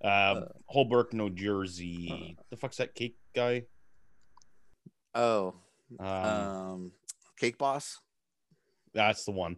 [0.03, 2.37] uh, Hoboken, New Jersey.
[2.49, 3.63] The fuck's that cake guy?
[5.15, 5.55] Oh,
[5.99, 6.91] Um, um,
[7.37, 7.99] Cake Boss.
[8.93, 9.57] that's the one.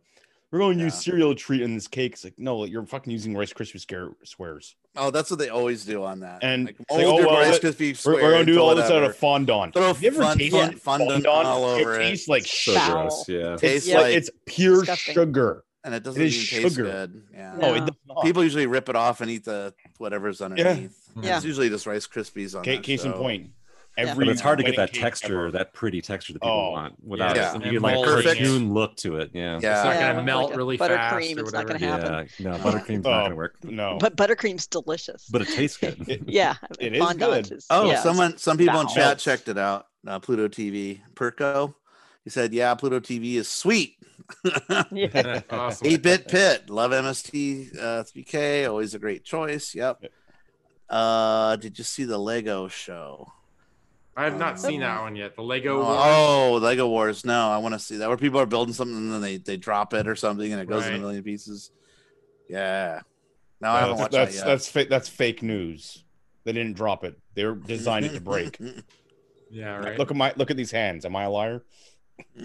[0.51, 2.13] We're going to use cereal treat in this cake.
[2.13, 4.75] It's like, no, you're fucking using Rice Krispie scare- squares.
[4.95, 6.43] Oh, that's what they always do on that.
[6.43, 8.45] And like, it's like, mold oh, your well, Rice let- Krispie We're, we're going to
[8.45, 9.73] do squares or all this out of fondant.
[9.73, 12.03] Throw Have you ever fun- tasted fun- fondant all over it it.
[12.09, 12.91] tastes like So shit.
[12.91, 13.25] gross.
[13.27, 13.55] Yeah.
[13.57, 15.13] Tastes It's, like, like, it's pure disgusting.
[15.13, 15.63] sugar.
[15.83, 16.83] and it doesn't it even is taste sugar.
[16.83, 17.23] good.
[17.33, 17.55] Yeah.
[17.57, 18.23] No, it does not.
[18.23, 20.97] People usually rip it off and eat the whatever's underneath.
[21.21, 21.35] Yeah.
[21.37, 23.49] It's usually just Rice Krispies on Case, that case in point.
[23.97, 24.03] Yeah.
[24.11, 25.51] Every But it's hard to get that texture, ever.
[25.51, 27.53] that pretty texture that people Oh, want without yeah.
[27.55, 29.31] you get like a cartoon look to it.
[29.33, 29.51] Yeah.
[29.51, 29.55] Yeah.
[29.55, 30.97] It's not Yeah, gonna melt like really buttercream,
[31.35, 32.29] fast or it's not gonna happen.
[32.37, 32.51] Yeah.
[32.51, 33.63] No, buttercream's not Oh, gonna work.
[33.63, 33.97] No.
[33.99, 35.27] But buttercream's delicious.
[35.29, 36.09] But it tastes good.
[36.09, 37.57] It- yeah, It is fondant good.
[37.57, 39.87] is- Oh, yeah, someone, some people in chat checked it out.
[40.05, 41.73] Uh, Pluto TV, Perko.
[42.23, 43.97] He said, "Yeah, Pluto TV is sweet."
[44.91, 45.41] yeah.
[45.49, 45.87] awesome.
[45.87, 49.73] Eight bit pit, love MST uh, 3K, always a great choice.
[49.75, 50.03] Yep.
[50.89, 53.31] Uh, did you see the Lego show?
[54.17, 55.35] I have not seen that one yet.
[55.35, 55.81] The Lego.
[55.81, 55.99] Oh, Wars.
[56.05, 57.25] Oh, Lego Wars.
[57.25, 59.57] No, I want to see that where people are building something and then they they
[59.57, 61.71] drop it or something and it goes in a million pieces.
[62.49, 63.01] Yeah.
[63.59, 66.03] No, I haven't that's watched that's that that's, fa- that's fake news.
[66.45, 67.17] They didn't drop it.
[67.33, 68.57] They were designed it to break.
[69.51, 69.97] Yeah, right.
[69.97, 71.05] Look at my look at these hands.
[71.05, 71.63] Am I a liar?
[72.35, 72.39] I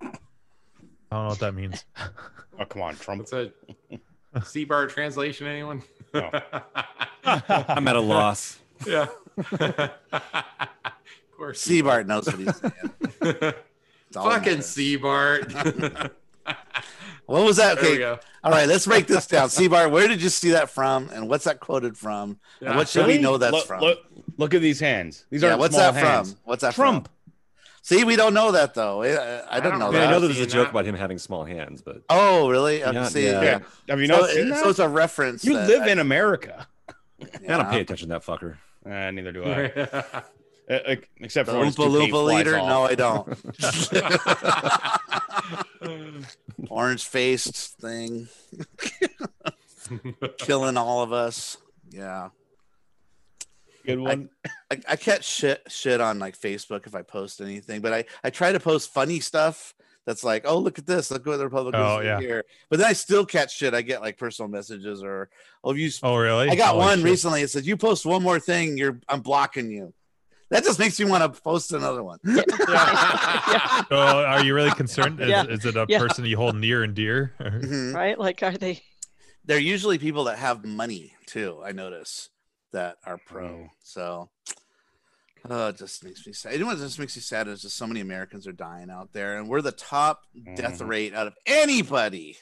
[0.00, 0.12] don't
[1.10, 1.84] know what that means.
[2.58, 3.20] Oh come on, Trump.
[3.22, 3.50] What's a
[4.44, 5.46] C-bar translation?
[5.46, 5.82] Anyone?
[6.12, 6.30] No.
[7.24, 8.58] I'm at a loss.
[8.86, 9.06] yeah.
[9.40, 9.90] Of
[11.36, 11.66] course.
[11.66, 13.54] Seabart knows what he's saying.
[14.08, 16.10] It's all that Fucking Seabart.
[17.26, 17.76] What was that?
[17.76, 17.98] There we Okay.
[18.00, 18.18] go.
[18.42, 19.48] All right, let's break this down.
[19.50, 22.40] Seabart, where did you see that from and what's that quoted from?
[22.60, 23.80] And what should we know that's look, from?
[23.82, 24.00] Look,
[24.36, 25.26] look at these hands.
[25.30, 26.32] These yeah, are what's small that hands.
[26.32, 26.40] from?
[26.42, 27.06] What's that Trump.
[27.06, 27.14] from?
[27.82, 29.02] See, we don't know that though.
[29.04, 30.70] I, I, I don't don't know I, mean, I know that there's a joke that.
[30.70, 32.80] about him having small hands, but Oh, really?
[32.80, 33.42] Yeah, see, yeah.
[33.42, 33.58] yeah.
[33.88, 34.62] Have you So, not seen it- that?
[34.64, 35.44] so it's a reference.
[35.44, 36.66] you live I- in America.
[37.22, 38.56] I don't pay attention to that fucker.
[38.84, 39.64] Uh, neither do I.
[40.70, 42.56] Uh, except The for when his Oompa Loompa leader?
[42.56, 42.68] off.
[42.68, 43.26] No, I don't.
[46.70, 48.28] Orange faced thing,
[50.38, 51.56] killing all of us.
[51.90, 52.28] Yeah.
[53.84, 54.28] Good one.
[54.70, 58.30] I, I catch shit shit on like Facebook if I post anything, but I I
[58.30, 59.74] try to post funny stuff
[60.06, 62.18] that's like, oh look at this, look what the Republicans Oh, yeah.
[62.20, 62.44] here.
[62.68, 63.74] But then I still catch shit.
[63.74, 65.28] I get like personal messages or
[65.62, 65.90] oh you.
[66.02, 66.48] Oh, really?
[66.48, 67.04] I got Holy one shit.
[67.04, 67.42] recently.
[67.42, 69.92] It said you post one more thing, you're I'm blocking you.
[70.50, 72.18] That just makes me want to post another one.
[72.24, 73.82] yeah.
[73.88, 75.20] So, are you really concerned?
[75.20, 75.44] Is, Yeah.
[75.44, 75.98] is it a Yeah.
[76.00, 77.34] person you hold near and dear?
[77.40, 77.94] Mhm.
[77.94, 78.18] Right?
[78.18, 78.82] Like, are they?
[79.44, 81.60] They're usually people that have money too.
[81.64, 82.30] I notice
[82.72, 83.44] that are pro.
[83.48, 83.68] Mm.
[83.82, 84.28] So.
[85.48, 86.52] Oh, it just makes me sad.
[86.52, 89.12] You know what just makes me sad is just so many Americans are dying out
[89.12, 90.24] there, and we're the top
[90.56, 90.88] death Mhm.
[90.88, 92.36] rate out of anybody.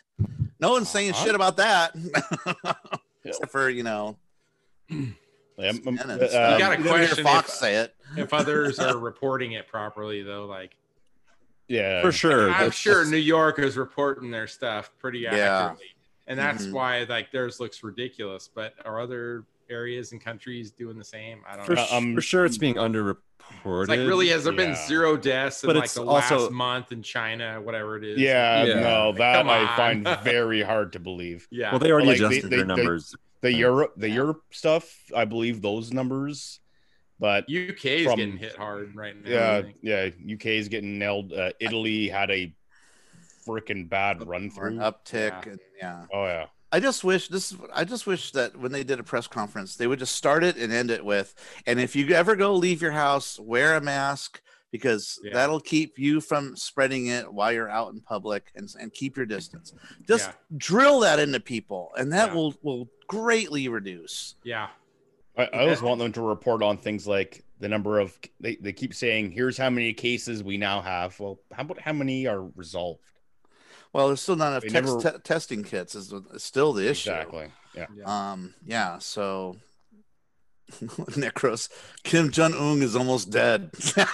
[0.60, 1.24] No one's saying Uh-huh.
[1.24, 1.94] shit about that,
[3.24, 4.16] except for you know.
[4.90, 4.96] Yeah,
[5.70, 6.52] um, CNN and uh, stuff.
[6.54, 7.94] You gotta You question Fox if- say it.
[8.16, 10.76] if others are reporting it properly, though, like
[11.68, 12.44] yeah, For sure.
[12.44, 15.34] I'm that's- sure that's- New York is reporting their stuff pretty Yeah.
[15.34, 15.94] accurately,
[16.26, 16.72] and that's Mhm.
[16.72, 18.48] why like theirs looks ridiculous.
[18.52, 21.40] But our other areas and countries doing the same.
[21.49, 21.82] I don't For, know.
[21.82, 23.16] s- um, for sure, it's being underreported.
[23.65, 26.93] It's like really, has there been zero deaths in But like the also- last month
[26.93, 28.19] in China, whatever it is?
[28.19, 28.81] Yeah, Yeah.
[28.81, 31.47] no, that Come I find very hard to believe.
[31.51, 31.70] yeah.
[31.70, 33.15] Well, they already Like, adjusted they- their they- numbers.
[33.40, 33.59] The Yeah.
[33.59, 36.59] Europe, the Europe stuff, I believe those numbers,
[37.20, 39.31] but UK is from- getting hit hard right now.
[39.31, 41.32] Yeah, yeah, UK is getting nailed.
[41.32, 42.53] Uh, Italy had a
[43.47, 44.78] freaking bad run or an through.
[44.78, 45.47] uptick.
[45.47, 45.51] Yeah.
[45.53, 46.07] And, yeah.
[46.12, 47.55] Oh yeah, I just wish this.
[47.73, 50.57] I just wish that when they did a press conference, they would just start it
[50.57, 51.35] and end it with,
[51.66, 55.32] "And if you ever go leave your house, wear a mask because Yeah.
[55.32, 59.24] that'll keep you from spreading it while you're out in public, and and keep your
[59.24, 59.73] distance."
[60.07, 60.35] Just Yeah.
[60.59, 62.35] drill that into people, and that Yeah.
[62.35, 64.35] will will greatly reduce.
[64.45, 64.69] Yeah.
[65.39, 68.19] I, I always want them to report on things like the number of.
[68.40, 71.95] They, they keep saying, "Here's how many cases we now have." Well, how about how
[71.95, 73.01] many are resolved?
[73.93, 75.94] Well, there's still not enough They text never- te- testing kits.
[75.94, 77.10] Is, is still the issue.
[77.10, 77.47] Exactly.
[77.74, 77.86] Yeah.
[77.97, 78.31] Yeah.
[78.32, 78.55] Um.
[78.65, 78.98] Yeah.
[78.98, 79.56] So.
[80.82, 81.70] Necros,
[82.05, 83.70] Kim Jong Un is almost dead.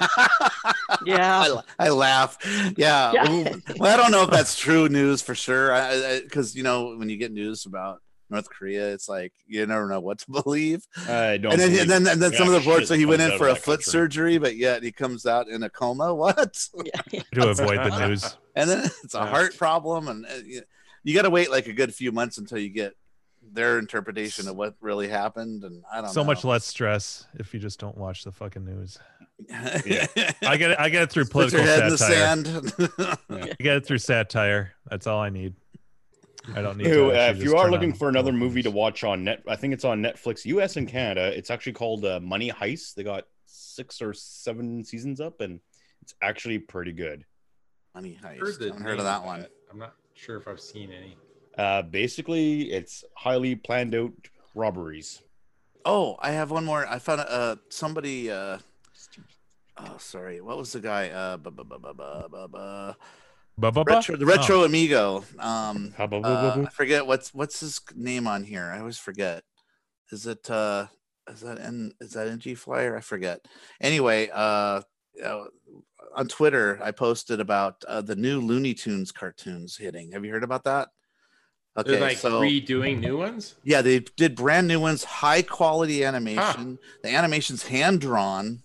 [1.04, 1.60] Yeah.
[1.78, 2.38] I, I laugh.
[2.76, 3.12] Yeah.
[3.12, 3.56] Yeah.
[3.78, 5.74] Well, I don't know if that's true news for sure.
[5.74, 9.86] I Because, you know, when you get news about North Korea, it's like you never
[9.88, 10.86] know what to believe.
[11.08, 11.52] I don't.
[11.52, 13.48] and then, and then, and then some of the reports that he went in for
[13.48, 13.82] a foot country.
[13.90, 16.14] surgery, but yet he comes out in a coma.
[16.14, 16.56] What?
[16.84, 17.20] yeah.
[17.34, 18.36] to avoid the news.
[18.54, 19.26] And then it's a Yeah.
[19.28, 20.08] heart problem.
[20.08, 20.62] And uh, you,
[21.02, 22.94] you got to wait like a good few months until you get
[23.52, 25.64] their interpretation of what really happened.
[25.64, 26.12] And I don't know.
[26.12, 26.26] So know.
[26.26, 28.98] much less stress if you just don't watch the fucking news.
[29.48, 30.06] yeah.
[30.42, 30.78] I get it.
[30.78, 33.16] I get it through Put your political head in the satire.
[33.28, 33.50] sand.
[33.60, 34.72] I get it through satire.
[34.88, 35.54] That's all I need.
[36.54, 36.86] I don't need.
[36.86, 39.42] Anywho, to uh, if you are looking for another political movie to watch on net,
[39.48, 41.36] I think it's on Netflix, US and Canada.
[41.36, 42.94] It's actually called uh, Money Heist.
[42.94, 45.58] They got six or seven seasons up, and
[46.02, 47.24] it's actually pretty good.
[47.94, 48.40] Money heist.
[48.40, 49.40] Heard the Haven't heard of name that one.
[49.40, 49.52] it.
[49.70, 51.16] I'm not sure if I've seen any.
[51.56, 54.12] Uh, basically, it's highly planned out
[54.54, 55.22] robberies.
[55.84, 56.86] Oh, I have one more.
[56.88, 58.58] I found uh somebody uh
[59.78, 61.10] oh sorry, what was the guy?
[61.10, 62.94] Uh bu- bu- bu- bu- bu- bu- bu-
[63.56, 63.92] Ba-ba-ba?
[63.92, 65.24] retro the retro amigo.
[65.38, 68.64] Um How about uh, I forget what's what's his name on here.
[68.74, 69.44] I always forget.
[70.10, 70.86] Is it uh
[71.30, 72.96] is that in is that NG Flyer?
[72.96, 73.40] I forget.
[73.80, 74.80] Anyway, uh
[75.22, 75.44] uh,
[76.14, 80.12] on Twitter I posted about uh, the new Looney Tunes cartoons hitting.
[80.12, 80.88] Have you heard about that?
[81.76, 83.56] Okay, They're like so redoing new ones.
[83.64, 86.78] yeah, they did brand new ones, high quality animation.
[87.02, 88.62] The animation's hand drawn.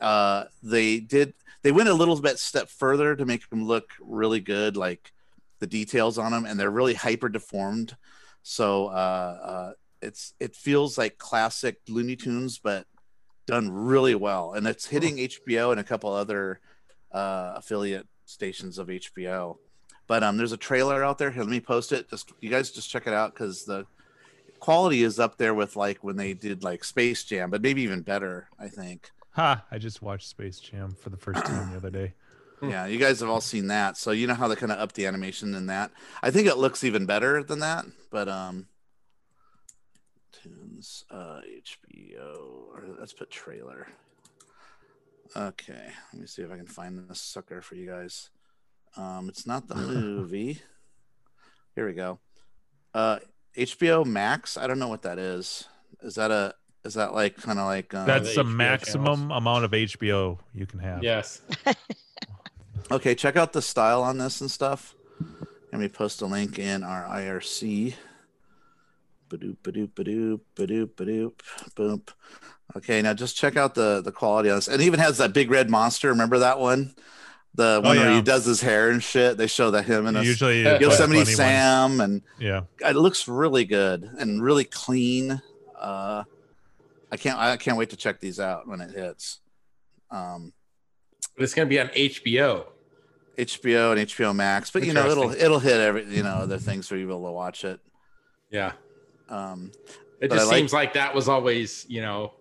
[0.00, 4.40] Uh, they did they went a little bit step further to make them look really
[4.40, 5.12] good, like
[5.60, 7.96] the details on them, and they're really hyper deformed.
[8.42, 12.86] So uh, uh, it's it feels like classic Looney Tunes, but
[13.46, 16.60] done really well, and it's hitting HBO and a couple other
[17.10, 19.58] uh, affiliate stations of HBO.
[20.06, 21.30] But um, there's a trailer out there.
[21.30, 22.10] Here, let me post it.
[22.10, 23.86] Just you guys just check it out because the
[24.60, 28.02] quality is up there with like when they did like Space Jam, but maybe even
[28.02, 28.48] better.
[28.58, 29.10] I think.
[29.34, 29.64] Ha!
[29.70, 32.14] I just watched Space Jam for the first time the other day.
[32.62, 34.92] Yeah, you guys have all seen that, so you know how they kind of up
[34.92, 35.90] the animation in that.
[36.22, 38.68] I think it looks even better than that, but um,
[40.82, 43.88] tunes uh HBO or let's put trailer.
[45.34, 48.28] Okay, let me see if I can find this sucker for you guys.
[48.96, 50.60] Um, it's not the movie.
[51.74, 52.18] Here we go.
[52.92, 53.18] Uh,
[53.56, 54.58] HBO Max.
[54.58, 55.64] I don't know what that is.
[56.02, 56.54] Is that a?
[56.84, 57.94] Is that like kind of like?
[57.94, 61.02] Um, That's the the HBO maximum amount of HBO you can have.
[61.02, 61.40] Yes.
[62.90, 64.94] Okay, check out the style on this and stuff.
[65.72, 67.94] Let me post a link in our IRC.
[69.32, 71.32] Badoop, badoop, badoop, badoop, badoop,
[71.74, 72.08] boop.
[72.76, 74.68] Okay, now just check out the the quality on this.
[74.68, 76.08] And it even has that big red monster.
[76.08, 76.94] Remember that one?
[77.54, 79.36] The one where he does his hair and shit.
[79.36, 81.36] They show that him and a Usually, Yeah, Bugs Yosemite Bunny one.
[81.36, 85.40] Sam, and Yeah, it looks really good and really clean.
[85.78, 86.24] Uh,
[87.10, 89.40] I can't I can't wait to check these out when it hits.
[90.10, 90.52] Um,
[91.36, 92.66] But it's going to be on HBO.
[93.38, 96.86] HBO and HBO Max, but you know it'll it'll hit every you know other things
[96.86, 97.80] for you to be able to watch it.
[98.50, 98.72] Yeah.
[99.32, 99.72] Um,
[100.20, 102.34] It just like- seems like that was always, you know,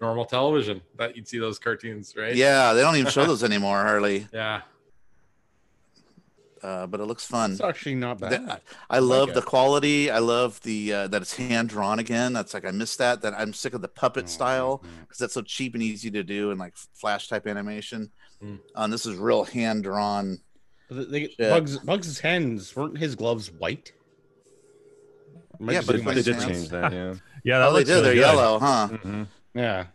[0.00, 2.34] normal television that you'd see those cartoons, right?
[2.34, 4.62] yeah, they don't even show those anymore hardly, Yeah.
[6.62, 7.52] uh, but it looks fun.
[7.52, 8.32] It's actually not bad.
[8.46, 8.60] The-
[8.90, 9.34] I love it.
[9.34, 10.10] the quality.
[10.10, 12.32] I love the uh, that it's hand drawn again.
[12.32, 13.22] That's like I miss that.
[13.22, 16.24] That I'm sick of the puppet Oh, style because that's so cheap and easy to
[16.24, 18.10] do and like flash type animation.
[18.42, 18.58] Mm.
[18.74, 20.38] Um, this is real hand drawn.
[20.90, 21.50] They- they- Yeah.
[21.50, 23.92] Bugs Bugs' hands weren't his gloves white?
[25.60, 26.46] Am Yeah, but doing my it's They did Hands.
[26.58, 27.14] change that, yeah.
[27.44, 27.58] yeah.
[27.58, 27.94] That Oh, they looks did.
[27.94, 28.20] really They're good.
[28.20, 28.88] yellow, huh?
[28.92, 29.26] Mhm.
[29.54, 29.86] Yeah.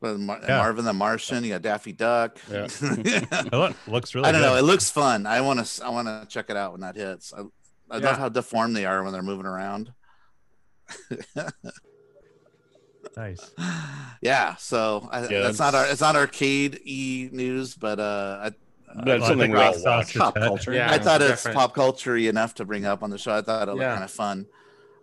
[0.00, 0.58] But Mar- Yeah.
[0.58, 1.44] Marvin the Martian.
[1.44, 2.38] You got Daffy Duck.
[2.50, 2.66] Yeah.
[2.82, 4.28] It look, looks really.
[4.28, 4.46] I don't good.
[4.46, 4.56] know.
[4.56, 5.26] It looks fun.
[5.26, 5.84] I want to.
[5.84, 7.32] I want to check it out when that hits.
[7.34, 7.40] I,
[7.90, 8.06] I Yeah.
[8.06, 9.92] love how deformed they are when they're moving around.
[13.16, 13.50] Nice.
[14.22, 18.50] yeah, so I, Yeah, that's not our it's not arcade e news, but uh, I,
[19.04, 20.14] That's I something think we all watch.
[20.14, 20.72] Pop culture.
[20.72, 20.90] Yeah.
[20.92, 21.54] I thought it's definite.
[21.58, 23.32] pop culture enough to bring up on the show.
[23.34, 23.92] I thought it looked Yeah.
[23.94, 24.46] kind of fun.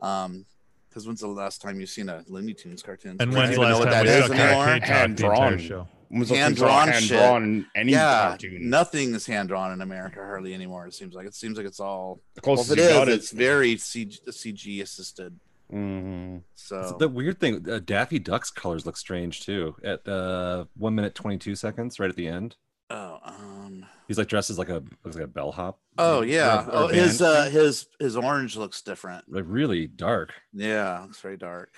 [0.02, 0.45] Um,
[0.90, 3.18] because when's the last time you've seen a Looney Tunes cartoon?
[3.19, 4.64] And Do when's you the last know what time that we had a anymore?
[4.65, 5.57] arcade talk Hand drawn.
[5.60, 5.88] show?
[6.10, 8.69] When was Hand drawn hand drawn any yeah, cartoon?
[8.69, 10.88] nothing is hand drawn in America hardly anymore.
[10.88, 12.22] It seems like it seems like it's all.
[12.36, 15.38] The Well, closest if it you is, got it's very CG, CG assisted.
[15.72, 16.41] Mhm.
[16.56, 19.76] So The weird thing, uh, Daffy Duck's colors look strange too.
[19.84, 22.56] At uh, one minute twenty two seconds, right at the end,
[22.90, 25.79] oh um he's like dressed as like a looks like a bellhop.
[25.97, 29.25] oh yeah Or- or oh his uh his his orange looks different.
[29.31, 31.71] like really dark, Yeah, looks very dark.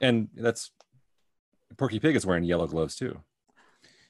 [0.00, 0.70] and that's
[1.76, 3.20] Porky Pig is wearing yellow gloves too.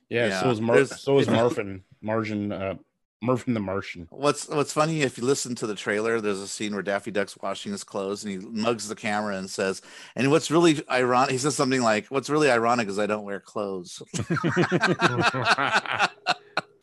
[0.08, 1.82] Yeah, Yeah, so is Mar- there's- so is Marfin.
[2.00, 2.74] Margin uh
[3.22, 4.06] Marfin the Martian.
[4.10, 7.38] What's What's funny if you listen to the trailer, there's a scene where Daffy Duck's
[7.40, 9.80] washing his clothes and he mugs the camera and says,
[10.14, 13.40] "And what's really ironic?" He says something like, "What's really ironic is I don't wear
[13.40, 14.02] clothes."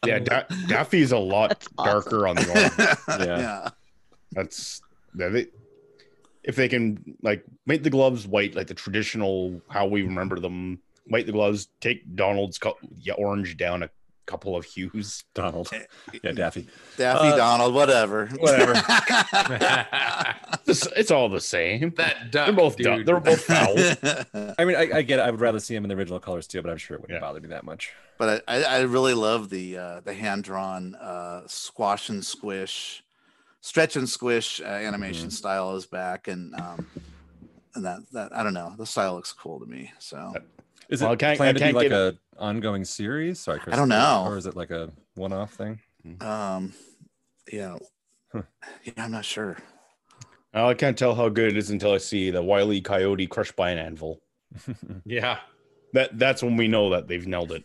[0.06, 2.02] Yeah, da- Daffy's a lot awesome.
[2.04, 3.26] darker on the arm.
[3.28, 3.38] Yeah.
[3.40, 3.70] yeah.
[4.34, 4.82] That's
[5.16, 5.48] that they,
[6.44, 10.80] if they can like make the gloves white, like the traditional how we remember them,
[11.08, 13.90] white the gloves, take Donald's co- yeah, orange down a
[14.26, 15.24] couple of hues.
[15.34, 15.70] Donald,
[16.24, 16.68] yeah, Daffy.
[16.98, 18.28] Daffy Uh, Donald, whatever.
[18.40, 18.74] whatever.
[20.68, 21.94] It's, it's all the same.
[21.98, 22.46] that duck.
[22.46, 23.06] They're both dude.
[23.06, 23.76] they're both foul.
[24.58, 25.24] I mean, I, I get it.
[25.24, 27.18] I would rather see him in the original colors too, but I'm sure it wouldn't
[27.18, 27.22] Yeah.
[27.28, 27.92] bother me that much.
[28.18, 33.04] but I, I, I really love the uh, the hand drawn uh, squash and squish,
[33.60, 35.34] stretch and squish uh, animation Mhm.
[35.34, 36.88] style is back, and um,
[37.76, 39.92] and that that I don't know, the style looks cool to me.
[40.00, 40.34] So
[40.92, 43.40] Is Well, it can't- I planned to be like give a ongoing series?
[43.40, 43.74] Sorry, Chris.
[43.74, 44.26] I don't know.
[44.28, 45.80] Or is it like a one-off thing?
[46.22, 46.74] um,
[47.52, 47.78] yeah,
[48.32, 48.42] Huh.
[48.84, 49.58] yeah, I'm not sure.
[50.54, 52.82] Oh, I can't tell how good it is until I see the Wile E.
[52.82, 54.22] Coyote crushed by an anvil.
[55.06, 55.40] Yeah.
[55.94, 57.64] That that's when we know that they've nailed it.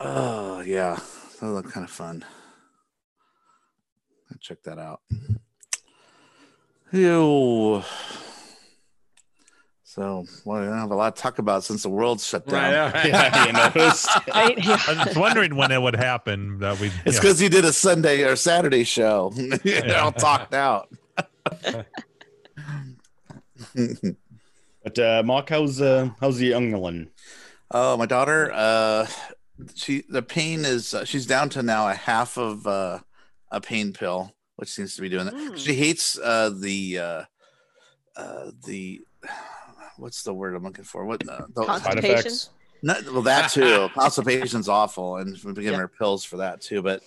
[0.00, 0.98] Oh yeah,
[1.40, 2.24] that look kind of fun.
[4.30, 5.00] I'll check that out.
[6.92, 7.82] Ew.
[9.94, 12.92] So, well, I don't have a lot to talk about since the world's shut down.
[12.94, 13.04] Right.
[13.08, 14.08] Yeah, you noticed.
[14.26, 14.56] Right?
[14.64, 14.78] Yeah.
[14.88, 16.86] I was wondering when it would happen that we.
[17.04, 17.20] It's yeah.
[17.20, 19.32] because he did a Sunday or Saturday show.
[19.34, 20.00] They're Yeah.
[20.00, 20.88] all talked out.
[24.82, 27.10] But uh, Mock, how's uh, how's the young one?
[27.70, 28.50] oh, my daughter.
[28.50, 29.06] Uh,
[29.74, 33.00] she the pain is uh, she's down to now a half of uh,
[33.50, 35.34] a pain pill, which seems to be doing that.
[35.34, 35.58] Mm.
[35.58, 37.24] She hates uh, the uh,
[38.16, 39.02] uh, the
[40.02, 41.06] what's the word I'm looking for?
[41.06, 42.18] What uh, the, Side Constipation?
[42.18, 42.50] effects?
[42.82, 43.88] No, well, that too.
[43.94, 45.78] Constipation's awful, and we've been giving Yeah.
[45.78, 46.82] her pills for that too.
[46.82, 47.02] But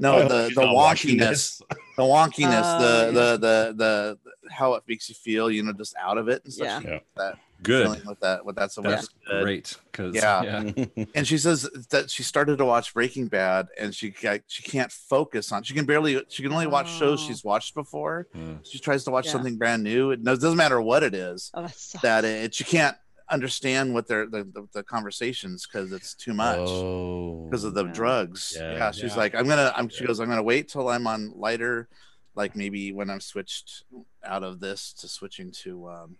[0.00, 1.60] no, I the the wonkiness,
[1.96, 3.10] the wonkiness, Oh, the, yeah.
[3.12, 6.52] the the the how it makes you feel, you know, just out of it and
[6.52, 6.82] stuff.
[6.84, 6.90] Yeah.
[6.90, 6.98] Yeah.
[7.16, 8.04] that Good.
[8.06, 8.92] with that, with that so much.
[8.92, 9.08] That's
[9.42, 9.76] great.
[9.90, 10.62] Because Yeah.
[10.76, 11.04] yeah.
[11.16, 14.92] And she says that she started to watch Breaking Bad, and she ca- she can't
[14.92, 15.64] focus on.
[15.64, 16.22] She can barely.
[16.28, 17.26] She can only watch shows Oh.
[17.26, 18.28] she's watched before.
[18.34, 18.58] Mm.
[18.62, 19.32] She tries to watch Yeah.
[19.32, 20.12] something brand new.
[20.12, 21.50] It doesn't matter what it is.
[21.52, 22.00] Oh, that.
[22.02, 22.96] That it she can't
[23.30, 27.46] understand what they're the, the, the conversations because it's too much Oh.
[27.48, 27.92] because of the Yeah.
[27.92, 28.52] drugs.
[28.56, 28.72] Yeah.
[28.72, 29.16] Yeah, she's Yeah.
[29.16, 29.72] like, I'm gonna.
[29.76, 31.88] I'm, she goes, I'm gonna wait till I'm on lighter,
[32.34, 33.84] like maybe when I'm switched
[34.24, 36.16] out of this to switching to, um,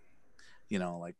[0.69, 1.15] you know, like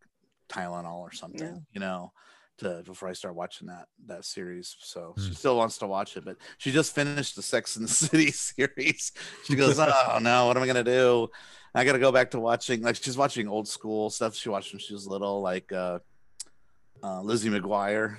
[0.49, 1.47] Tylenol or something.
[1.47, 1.59] Yeah.
[1.73, 2.11] You know,
[2.59, 4.75] to before I start watching that that series.
[4.81, 5.27] So Hmm.
[5.27, 8.31] she still wants to watch it, but she just finished the Sex and the City
[8.31, 9.11] series.
[9.45, 11.29] She goes, Oh no, what am I gonna do?
[11.75, 12.81] I gotta go back to watching.
[12.81, 15.71] Like she's watching old school stuff she watched when she was little, like.
[15.71, 15.99] uh
[17.01, 18.17] uh, Lizzie McGuire.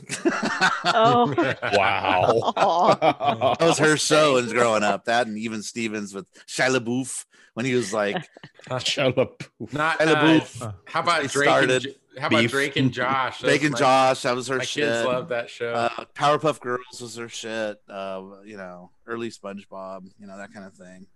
[0.86, 1.35] Oh.
[1.77, 3.56] Wow.
[3.59, 5.05] That was her show as growing up.
[5.05, 8.16] That and even Stevens with Shia LaBeouf when he was like
[8.85, 9.43] Shut up.
[9.72, 9.98] Not.
[9.98, 11.48] Shia Uh, LaBeouf, how about Drake?
[11.48, 12.51] And, started J- how about beef.
[12.52, 13.40] Drake and Josh?
[13.40, 14.22] Those Bacon my- Josh.
[14.22, 14.85] That was her My shit.
[14.85, 15.74] kids love that show.
[15.74, 17.77] Uh, Powerpuff Girls was her shit.
[17.86, 20.06] Uh, you know, early SpongeBob.
[20.18, 21.06] You know that kind of thing.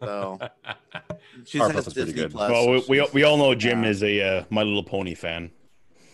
[0.00, 0.38] So
[1.44, 2.32] she Powerpuff has was pretty Disney good.
[2.32, 2.50] Plus.
[2.50, 3.88] Well, we, we, we all know Jim Yeah.
[3.90, 5.50] is a uh, My Little Pony fan.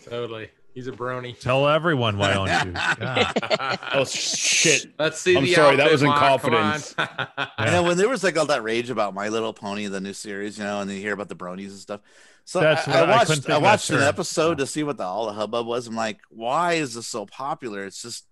[0.08, 0.50] totally.
[0.74, 1.38] He's a brony.
[1.38, 2.72] Tell everyone why don't you?
[3.00, 3.76] Yeah.
[3.92, 4.86] Oh shit!
[4.98, 5.36] Let's see.
[5.36, 6.96] I'm the sorry, that was in confidence.
[6.98, 7.08] on.
[7.58, 10.12] I know when there was like all that rage about My Little Pony, the new
[10.12, 12.00] series, you know, and you hear about the bronies and stuff.
[12.44, 13.30] So That's I, what I I watched.
[13.30, 14.08] think I watched an term.
[14.08, 15.86] episode to see what the all the hubbub was.
[15.86, 17.84] I'm like, why is this so popular?
[17.84, 18.26] It's just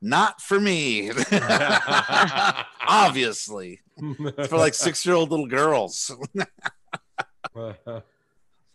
[0.00, 1.10] not for me.
[2.86, 6.10] Obviously, it's for like six year old little girls.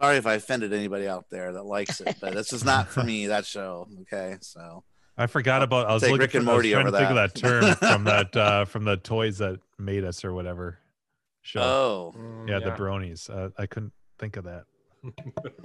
[0.02, 3.04] Sorry if I offended anybody out there that likes it, but this is not for
[3.04, 3.28] me.
[3.28, 3.88] That show.
[4.02, 4.84] Okay, so
[5.18, 5.88] I forgot about.
[5.88, 7.34] I was Take looking Rick and for, I was trying over to think of that.
[7.36, 10.80] that term from that uh, from the toys that made us or whatever
[11.44, 11.62] show.
[11.62, 13.30] oh, Mm, yeah, the bronies.
[13.30, 14.64] Uh, I couldn't think of that.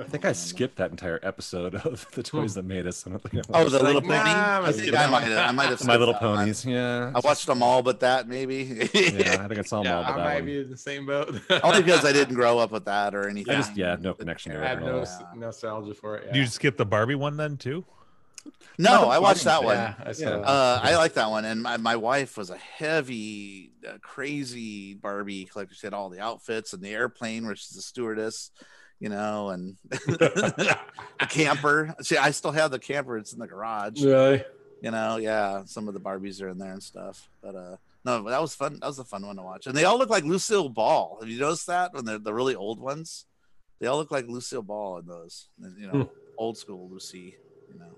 [0.00, 3.06] I think I skipped that entire episode of the toys that made us.
[3.06, 3.82] I don't think I Oh, watched the.
[3.82, 4.30] Little Like, Pony.
[4.32, 5.48] nah, I think I might have.
[5.48, 5.84] I might have.
[5.84, 6.36] My Little that one.
[6.38, 6.64] Ponies.
[6.64, 7.12] Yeah.
[7.14, 8.88] I watched them all, but that maybe.
[8.94, 10.44] Yeah, I think I saw them Yeah, all, I but that might one.
[10.46, 11.34] be in the same boat.
[11.62, 13.54] Only because I didn't grow up with that or anything.
[13.54, 14.68] I just yeah, no connection to I it.
[14.68, 15.02] have no all.
[15.02, 16.32] s- nostalgia for it.
[16.32, 16.50] Do you yeah.
[16.50, 17.84] skip the Barbie one then too?
[18.78, 19.76] No, I watched that one.
[19.76, 20.36] Yeah, I saw Yeah.
[20.36, 25.44] Uh, I like that one, and my, my wife was a heavy, uh, crazy Barbie
[25.46, 25.74] collector.
[25.74, 28.50] She had all the outfits and the airplane where she's a stewardess,
[29.00, 30.78] you know, and the
[31.28, 31.94] camper.
[32.00, 34.02] See, I still have the camper; it's in the garage.
[34.02, 34.44] Really?
[34.82, 37.28] You know, yeah, some of the Barbies are in there and stuff.
[37.42, 38.78] But uh, no, but that was fun.
[38.80, 41.18] That was a fun one to watch, and they all look like Lucille Ball.
[41.20, 43.26] Have you noticed that when they're the really old ones?
[43.80, 45.48] They all look like Lucille Ball in those,
[45.78, 47.36] you know, old school Lucy,
[47.70, 47.90] you know.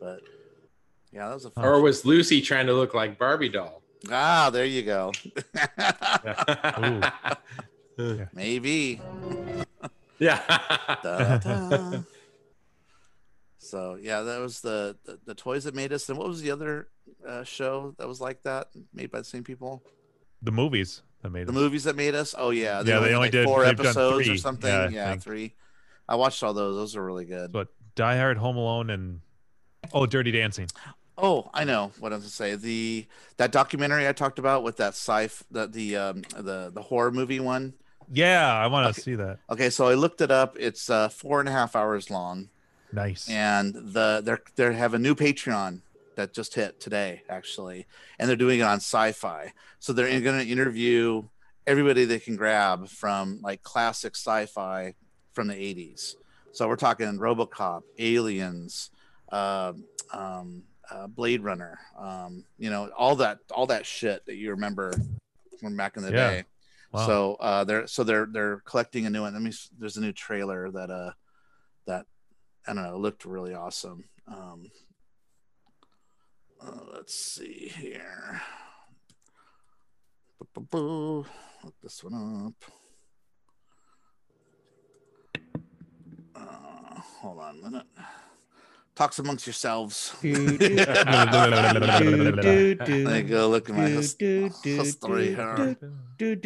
[0.00, 0.20] But
[1.12, 1.64] yeah, that was a fun.
[1.64, 3.82] Or was Lucy trying to look like Barbie doll?
[4.10, 5.12] Ah, there you go.
[7.98, 8.26] Yeah.
[8.32, 9.00] Maybe.
[10.18, 12.00] Yeah.
[13.60, 16.08] So yeah, that was the, the the toys that made us.
[16.08, 16.88] And what was the other
[17.26, 19.82] uh, show that was like that, made by the same people?
[20.42, 21.54] The movies that made The it.
[21.54, 22.34] movies that made us.
[22.38, 24.70] Oh yeah, Yeah, they only like did- four episodes or something.
[24.70, 25.22] Yeah, Yeah, think.
[25.22, 25.54] three.
[26.08, 26.76] I watched all those.
[26.76, 27.50] Those are really good.
[27.52, 29.20] But Die Hard, Home Alone, and
[29.92, 30.68] oh, Dirty Dancing.
[31.18, 32.54] Oh, I know what I was to say.
[32.54, 33.06] The
[33.38, 37.40] that documentary I talked about with that sci the the um the the horror movie
[37.40, 37.74] one.
[38.10, 39.38] Yeah, I want to see that.
[39.50, 40.56] Okay, so I looked it up.
[40.58, 42.48] It's uh four and a half hours long.
[42.90, 43.28] Nice.
[43.28, 45.82] and the they're they have a new Patreon
[46.16, 47.86] that just hit today actually,
[48.18, 49.52] and they're doing it on Sci-Fi.
[49.78, 51.24] So they're going to interview
[51.66, 54.94] everybody they can grab from like classic sci-fi
[55.32, 56.16] from the 80s.
[56.50, 58.90] So we're talking RoboCop, Aliens,
[59.30, 64.50] um, um, uh, Blade Runner, um, you know, all that all that shit that you
[64.50, 64.92] remember
[65.60, 66.30] from back in the Yeah.
[66.30, 66.44] day.
[66.92, 67.06] Wow.
[67.06, 69.34] So uh, they're so they're they're collecting a new one.
[69.34, 69.52] Let me.
[69.78, 71.12] There's a new trailer that uh
[71.86, 72.06] that
[72.66, 74.04] I don't know looked really awesome.
[74.26, 74.70] Um,
[76.60, 78.40] uh, let's see here.
[80.40, 82.70] Look this one up.
[86.34, 87.86] Uh, hold on a minute.
[88.98, 90.12] Talks amongst yourselves.
[90.22, 90.58] there you
[93.22, 93.48] go.
[93.48, 95.76] Look at my his- history here.
[96.18, 96.44] There's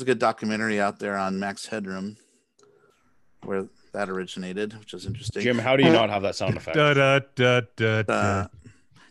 [0.00, 2.16] a good documentary out there on Max Headroom
[3.44, 5.42] where that originated, which is interesting.
[5.42, 6.76] Jim, how do you not have that sound effect?
[6.76, 8.12] Da, da, da, da, da.
[8.12, 8.48] Uh,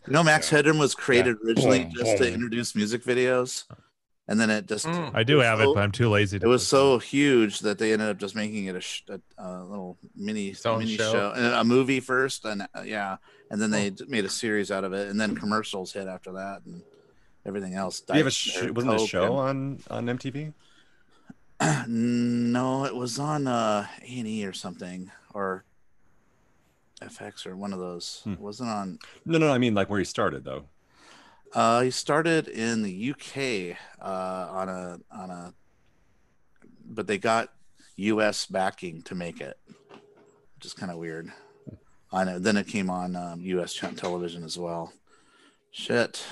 [0.06, 1.48] you know, Max Headroom was created Yeah.
[1.48, 3.64] originally just to introduce music videos,
[4.28, 5.10] and then it just Mm.
[5.14, 6.44] I do have it, but I'm too lazy to.
[6.44, 6.76] it was listen.
[6.78, 10.48] so huge that they ended up just making it a, sh- a, a little mini
[10.48, 11.12] Its mini show.
[11.12, 13.16] show, and a movie first, and uh, yeah,
[13.50, 16.32] and then they d- made a series out of it, and then commercials hit after
[16.32, 16.82] that, and
[17.44, 18.00] everything else.
[18.00, 20.52] Do you have a sh- wasn't it a Coke show on on MTV?
[21.88, 25.64] no, it was on uh A and E or something, or
[27.00, 28.20] FX or one of those.
[28.24, 28.32] Hmm.
[28.32, 28.98] It wasn't on.
[29.24, 30.64] No, no, I mean like where he started though.
[31.52, 35.54] Uh, he started in the UK uh, on a on a,
[36.84, 37.50] but they got
[37.96, 38.46] U.S.
[38.46, 39.56] backing to make it,
[40.54, 41.32] which is kind of weird.
[42.12, 42.38] I know.
[42.38, 43.74] Then it came on um, U.S.
[43.96, 44.92] television as well.
[45.70, 46.24] Shit.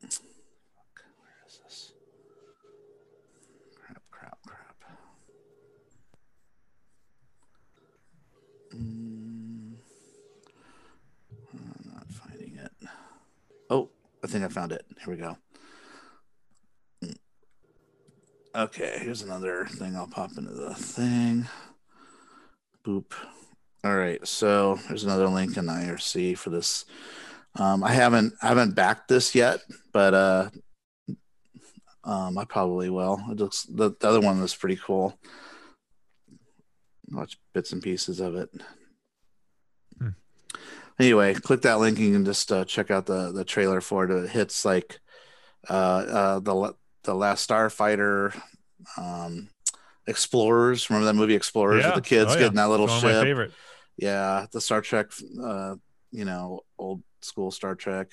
[0.00, 0.10] Where
[1.46, 1.92] is this?
[3.74, 4.02] Crap!
[4.10, 4.38] Crap!
[4.46, 4.84] Crap!
[8.74, 9.74] Mm,
[11.54, 12.72] I'm not finding it.
[13.70, 13.90] Oh,
[14.22, 14.84] I think I found it.
[15.04, 15.36] Here we go.
[18.54, 19.94] Okay, here's another thing.
[19.94, 21.46] I'll pop into the thing.
[22.84, 23.12] Boop.
[23.84, 26.84] All right, so there's another link in IRC for this.
[27.54, 29.60] Um, I haven't I haven't backed this yet,
[29.92, 30.50] but uh,
[32.04, 33.20] um, I probably will.
[33.30, 35.18] It looks the, the other one was pretty cool.
[37.10, 38.50] Watch bits and pieces of it.
[39.98, 40.08] Hmm.
[40.98, 44.04] Anyway, click that link and you can just uh, check out the the trailer for
[44.04, 44.10] it.
[44.10, 44.98] It hits like
[45.70, 48.38] uh, uh, the the last Starfighter,
[48.96, 49.48] um,
[50.06, 50.90] Explorers.
[50.90, 51.94] Remember that movie Explorers Yeah.
[51.94, 52.40] with the kids Oh, yeah.
[52.40, 53.52] getting that little One ship?
[53.96, 55.10] Yeah, the Star Trek,
[55.42, 55.74] uh,
[56.10, 58.08] you know, old school Star Trek.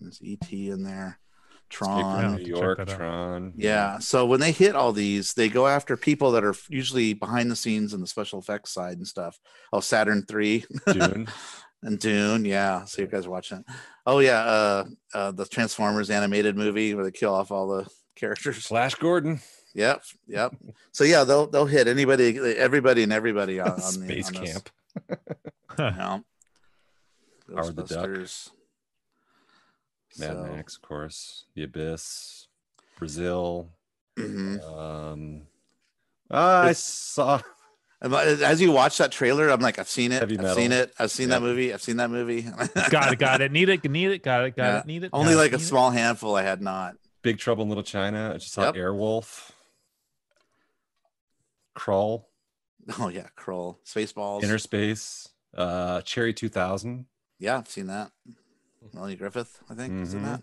[0.00, 1.18] There's ET in there,
[1.68, 2.22] Tron.
[2.22, 2.36] Yeah.
[2.36, 2.86] New York.
[2.88, 3.52] Tron.
[3.56, 3.98] Yeah.
[3.98, 7.56] So when they hit all these, they go after people that are usually behind the
[7.56, 9.38] scenes and the special effects side and stuff.
[9.72, 11.28] Oh, Saturn three Dune.
[11.82, 12.44] and Dune.
[12.44, 12.84] Yeah.
[12.84, 13.58] So you guys are watching.
[13.58, 13.64] it.
[14.06, 14.40] Oh yeah.
[14.40, 14.84] Uh,
[15.14, 18.66] uh, the Transformers animated movie where they kill off all the characters.
[18.66, 19.40] Flash Gordon.
[19.74, 20.02] Yep.
[20.28, 20.54] Yep.
[20.92, 24.52] So yeah, they'll they'll hit anybody, everybody, and everybody on, on the Space on this.
[24.52, 24.70] Camp.
[25.78, 26.20] Yeah.
[27.54, 28.06] Howard the Duck.
[28.08, 28.50] Ghostbusters.
[30.18, 31.44] Mad So- Max, of course.
[31.54, 32.46] The Abyss.
[32.98, 33.70] Brazil.
[34.16, 34.62] Mhm.
[34.62, 35.42] Um,
[36.30, 37.40] I saw.
[38.00, 40.20] As you watch that trailer, I'm like, I've seen it.
[40.20, 40.92] Heavy I've seen it.
[40.98, 41.36] I've seen Yeah.
[41.36, 41.72] that movie.
[41.74, 42.42] I've seen that movie.
[42.90, 43.52] got it, got it.
[43.52, 44.78] Need it, need it, got it, got Yeah.
[44.80, 45.10] it, need it.
[45.12, 45.66] Only got it, like a need it.
[45.66, 46.96] small handful I had not.
[47.22, 48.32] Big Trouble in Little China.
[48.34, 48.74] I just saw Yep.
[48.74, 49.50] Airwolf.
[51.74, 52.30] Crawl,
[52.98, 54.42] Oh yeah, Krull, Spaceballs.
[54.44, 57.04] Inner Space, uh, Cherry 2000.
[57.38, 58.12] yeah, I've seen that.
[58.94, 60.24] Melanie Griffith, I think, is in Mhm.
[60.24, 60.42] that.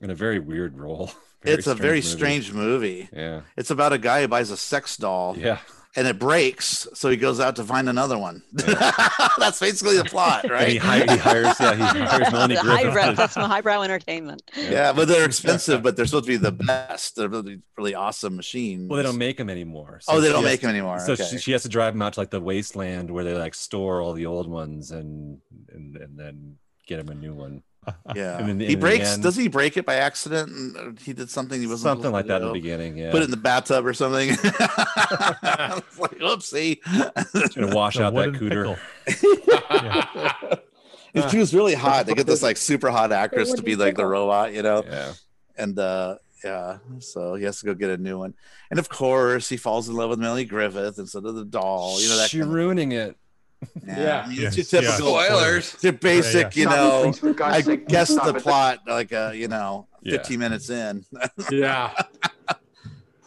[0.00, 1.10] In a very weird role.
[1.42, 2.06] Very it's a very movie.
[2.06, 3.08] strange movie.
[3.12, 3.40] Yeah.
[3.56, 5.58] It's about a guy who buys a sex doll Yeah.
[5.96, 8.42] And it breaks, so he goes out to find another one.
[8.68, 8.90] Yeah.
[9.38, 10.68] That's basically the plot, And right?
[10.68, 12.86] he, hi- he hires, yeah, he hires Melanie The Griffith.
[12.86, 14.42] highbrow, to- that's some highbrow entertainment.
[14.56, 17.16] yeah, but they're expensive, but they're supposed to be the best.
[17.16, 18.88] They're really, really awesome machines.
[18.90, 20.00] Well, they don't make them anymore.
[20.08, 20.98] oh, they don't has make them anymore.
[21.00, 21.24] so okay.
[21.24, 24.00] she, she has to drive them out to like the wasteland where they like store
[24.02, 25.40] all the old ones and
[25.72, 26.56] and, and then
[26.86, 27.62] get them a new one
[28.14, 29.14] yeah, and in the- he breaks.
[29.14, 30.50] end- does he break it by accident?
[30.50, 33.26] And he did something he wasn't something like that in the beginning yeah Put it
[33.26, 34.30] in the bathtub or something.
[34.32, 36.78] it's like, oopsie.
[37.54, 40.58] gonna wash The out that wooden cooter pickle.
[41.14, 41.28] Yeah.
[41.30, 42.06] She was really hot.
[42.06, 44.84] They get this like super hot actress to be like the robot, you know.
[44.86, 45.12] yeah
[45.56, 48.34] And uh yeah, so he has to go get a new one.
[48.70, 52.00] And of course, he falls in love with Melanie Griffith instead of the doll.
[52.00, 52.30] You know that.
[52.30, 52.92] she kind of- ruining
[53.62, 54.80] it yeah, I mean, it's Yes, yeah.
[54.80, 55.18] typical.
[55.20, 55.72] Spoilers.
[55.72, 57.02] The basic, you Stop it, know.
[57.04, 58.42] please, for God's I guess stop the it.
[58.42, 60.18] plot, like uh, you know, Yeah.
[60.18, 61.04] 15 minutes in.
[61.50, 61.92] Yeah.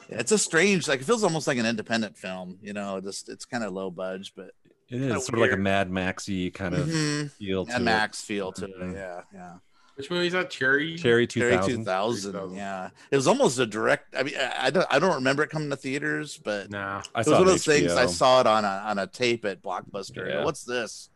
[0.09, 2.57] it's a strange, like it feels almost like an independent film.
[2.61, 4.51] You know, just it's kind of low budge, but
[4.89, 7.31] it is Kinda is sort of like a mad maxy kind of Mhm.
[7.31, 7.85] feel to and it.
[7.85, 8.93] Max feel to Mhm.
[8.93, 8.97] it.
[8.97, 9.53] Yeah, yeah.
[9.95, 10.49] Which movie is that?
[10.49, 10.95] Cherry.
[10.97, 12.57] cherry Cherry 2000 2000, 2000.
[12.57, 12.89] yeah.
[13.11, 14.15] It was almost a direct.
[14.15, 17.01] I mean, I I don't, I don't remember it coming to theaters, but Nah.
[17.13, 17.91] i it was saw one it of on those things.
[17.93, 20.27] I saw it on a on a tape at Blockbuster.
[20.27, 21.09] I go, What's this?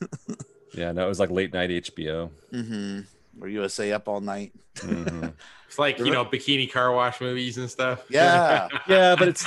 [0.74, 3.00] yeah no it was like late night hbo Mm-hmm.
[3.40, 4.52] Or USA Up All Night.
[4.76, 5.32] Mhm.
[5.68, 8.04] It's like you know bikini car wash movies and stuff.
[8.08, 8.68] Yeah.
[8.88, 9.46] yeah but it's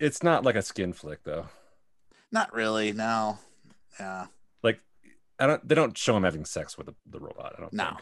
[0.00, 1.46] it's not like a skin flick though
[2.32, 2.92] Not really.
[2.92, 3.38] No.
[4.00, 4.26] Yeah.
[5.38, 7.72] Like i don't they don't show him having sex with the, the robot i don't
[7.72, 7.84] No.
[7.86, 7.98] think.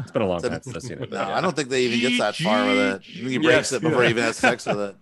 [0.00, 1.82] it's been a long time since i've seen it No, but I don't think they
[1.82, 3.02] even get that far with it.
[3.02, 3.72] He breaks Yes.
[3.72, 4.96] it before he even has sex with it.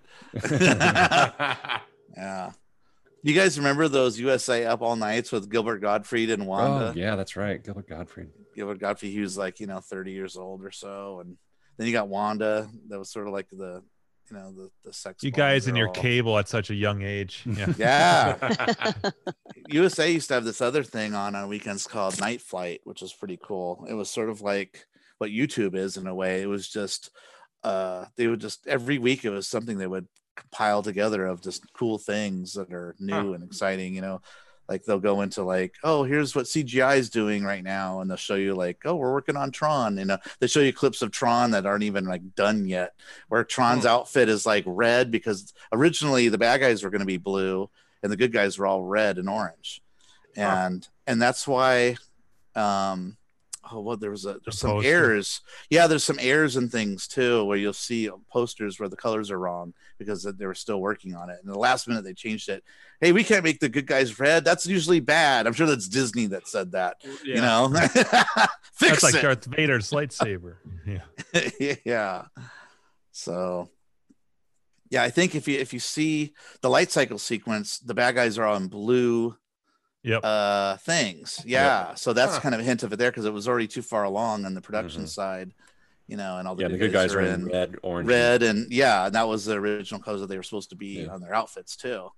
[2.16, 2.52] yeah.
[3.22, 6.90] You guys remember those USA Up All Nights with Gilbert Gottfried and Wanda?
[6.90, 10.34] oh yeah that's right gilbert gottfried Gilbert Gottfried, he was like, you know, 30 years
[10.38, 11.20] old or so.
[11.20, 11.36] And
[11.76, 13.82] then you got Wanda, that was sort of like the,
[14.30, 15.22] you know, the, the sex.
[15.22, 16.02] You guys in your girl.
[16.02, 17.44] cable at such a young age.
[17.56, 17.74] Yeah.
[17.78, 18.92] Yeah.
[19.68, 23.12] USA used to have this other thing on on weekends called Night Flight, which was
[23.12, 23.86] pretty cool.
[23.88, 24.84] It was sort of like
[25.18, 26.42] what YouTube is in a way.
[26.42, 27.10] It was just
[27.64, 31.72] uh they would just every week it was something they would compile together of just
[31.72, 34.20] cool things that are new and exciting, you know.
[34.68, 38.16] Like they'll go into like, oh, here's what CGI is doing right now, and they'll
[38.16, 40.18] show you like, oh, we're working on Tron, you know.
[40.40, 42.94] They show you clips of Tron that aren't even like done yet,
[43.28, 47.16] where Tron's outfit is like red because originally the bad guys were going to be
[47.16, 47.70] blue,
[48.02, 49.82] and the good guys were all red and orange
[50.36, 51.96] and and that's why
[52.54, 53.16] um
[53.70, 54.88] oh well there was a there's some poster.
[54.88, 55.40] errors.
[55.70, 59.38] Yeah there's some errors and things too where you'll see posters where the colors are
[59.38, 61.38] wrong because they were still working on it.
[61.42, 62.62] And the last minute they changed it.
[63.00, 64.44] Hey we can't make the good guys red.
[64.44, 65.46] That's usually bad.
[65.46, 67.72] I'm sure that's disney that said that you know?
[68.72, 69.22] Fix That's like it.
[69.22, 70.56] Darth Vader's lightsaber.
[70.86, 71.78] Yeah.
[71.84, 72.24] yeah.
[73.12, 73.70] So
[74.90, 78.38] yeah, I think if you if you see the light cycle sequence, the bad guys
[78.38, 79.36] are on blue
[80.06, 80.20] Yep.
[80.24, 81.42] uh things.
[81.44, 81.94] Yeah.
[81.94, 82.40] So that's Huh.
[82.40, 84.54] kind of a hint of it there because it was already too far along on
[84.54, 85.08] the production Mhm.
[85.08, 85.52] side,
[86.06, 88.70] you know, and all the, yeah the good guys are in red orange red and
[88.72, 91.08] yeah, and that was the original colors that they were supposed to be Yeah.
[91.08, 92.10] on their outfits too.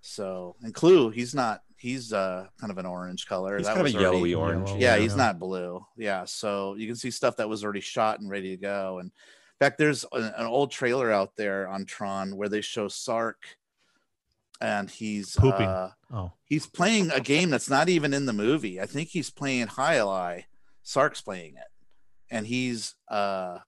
[0.00, 3.56] So and Clu, he's not he's uh kind of an orange color.
[3.58, 4.80] he's that kind of was a already- yellowy orange Yellow.
[4.80, 5.02] yeah, Yeah.
[5.02, 5.86] he's not blue.
[5.96, 8.98] Yeah, so you can see stuff that was already shot and ready to go.
[8.98, 12.88] And in fact, there's an, an old trailer out there on Tron where they show
[12.88, 13.44] Sark,
[14.60, 15.66] and he's Pooping.
[15.66, 16.32] Uh, Oh.
[16.44, 18.80] he's playing a game that's not even in the movie.
[18.80, 20.44] I think he's playing Jai Alai.
[20.82, 21.68] Sark's playing it,
[22.30, 23.58] and he's uh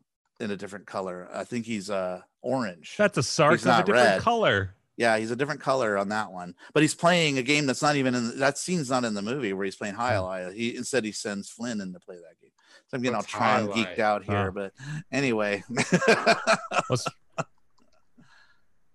[0.40, 1.28] in a different color.
[1.32, 2.94] I think he's uh orange.
[2.98, 4.20] That's a Sark He's of a not different red.
[4.22, 4.74] color.
[4.96, 6.54] Yeah, he's a different color on that one.
[6.74, 9.52] But he's playing a game that's not even in that scene's not in the movie
[9.52, 10.52] where he's playing Jai Alai.
[10.52, 12.50] He instead he sends Flynn in to play that game.
[12.88, 14.50] So I'm getting What's all Tron geeked out here, Oh.
[14.50, 14.72] but
[15.12, 15.62] anyway.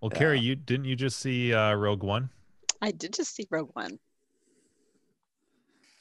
[0.00, 0.18] well, Yeah.
[0.18, 2.30] Carrie, you didn't you just see uh, Rogue One?
[2.82, 3.98] I did just see Rogue One.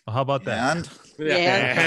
[0.06, 0.78] Well, how about that?
[0.78, 1.36] and Yeah.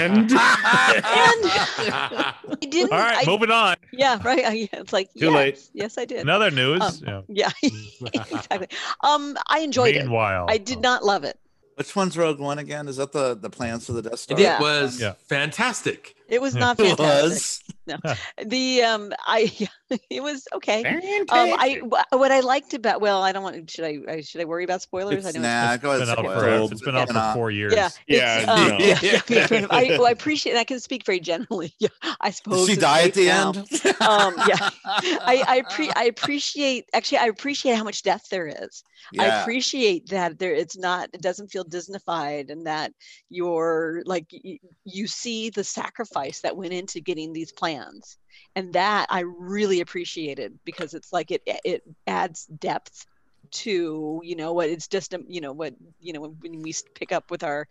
[0.05, 2.91] And I didn't.
[2.91, 3.75] All right, I, moving on.
[3.93, 4.45] yeah, right.
[4.45, 5.69] I, it's like Too yes, late.
[5.73, 6.19] Yes, I did.
[6.19, 6.81] Another news.
[6.81, 7.51] Um, yeah.
[7.61, 7.69] Yeah,
[8.13, 8.67] exactly.
[9.01, 10.03] Um, I enjoyed it.
[10.03, 11.39] Meanwhile, I did not love it.
[11.75, 12.87] which one's Rogue One again?
[12.87, 14.37] Is that the the plans for the Death Star?
[14.37, 14.59] it Yeah.
[14.59, 15.13] was Yeah.
[15.27, 16.15] fantastic.
[16.31, 16.61] It was Yeah.
[16.61, 17.29] not It fantastic.
[17.29, 17.61] was.
[17.87, 17.97] no.
[18.45, 19.51] The um, I
[20.09, 20.83] it was okay.
[20.85, 21.81] Um, I
[22.11, 23.69] what I liked about well, I don't want.
[23.69, 25.25] Should I, I should I worry about spoilers?
[25.25, 25.41] I know.
[25.41, 26.71] Nah, go It's been out for, it.
[26.71, 27.33] it's been out Nah.
[27.33, 27.73] for four years.
[27.73, 29.67] Yeah, Yeah, um, yeah, yeah, yeah.
[29.69, 31.73] I, well, I appreciate, and I can speak very generally.
[31.79, 31.89] Yeah,
[32.21, 32.67] I suppose.
[32.67, 33.49] Did she die at the now.
[33.49, 33.57] end?
[34.01, 38.83] Um, yeah, I I, pre- I appreciate actually I appreciate how much death there is.
[39.11, 39.23] Yeah.
[39.23, 42.93] I appreciate that there it's not it doesn't feel Disneyfied and that
[43.29, 48.17] you're like you, you see the sacrifice that went into getting these plans.
[48.55, 53.05] And that I really appreciated because it's like it it adds depth
[53.51, 57.11] to you know what it's just a you know what you know when, we pick
[57.11, 57.67] up with our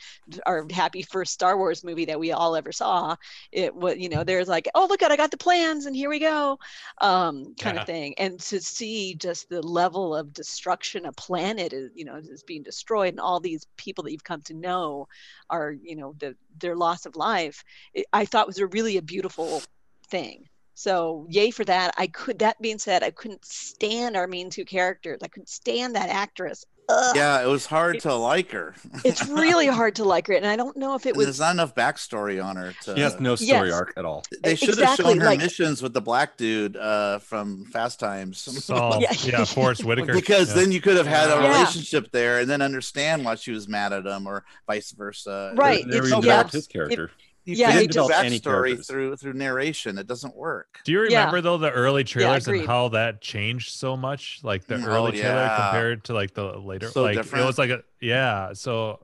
[0.47, 3.17] our happy first Star Wars movie that we all ever saw
[3.53, 6.11] it was you know there's like oh look at I got the plans and here
[6.11, 6.59] we go
[7.01, 7.83] um kind Yeah.
[7.83, 12.17] of thing and to see just the level of destruction a planet is you know
[12.17, 15.09] is being destroyed and all these people that you've come to know
[15.51, 19.03] are you know the their loss of life it, I thought was a really a
[19.03, 19.63] beautiful
[20.09, 20.50] thing
[20.81, 21.95] so yay for that.
[21.99, 25.21] I could that being said, I couldn't stand our main two characters.
[25.23, 26.65] I couldn't stand that actress.
[26.93, 27.15] Ugh.
[27.15, 28.75] yeah, it was hard It- to like her.
[29.05, 30.33] It's really hard to like her.
[30.35, 32.75] And I don't know if it was There's not enough backstory on her.
[32.83, 33.75] To, He has no story Yes.
[33.79, 34.25] arc at all.
[34.43, 38.39] they should have shown her like- missions with the black dude uh, from Fast Times.
[38.65, 39.13] Saul, Yeah.
[39.23, 40.15] yeah, Forest Whitaker.
[40.15, 40.63] because yeah.
[40.63, 41.49] then you could have had a Yeah.
[41.59, 45.53] relationship there and then understand why she was mad at him or vice versa.
[45.55, 46.49] Right, They never it's- even yeah.
[46.49, 47.11] his character.
[47.47, 48.87] You Yeah, couldn't it do any backstory characters.
[48.87, 49.99] through through narration.
[49.99, 50.79] It doesn't work.
[50.85, 51.19] Do you Yeah.
[51.21, 54.41] remember though the early trailers and how that changed so much?
[54.43, 56.89] Like the Mm, early oh, trailer compared to like the later.
[56.89, 58.53] So like it was like a yeah.
[58.53, 59.01] So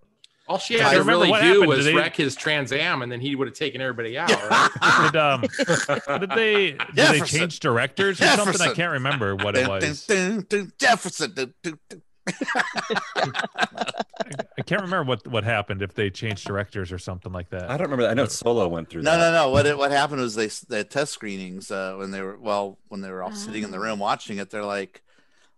[0.48, 1.66] All she I had to really what do happened.
[1.68, 4.30] was they- wreck his Trans Am, and then he would have taken everybody out.
[4.50, 5.10] Right?
[5.12, 5.40] did um
[6.20, 8.60] did they did they change directors or something?
[8.60, 10.06] I can't remember what it Dun, dun, was.
[10.06, 11.54] dun, dun, Jefferson.
[14.58, 17.64] I can't remember what what happened if they changed directors or something like that.
[17.70, 18.10] I don't remember that.
[18.10, 19.18] I know Solo went through No, that.
[19.18, 19.50] no, no.
[19.50, 22.78] What it, what happened was they they had test screenings uh, when they were well
[22.88, 24.50] when they were all sitting in the room watching it.
[24.50, 25.02] They're like,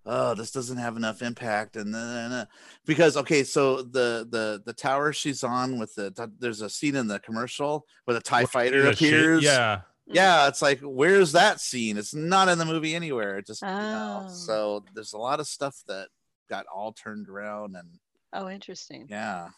[0.04, 2.46] "Oh, this doesn't have enough impact," and then
[2.86, 7.06] because okay, so the the the tower she's on with the there's a scene in
[7.08, 9.42] the commercial where the Tie Fighter The shape- appears.
[9.44, 9.80] Yeah.
[10.06, 10.48] yeah.
[10.48, 11.96] It's like where's that scene?
[11.96, 13.38] It's not in the movie anywhere.
[13.38, 14.26] It just you know.
[14.28, 14.32] Oh.
[14.32, 16.08] So there's a lot of stuff that
[16.48, 17.88] got all turned around and
[18.32, 19.06] oh interesting.
[19.08, 19.48] yeah.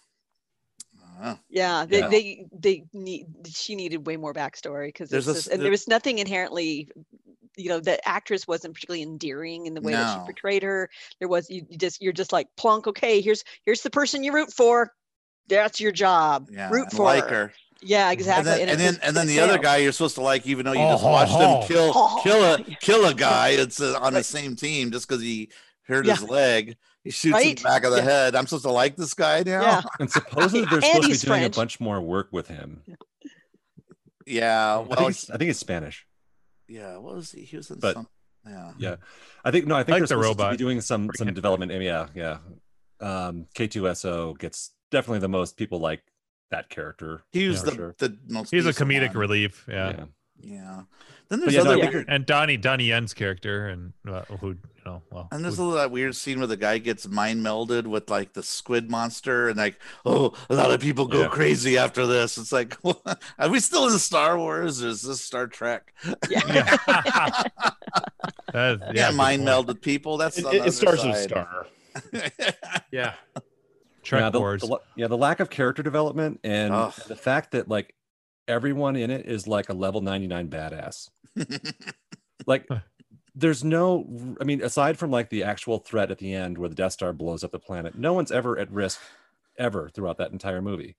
[1.23, 2.09] Uh, Yeah, they Yeah.
[2.09, 5.65] they they need she needed way more backstory because There's there's a s- and there-
[5.65, 6.89] there was nothing inherently
[7.57, 10.89] you know the actress wasn't particularly endearing in the way that she portrayed her
[11.19, 14.33] there was you you just you're just like plunk okay here's here's the person you
[14.33, 14.93] root for
[15.49, 16.71] that's your job yeah.
[16.71, 17.53] root and for like her.
[17.83, 19.93] yeah exactly And then, it and then, just- and then it the other guy you're
[19.93, 21.61] supposed to like, even though you Oh, just ho, watched ho.
[21.61, 23.49] him kill Oh, kill a kill a guy.
[23.51, 25.51] It's uh, on the same team just because he
[25.91, 26.15] hurt Yeah.
[26.17, 26.77] his leg.
[27.05, 27.57] He shoots in Right?
[27.57, 28.03] the back of the Yeah.
[28.05, 28.35] head.
[28.37, 29.61] I'm supposed to like this guy now.
[29.62, 31.57] yeah And supposedly they're supposed to be doing French.
[31.57, 32.83] a bunch more work with him.
[34.27, 34.85] Yeah.
[34.91, 36.07] I think, it's, I think it's Spanish.
[36.69, 36.97] yeah.
[36.99, 37.43] What was he?
[37.43, 38.09] He was in But- some.
[38.47, 38.73] Yeah.
[38.79, 38.97] Yeah,
[39.45, 39.75] I think no.
[39.75, 41.71] I think like they're the supposed to be doing some Bring some it development.
[41.73, 42.39] Yeah, yeah.
[42.99, 46.03] Um, K2SO gets definitely the most people like
[46.51, 47.23] that character.
[47.33, 47.95] He was the, sure.
[47.99, 48.51] the most.
[48.51, 49.19] He's a comedic one.
[49.19, 49.67] relief.
[49.69, 49.91] Yeah.
[49.91, 50.05] yeah.
[50.41, 50.83] Yeah.
[51.31, 52.07] Then there's yeah, other think weird.
[52.09, 55.65] And Donnie Donnie Yen's character and uh, who you know well And there's who- a
[55.65, 59.48] little that weird scene where the guy gets mind melded with like the squid monster,
[59.48, 61.28] and like, oh, a lot of people go Yeah.
[61.28, 62.36] crazy after this.
[62.36, 62.77] It's like,
[63.39, 64.82] are we still in Star Wars?
[64.82, 65.94] Or is this Star Trek?
[66.28, 66.43] yeah
[68.52, 69.44] That is- Yeah, yeah, mind point.
[69.44, 70.16] meld people.
[70.16, 71.23] That's It, it- starts other with.
[71.23, 71.66] Star.
[72.90, 73.15] yeah.
[74.02, 74.62] Trek yeah, the, Wars.
[74.62, 76.93] the yeah, the lack of character development and Ugh.
[77.07, 77.94] the fact that like
[78.48, 81.11] everyone in it is like a level 99 badass.
[82.47, 82.66] Like
[83.35, 86.74] there's no I mean aside from like the actual threat at the end where the
[86.74, 88.98] Death Star blows up the planet, no one's ever at risk
[89.59, 90.97] ever throughout that entire movie.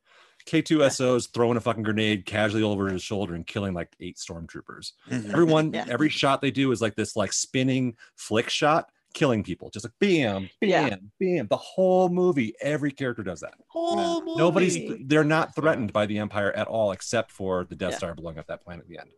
[0.48, 4.94] K2SO's throwing a fucking grenade casually over his shoulder and killing like eight stormtroopers.
[5.10, 5.32] Mhm.
[5.32, 5.86] Everyone, Yeah.
[5.90, 9.70] every shot they do is like this like spinning flick shot, killing people.
[9.70, 10.95] Just like bam, bam, Yeah.
[11.20, 11.48] bam.
[11.48, 13.53] The whole movie, every character does that.
[13.68, 15.03] whole Nobody's movie.
[15.06, 17.98] they're not threatened by the Empire at all, except for the Death Yeah.
[17.98, 19.10] Star blowing up that planet at the end.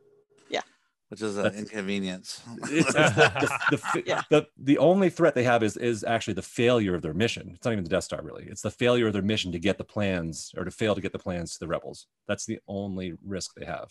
[1.10, 2.42] Which is an That's- inconvenience.
[2.64, 4.22] It's, it's the, the, the, Yeah.
[4.32, 7.52] the, the only threat they have is is actually the failure of their mission.
[7.54, 8.46] It's not even the Death Star really.
[8.50, 11.12] It's the failure of their mission to get the plans or to fail to get
[11.12, 12.08] the plans to the rebels.
[12.28, 13.90] That's the only risk they have.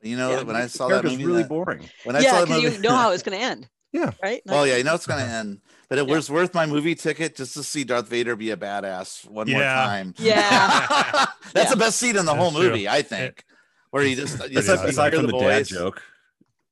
[0.00, 0.42] You know, Yeah.
[0.42, 1.88] when I saw that character's movie, really that- boring.
[2.04, 4.12] when I yeah saw the because movie, you know how it's going to end Yeah.
[4.22, 5.60] right well, yeah, you know it's gonna end,
[5.90, 6.14] but it Yeah.
[6.14, 9.60] was worth my movie ticket just to see Darth Vader be a badass one more
[9.60, 10.14] time.
[10.18, 11.70] yeah That's Yeah.
[11.70, 12.70] the best scene in the whole That's true.
[12.70, 13.44] movie, I think,
[13.90, 16.02] where he just you Aside, just aside from the, dad joke,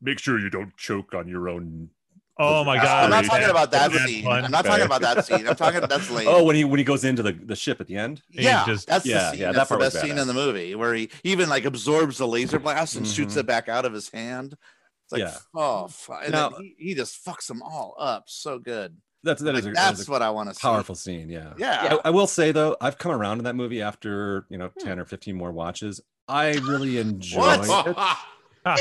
[0.00, 1.90] make sure you don't choke on your own
[2.42, 3.04] Oh my god!
[3.04, 4.24] I'm not dude, talking about that that's scene.
[4.24, 4.44] fun.
[4.46, 5.46] I'm not talking about that scene.
[5.46, 6.26] I'm talking that's late.
[6.26, 8.22] Oh, when he when he goes into the, the ship at the end.
[8.30, 9.40] he yeah, just- that's yeah, the scene.
[9.40, 12.26] yeah, that that's the best scene in the movie where he even like absorbs the
[12.26, 13.40] laser blast and shoots Mhm.
[13.40, 14.54] it back out of his hand.
[15.04, 15.36] It's like, Yeah.
[15.54, 18.96] oh, fu- and Now- then he, he just fucks them all up so good.
[19.22, 20.62] That's that Like, is a, that is that's a what I want to see.
[20.62, 21.28] powerful scene.
[21.28, 21.52] Yeah.
[21.58, 21.98] Yeah.
[22.02, 24.98] I, I will say though, I've come around in that movie after you know ten
[24.98, 26.00] or fifteen more watches.
[26.26, 27.96] I really enjoyed it.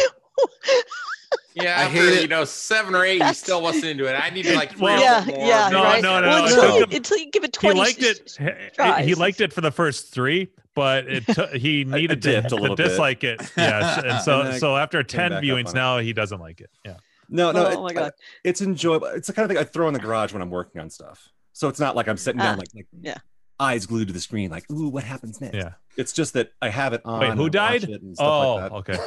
[1.56, 2.22] yeah, I after, hate it.
[2.24, 4.14] you know, seven or eight, he still wasn't into it.
[4.14, 5.48] I need to like three Well, yeah, more.
[5.48, 6.02] yeah, No, right.
[6.02, 6.78] no, no, Well, no, until, no.
[6.78, 7.80] you, until you give it twenty.
[7.80, 8.78] He 20 liked it.
[8.80, 12.32] s- He, he liked it for the first three, but it took he needed to,
[12.32, 12.88] dipped a to little bit.
[12.90, 13.42] dislike it.
[13.58, 15.76] Yes, and so And so after ten viewings on it.
[15.76, 16.70] now he doesn't like it.
[16.86, 16.98] Yeah.
[17.30, 18.12] No, no, Oh it- my God.
[18.44, 19.08] it's enjoyable.
[19.08, 21.30] It's the kind of thing I throw in the garage when I'm working on stuff.
[21.54, 23.18] So it's not like I'm sitting down Ah, like, like yeah.
[23.60, 25.56] eyes glued to the screen, like, ooh, what happens next?
[25.56, 25.74] Yeah.
[25.98, 27.20] It's just that I have it on.
[27.20, 27.84] Wait, who and I watch died?
[27.90, 28.98] it and stuff Oh, like okay.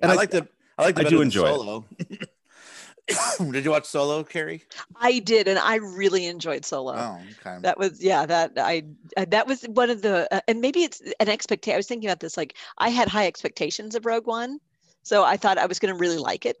[0.00, 0.46] And I I- like the
[0.80, 1.54] I like the I do than enjoy it.
[1.54, 1.84] Solo.
[3.50, 4.62] Did you watch Solo, Carrie?
[5.00, 6.94] I did, and I really enjoyed Solo.
[6.94, 7.58] Oh, okay.
[7.60, 8.24] That was yeah.
[8.24, 8.84] That I
[9.16, 11.74] uh, that was one of the uh, and maybe it's an expectation.
[11.74, 12.36] I was thinking about this.
[12.36, 14.60] Like I had high expectations of Rogue One,
[15.02, 16.56] so I thought I was going to really like it.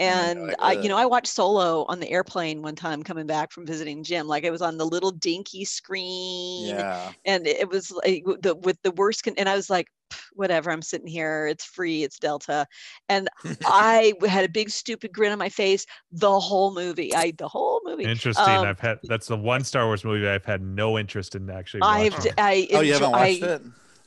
[0.00, 3.66] And I, you know, I watched Solo on the airplane one time coming back from
[3.66, 4.28] visiting Jim.
[4.28, 7.10] Like it was on the little dinky screen, yeah.
[7.24, 9.24] and it was like the with the worst.
[9.24, 9.88] Con- and I was like,
[10.34, 10.70] whatever.
[10.70, 11.48] I'm sitting here.
[11.48, 12.04] It's free.
[12.04, 12.64] It's Delta,
[13.08, 13.28] and
[13.66, 17.12] I had a big stupid grin on my face the whole movie.
[17.12, 18.04] I the whole movie.
[18.04, 18.44] Interesting.
[18.46, 21.82] Um, I've had that's the one Star Wars movie I've had no interest in actually.
[21.82, 22.32] I've watching.
[22.36, 23.62] d- I Oh, you haven't watched I- it?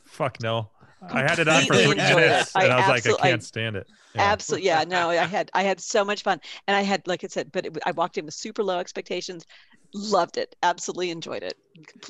[0.06, 0.70] Fuck no.
[1.10, 2.16] I had it on for three Completely it.
[2.16, 3.86] minutes, I and I was like, I can't stand it.
[4.14, 4.22] Yeah.
[4.22, 4.84] Absolutely, yeah.
[4.86, 7.66] No, I had I had so much fun, and I had, like I said, but
[7.66, 9.46] it, I walked in with super low expectations.
[9.94, 10.54] Loved it.
[10.62, 11.54] Absolutely enjoyed it.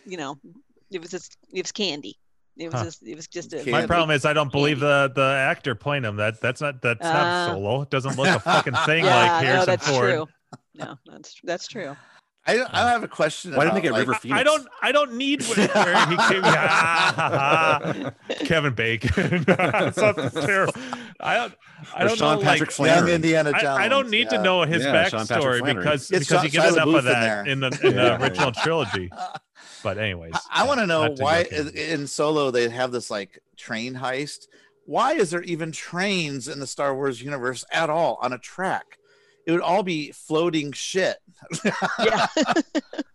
[0.04, 0.38] You know,
[0.90, 2.18] it was just it was candy.
[2.58, 2.84] It was Huh.
[2.84, 3.70] just it was just a Candy.
[3.70, 6.16] My problem is I don't believe the the actor playing him.
[6.16, 7.82] That that's not that's Uh, not solo.
[7.82, 10.10] It doesn't look a fucking thing yeah, like no, Harrison that's Ford.
[10.10, 10.26] true.
[10.74, 11.96] No, that's that's true.
[12.44, 13.54] I, I have a question.
[13.54, 14.40] Why didn't they about, get River Phoenix?
[14.40, 16.42] I don't I don't need where he came.
[18.46, 19.12] Kevin Bacon.
[19.92, 20.74] Something terrible.
[21.20, 21.54] I don't
[21.94, 23.08] I Or don't Sean know Patrick like Flannery.
[23.10, 23.64] Young Indiana Jones?
[23.64, 24.38] I, I don't need yeah.
[24.38, 27.06] to know his Yeah, backstory because It's because Shia- you get Shia enough LaBeouf of
[27.06, 27.44] in that there.
[27.52, 29.10] in the in Yeah, the original trilogy.
[29.84, 31.66] But anyways, I, want to know why yuck him.
[31.68, 34.46] in, in Solo they have this like train heist.
[34.86, 38.98] Why is there even trains in the Star Wars universe at all on a track?
[39.46, 41.16] It would all be floating shit.
[41.98, 42.26] Yeah.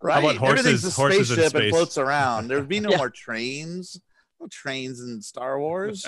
[0.01, 0.19] right?
[0.19, 2.47] about horses- Everything's a horses in spaceship and floats around.
[2.49, 2.97] There would be no Yeah.
[2.97, 3.99] more trains.
[4.39, 6.05] No trains in Star Wars.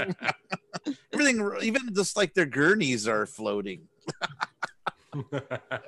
[1.13, 3.87] Everything, even just like their gurneys are floating.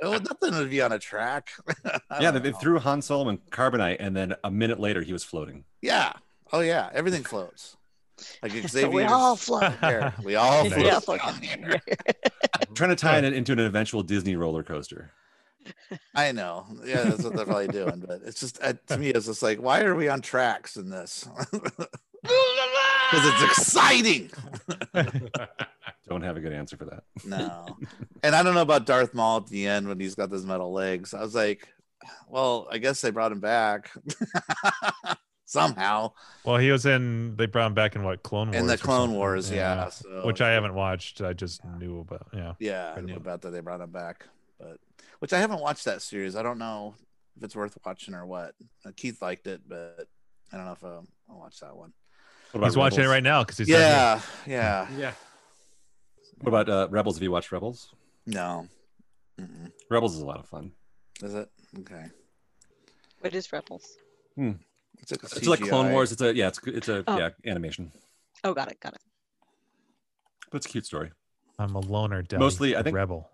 [0.04, 1.50] Oh, nothing would be on a track.
[1.86, 2.00] Yeah,
[2.32, 2.58] don't they, they know.
[2.58, 5.64] threw Han Solo in carbonite, and then a minute later he was floating.
[5.82, 6.14] Yeah.
[6.52, 6.90] Oh yeah.
[6.92, 7.78] Everything floats.
[8.42, 8.90] Like Xavier.
[8.90, 9.74] we all float.
[9.82, 10.14] There.
[10.24, 11.04] We all Nice.
[11.06, 11.20] float.
[11.24, 11.82] Yeah, here.
[12.68, 15.12] I'm trying to tie it into an eventual Disney roller coaster.
[16.16, 16.66] I know.
[16.86, 18.04] Yeah, that's what they're probably doing.
[18.06, 20.90] But it's just uh, to me, it's just like, why are we on tracks in
[20.90, 21.28] this?
[21.52, 21.88] Because
[23.14, 24.32] it's exciting.
[26.08, 27.04] Don't have a good answer for that.
[27.26, 27.78] No.
[28.24, 30.72] And I don't know about Darth Maul at the end when he's got those metal
[30.74, 31.14] legs.
[31.14, 31.68] I was like,
[32.28, 33.92] well, I guess they brought him back
[35.52, 36.14] somehow
[36.46, 37.36] well, he was in.
[37.36, 38.60] They brought him back in what Clone Wars?
[38.60, 39.14] in the Clone.
[39.14, 39.52] Wars.
[39.52, 39.90] Yeah.
[39.90, 41.22] so, which I haven't watched.
[41.22, 42.28] I just knew about.
[42.34, 42.54] Yeah.
[42.60, 43.22] yeah, I knew about.
[43.22, 43.52] about that.
[43.52, 44.26] They brought him back,
[44.60, 44.78] but
[45.20, 46.36] which I haven't watched that series.
[46.36, 46.96] I don't know
[47.38, 48.56] if it's worth watching or what.
[48.86, 50.08] Uh, Keith liked it, but
[50.52, 51.94] I don't know if um, I'll watch that one.
[52.52, 53.78] What about He's watching it right now because he's not.
[53.78, 54.88] Yeah, yeah.
[54.98, 55.12] yeah.
[56.40, 57.16] What about uh, Rebels?
[57.18, 57.94] Have you watched Rebels?
[58.26, 58.68] No.
[59.40, 59.72] Mm-mm.
[59.90, 60.72] Rebels is a lot of fun.
[61.22, 61.50] Is it
[61.80, 62.06] okay?
[63.20, 63.98] What is Rebels?
[65.02, 66.12] It's like, a It's like Clone Wars.
[66.12, 66.48] It's a yeah.
[66.50, 67.18] It's it's a Oh.
[67.18, 67.92] yeah animation,
[68.44, 69.02] Oh, got it, got it.
[70.52, 71.12] but it's a cute story.
[71.60, 72.22] I'm a loner.
[72.22, 73.30] Deli, Mostly, I a think- rebel.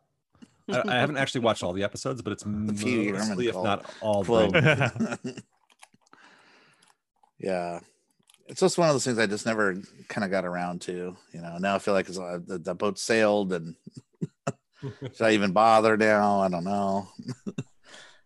[0.70, 2.44] I, I haven't actually watched all the episodes, but it's
[2.84, 4.52] Pee mostly, if not all, Quote.
[4.52, 5.20] brain-
[7.40, 7.80] yeah,
[8.48, 9.76] it's just one of those things I just never
[10.10, 11.16] kind of got around to.
[11.32, 13.76] You know, now I feel like it's, uh, the, the boat sailed, and
[14.82, 16.42] should I even bother now?
[16.42, 17.08] I don't know.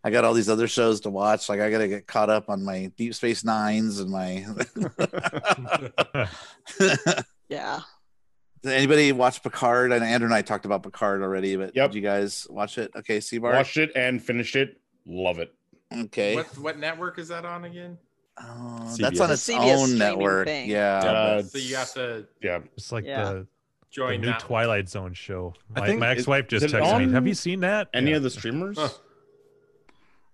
[0.03, 1.47] I got all these other shows to watch.
[1.47, 4.45] Like I got to get caught up on my Deep Space Nines and my.
[7.49, 7.81] Yeah.
[8.63, 9.91] Did anybody watch Picard?
[9.91, 11.89] And Andrew and I talked about Picard already, but Yep.
[11.91, 12.91] did you guys watch it?
[12.95, 13.53] Okay, Seabart.
[13.53, 14.79] Watched it and finished it.
[15.05, 15.53] Love it.
[15.93, 16.35] Okay.
[16.35, 17.97] What what network is that on again?
[18.41, 19.33] Oh, that's on CBS.
[19.33, 20.47] its CBS own network.
[20.47, 20.69] thing.
[20.69, 20.97] Yeah.
[20.99, 22.59] Uh, So you have to Yeah.
[22.77, 23.23] It's like Yeah.
[23.33, 23.47] the,
[23.97, 24.39] the new that.
[24.39, 25.53] Twilight Zone show.
[25.75, 27.11] I My, think- my ex-wife just it texted me.
[27.13, 27.89] Have you seen that?
[27.93, 28.17] Any Yeah.
[28.17, 28.77] of the streamers?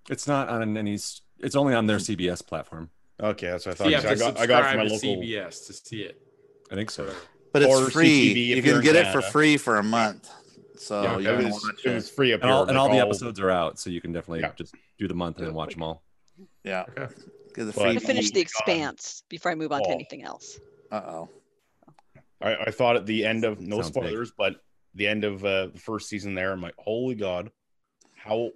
[0.07, 0.13] Huh.
[0.13, 0.93] It's not on any.
[0.93, 2.89] It's only on their CBS platform.
[3.21, 3.89] Okay, that's what I So thought.
[3.89, 5.23] you have 'cause to I got I got it from subscribe my to local.
[5.23, 6.21] CBS to see it.
[6.71, 7.13] I think so.
[7.53, 8.33] but it's or free.
[8.33, 10.29] You can in get it for free for a month.
[10.77, 11.95] So Yeah, you it can was, watch it it.
[11.95, 13.99] was free up and all, here, and like all the episodes are out, so you
[13.99, 14.51] can definitely Yeah.
[14.55, 16.03] just do the month and then watch them all.
[16.63, 16.85] Yeah.
[16.95, 17.11] Okay.
[17.55, 17.83] The free.
[17.83, 18.41] I'm gonna finish The God.
[18.41, 19.93] Expanse before I move on to Oh.
[19.93, 20.59] anything else.
[20.91, 21.29] Uh oh.
[22.41, 24.03] I, I thought at the end of no Sounds big.
[24.03, 24.57] spoilers, but
[24.93, 27.49] the end of uh, the first season there, I'm like, holy god,
[28.15, 28.51] how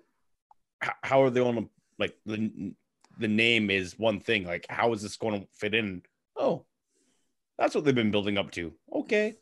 [0.81, 2.73] how, how are they on like the
[3.19, 4.45] the name is one thing.
[4.45, 6.01] Like, how is this going to fit in?
[6.35, 6.65] Oh,
[7.57, 8.73] that's what they've been building up to.
[8.93, 9.35] Okay,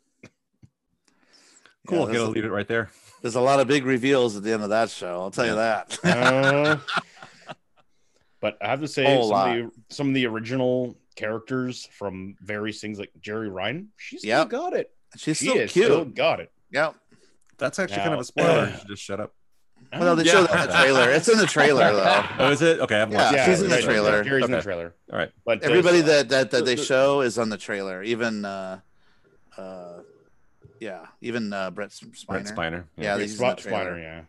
[1.86, 2.00] Cool.
[2.00, 2.90] Yeah, I'm gonna leave it right there.
[3.22, 5.20] there's a lot of big reveals at the end of that show.
[5.20, 5.98] I'll tell you that.
[6.04, 6.76] Uh,
[8.40, 12.80] but I have to say, some of, the, some of the original characters from various
[12.80, 14.48] things, like Jeri Ryan, she's still Yep.
[14.50, 14.90] got it.
[15.16, 15.86] She's She so is cute.
[15.86, 16.52] still got it.
[16.70, 16.94] Yep.
[17.58, 18.68] That's actually kind of a spoiler.
[18.68, 19.34] You just shut up.
[19.92, 20.32] Well, they Yeah.
[20.32, 21.10] showed that in the trailer.
[21.10, 22.24] It's in the trailer though.
[22.38, 22.78] Oh, is it?
[22.80, 23.44] Okay, I haven't Yeah, watched it.
[23.50, 24.24] she's in the right, trailer.
[24.24, 24.94] Jeri's in the trailer.
[25.12, 25.30] All right.
[25.44, 28.02] But uh, Everybody that that, that they the- the- show is on the trailer.
[28.02, 28.80] Even uh,
[29.56, 30.00] uh,
[30.78, 32.26] yeah, even uh, Brett Spiner.
[32.26, 32.84] Brent Spiner.
[32.96, 33.98] Yeah, Spot- he's in the Spiner, trailer.
[33.98, 34.20] yeah.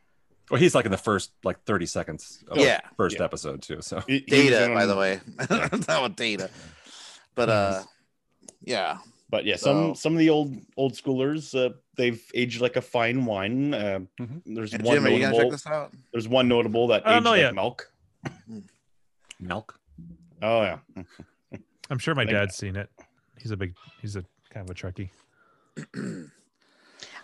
[0.49, 2.81] Well, he's like in the first like 30 seconds of Yeah.
[2.89, 3.23] the first Yeah.
[3.25, 3.81] episode too.
[3.81, 5.21] So He- he was Data, by the way.
[5.87, 6.49] Not with data.
[7.35, 7.83] But uh,
[8.63, 8.97] yeah.
[9.29, 12.81] But yeah, some So- some of the old old schoolers, uh, they've aged like a
[12.81, 13.73] fine wine.
[13.73, 14.41] Uh, Mhm.
[14.45, 15.51] There's And one Jim, are you check notable.
[15.51, 15.93] this out?
[16.11, 17.55] There's one notable that aged like yet.
[17.55, 17.91] milk.
[19.39, 19.79] milk.
[20.41, 20.79] Oh yeah,
[21.89, 22.89] I'm sure my dad's seen it.
[23.39, 23.73] He's a big.
[24.01, 25.09] He's a kind of a Trekkie.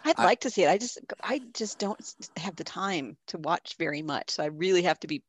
[0.05, 0.69] I'd I- like to see it.
[0.69, 1.99] I just I just don't
[2.37, 4.29] have the time to watch very much.
[4.31, 5.23] So I really have to be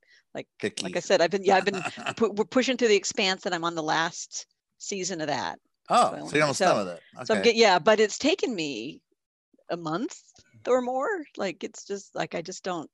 [0.61, 0.85] Picky.
[0.85, 1.21] like I said.
[1.21, 1.83] I've been yeah I've been
[2.17, 4.47] pu- we're pushing through the expanse and I'm on the last
[4.79, 5.59] season of that.
[5.89, 7.03] oh, so- so you're almost so- done with it.
[7.27, 7.51] So I'm Okay.
[7.51, 9.01] get, yeah, but it's taken me
[9.71, 10.21] a month
[10.67, 11.09] or more.
[11.37, 12.91] Like it's just like I just don't.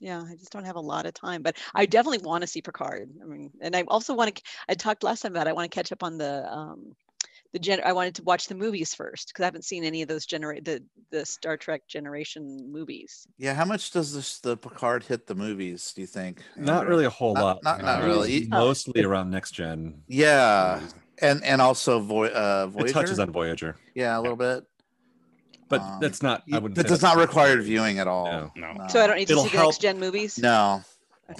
[0.00, 2.60] Yeah, I just don't have a lot of time, but I definitely want to see
[2.60, 3.08] Picard.
[3.22, 4.42] I mean, and I also want to.
[4.68, 6.94] I talked last time about I want to catch up on the um,
[7.52, 7.80] the gen.
[7.84, 10.64] I wanted to watch the movies first because I haven't seen any of those generate
[10.64, 13.24] the the Star Trek generation movies.
[13.38, 15.92] Yeah, how much does this the Picard hit the movies?
[15.94, 16.42] Do you think?
[16.56, 16.90] Not Andrew?
[16.90, 17.62] really a whole Not- lot.
[17.62, 18.46] not- not really.
[18.48, 20.02] Mostly around next gen.
[20.08, 20.80] Yeah,
[21.22, 22.88] and and also Voy- uh, Voyager.
[22.88, 24.64] It touches on Voyager, Yeah, a little bit.
[25.68, 26.42] But Um, that's not.
[26.52, 26.74] I wouldn't.
[26.76, 28.24] That say does that's- not require viewing at all.
[28.56, 28.72] No.
[28.74, 28.86] no.
[28.88, 30.38] So I don't need to It'll see the next gen movies.
[30.38, 30.82] No,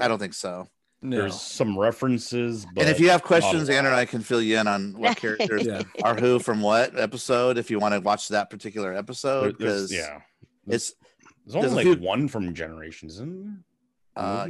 [0.01, 0.69] I don't think so.
[1.03, 1.19] No.
[1.19, 3.75] There's some references, but and if you have questions, lot.
[3.77, 5.83] Andrew and I can fill you in on what characters Yeah.
[6.03, 7.59] are who from what episode.
[7.59, 10.21] If you want to watch that particular episode, there's- because yeah,
[10.67, 10.95] it's
[11.45, 14.25] there's only there's like few- one from Generations, isn't there?
[14.25, 14.49] Uh,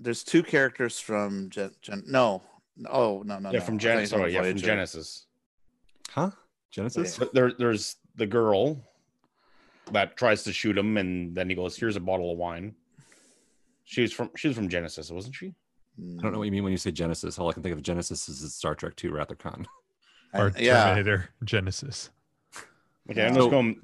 [0.00, 1.70] there's two characters from Gen.
[1.80, 2.42] Gen no,
[2.90, 3.64] oh no, no, yeah, no.
[3.64, 4.12] from I thought you Genesis.
[4.12, 5.26] were Sorry, yeah, from Genesis.
[6.10, 6.30] Huh?
[6.72, 7.18] Genesis.
[7.18, 8.80] But there, there's the girl
[9.90, 12.74] that tries to shoot him, and then he goes, "Here's a bottle of wine."
[13.84, 15.48] She was from she was from Genesis, wasn't she?
[15.98, 17.38] I don't know what you mean when you say Genesis.
[17.38, 19.66] All I can think of Genesis is Star Trek 2 Wrath of Khan.
[20.34, 22.08] Or I- yeah, Terminator Genesis.
[23.10, 23.76] Okay, I'm So- just going.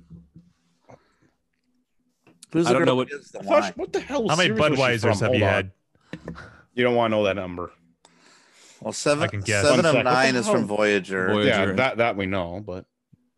[2.52, 3.72] who's I the don't girl know who what- the I thought she- wine?
[3.76, 4.28] what the hell?
[4.28, 5.70] How many series was she Budweisers have you had?
[6.74, 7.70] You don't want to know that number.
[8.80, 9.62] Well, seven, I can guess.
[9.64, 10.64] seven One of sec, nine is from?
[10.66, 11.48] Voyager, Voyager.
[11.48, 12.86] Yeah, that that we know, but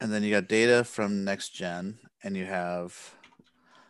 [0.01, 3.15] and then you got Data from Next Gen, and you have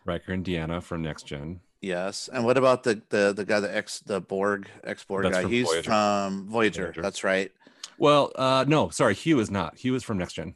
[0.05, 1.61] Riker and Deanna from Next Gen.
[1.81, 2.29] yes.
[2.31, 5.47] And what about the the the guy, the ex the Borg ex Borg guy?
[5.47, 5.83] He's Voyager.
[5.83, 6.83] from Voyager.
[6.85, 7.01] Voyager.
[7.01, 7.51] That's right.
[7.97, 9.77] Well, uh, no, sorry, Hugh is not.
[9.77, 10.55] Hugh is from Next Gen.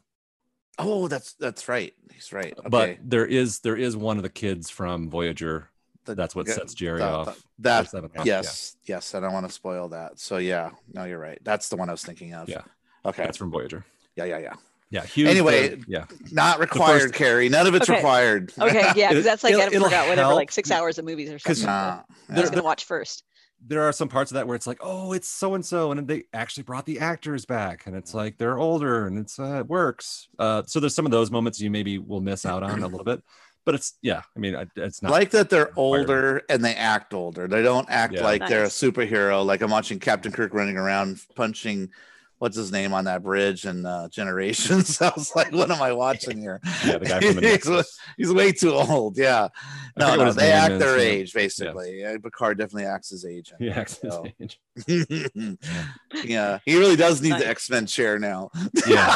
[0.80, 1.94] Oh, that's that's right.
[2.14, 2.54] He's right.
[2.58, 2.70] Okay.
[2.70, 5.70] But there is there is one of the kids from Voyager.
[6.06, 7.28] The- That's what sets Jeri that- off.
[7.30, 9.16] or That off, yes, yes.
[9.16, 10.20] I don't want to spoil that.
[10.20, 11.40] So yeah, no, you're right.
[11.44, 12.48] That's the one I was thinking of.
[12.48, 12.62] Yeah.
[13.06, 13.24] Okay.
[13.24, 13.86] That's from Voyager.
[14.16, 14.54] Yeah, yeah, yeah.
[14.92, 15.06] Yeah.
[15.06, 15.28] Hugh.
[15.28, 16.06] Anyway, yeah.
[16.32, 17.50] Not required, Carrie.
[17.50, 17.98] None of it's Okay.
[17.98, 18.54] required.
[18.60, 21.30] Okay, yeah, because that's like It'll- I it'll forgot whatever, like six hours of movies
[21.32, 21.66] or something.
[21.66, 22.02] Nah.
[22.30, 23.24] I was gonna watch first.
[23.68, 26.08] There are some parts of that where it's like, oh, it's so and so, and
[26.08, 29.68] they actually brought the actors back, and it's like they're older, and it's uh, it
[29.68, 30.28] works.
[30.38, 33.04] Uh, so there's some of those moments you maybe will miss out on a little
[33.06, 33.24] bit,
[33.66, 34.22] but it's yeah.
[34.36, 37.48] I mean, it's not like that they're older and they act older.
[37.48, 38.24] They don't act Yeah.
[38.24, 39.44] like they're a superhero.
[39.44, 41.90] Like I'm watching Captain Kirk running around punching
[42.40, 45.02] what's his name on that bridge and uh, Generations.
[45.02, 46.60] I was like, what am I watching here?
[46.86, 49.18] Yeah, the guy from the he's, he's way too old.
[49.18, 49.50] Yeah.
[49.98, 51.04] No, no, they act is, their yeah.
[51.04, 52.02] age basically.
[52.02, 52.18] Yeah.
[52.22, 53.54] Picard definitely acts his age.
[53.60, 54.60] He acts his age.
[56.26, 57.42] yeah, he really does need Nice.
[57.42, 58.50] the X Men chair now.
[58.88, 59.14] Yeah.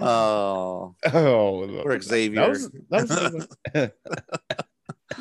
[0.00, 2.48] oh, oh, poor that Xavier.
[2.48, 3.90] was, that was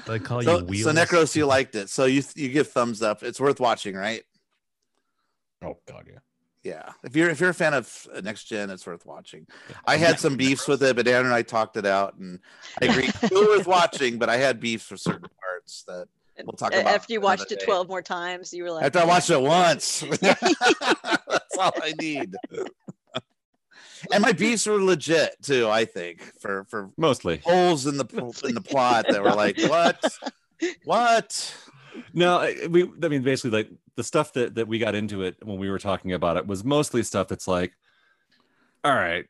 [0.05, 0.83] They call so, you wheels.
[0.83, 1.89] so Necros, you liked it.
[1.89, 3.23] So you you give thumbs up.
[3.23, 4.23] It's worth watching, right?
[5.63, 6.19] oh god, yeah.
[6.63, 6.89] Yeah.
[7.03, 9.47] If you're if you're a fan of uh, Next Gen, it's worth watching.
[9.85, 12.39] I had some beefs with it, but Dan and I talked it out, and
[12.81, 13.07] I agree.
[13.25, 16.07] Still worth watching, but I had beefs for certain parts that
[16.45, 17.65] we'll talk about After you watched it day.
[17.65, 20.01] 12 more times, you were like, after I watched it once.
[20.21, 22.35] That's all I need.
[24.11, 25.69] And my beefs were legit too.
[25.69, 27.37] I think for for Mostly.
[27.43, 28.05] holes in the
[28.47, 30.03] in the plot that were like, what,
[30.85, 31.55] what?
[32.13, 32.89] No, we.
[33.03, 35.79] I mean, basically, like the stuff that that we got into it when we were
[35.79, 37.73] talking about it was mostly stuff that's like,
[38.83, 39.25] all right,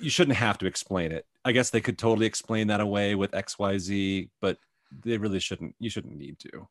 [0.00, 1.26] you shouldn't have to explain it.
[1.44, 4.58] I guess they could totally explain that away with X, Y, Z, but
[5.04, 5.74] they really shouldn't.
[5.78, 6.68] You shouldn't need to.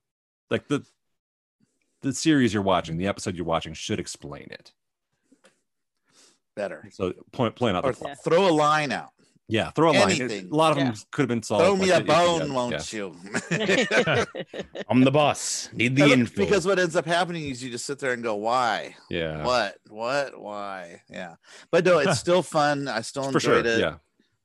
[0.50, 0.86] Like the
[2.02, 4.74] the series you're watching, the episode you're watching should explain it.
[6.60, 6.88] Better.
[6.92, 8.18] So point point out Or the plot.
[8.24, 9.10] throw a line out.
[9.52, 10.12] Yeah, throw a line.
[10.22, 10.52] anything.
[10.52, 10.84] A lot of Yeah.
[10.92, 11.64] them could have been solved.
[11.66, 12.98] Throw me a it- it- bone, won't yeah.
[12.98, 13.06] you?
[14.90, 15.70] I'm the boss.
[15.74, 16.36] Need the info.
[16.46, 18.96] because what ends up happening is you just sit there and go, why?
[19.10, 19.78] Yeah, What?
[19.90, 20.40] What?
[20.40, 21.02] Why?
[21.10, 21.36] Yeah.
[21.72, 22.88] But no, it's still fun.
[22.88, 23.74] I still for enjoyed sure.
[23.76, 23.80] it.
[23.80, 23.96] Yeah,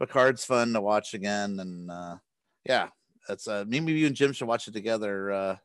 [0.01, 2.17] Picard's fun to watch again, and uh
[2.65, 2.89] yeah,
[3.29, 5.31] that's uh maybe you and Jim should watch it together.
[5.33, 5.57] Uh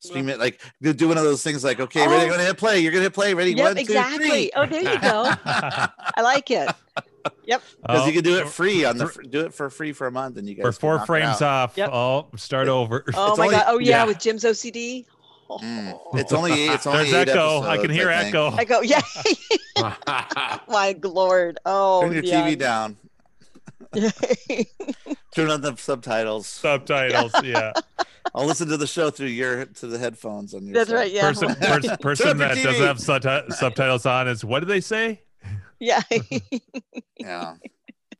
[0.00, 2.30] stream it like do do one of those things like okay, ready, Oh.
[2.32, 2.80] gonna hit play.
[2.80, 3.32] You're gonna hit play.
[3.34, 4.28] Ready, Yep, one, two, exactly.
[4.28, 4.50] three.
[4.56, 5.32] Oh, there you go.
[5.44, 6.68] I like it.
[7.44, 10.06] Yep because Oh, you can do it free on the do it for free for
[10.06, 11.76] a month, and you guys for four frames off.
[11.76, 11.90] Yep.
[11.92, 13.04] Oh, start over.
[13.14, 13.64] Oh It's my only- god.
[13.68, 14.04] Oh yeah, yeah.
[14.06, 15.04] with Jim's OCD.
[15.50, 17.62] Mm, It's only eight, it's only There's eight echo.
[17.62, 18.28] I can hear think.
[18.28, 18.52] echo.
[18.52, 19.00] I go, yeah.
[20.68, 21.58] my lord.
[21.66, 22.46] Oh, Turn your yeah.
[22.48, 22.96] TV down.
[25.34, 26.46] Turn on the subtitles.
[26.46, 27.32] Subtitles.
[27.44, 27.72] Yeah.
[28.34, 30.74] I'll listen to the show through your to the headphones on your.
[30.74, 30.96] That's side.
[30.96, 31.10] right.
[31.10, 31.22] Yeah.
[31.22, 32.62] Person, pers- person that TV.
[32.64, 35.22] doesn't have subti- subtitles on is what do they say?
[35.80, 36.02] Yeah.
[37.16, 37.54] Yeah.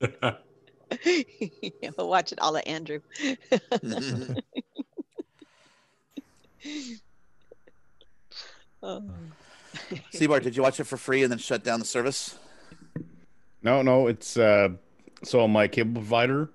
[0.00, 1.90] yeah.
[1.96, 3.00] We'll watch it all at Andrew.
[8.82, 9.02] Oh.
[10.12, 12.38] Seabart, did you watch it for free and then shut down the service?
[13.62, 14.70] No, no, it's uh
[15.22, 16.50] so my cable provider,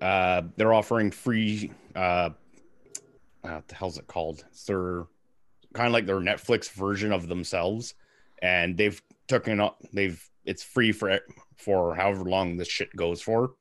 [0.00, 2.30] uh they're offering free uh
[3.46, 4.44] uh, what the hell's it called?
[4.50, 5.04] It's their
[5.72, 7.94] kind of like their Netflix version of themselves,
[8.42, 11.20] and they've taken up they've it's free for
[11.56, 13.52] for however long this shit goes for.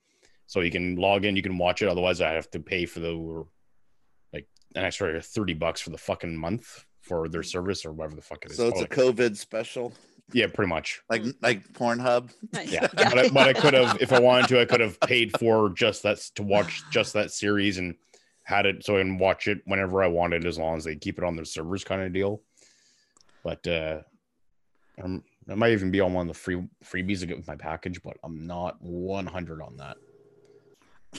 [0.47, 1.87] So you can log in, you can watch it.
[1.89, 3.45] Otherwise, I have to pay for the
[4.33, 8.21] like an extra thirty bucks for the fucking month for their service or whatever the
[8.21, 8.57] fuck it is.
[8.57, 9.15] So it's a called.
[9.15, 9.93] COVID special,
[10.33, 11.01] yeah, pretty much.
[11.09, 12.31] like like Pornhub.
[12.53, 12.71] Nice.
[12.71, 15.37] Yeah, but I, but I could have, if I wanted to, I could have paid
[15.37, 17.95] for just that to watch just that series and
[18.43, 21.17] had it so I can watch it whenever I wanted, as long as they keep
[21.17, 22.41] it on their servers, kind of deal.
[23.43, 24.01] But uh,
[25.01, 27.55] um, that might even be on one of the free freebies I get with my
[27.55, 29.97] package, but I'm not 100 on that.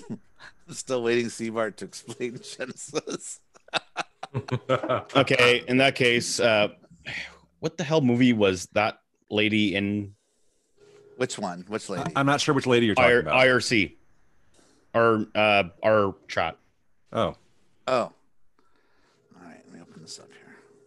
[0.09, 0.19] I'm
[0.75, 3.41] still waiting Seabart to explain Genesis.
[5.15, 6.69] Okay, in that case, uh,
[7.61, 8.99] what the hell movie was that
[9.31, 10.15] lady in
[11.17, 11.65] Which one?
[11.69, 12.13] Which lady?
[12.15, 13.35] I'm not sure which lady you're talking IR- about.
[13.47, 13.95] IRC?
[14.95, 16.57] Our uh, our chat.
[17.13, 17.37] oh,
[17.87, 17.95] Oh.
[17.95, 18.13] All
[19.43, 20.29] right, let me open this up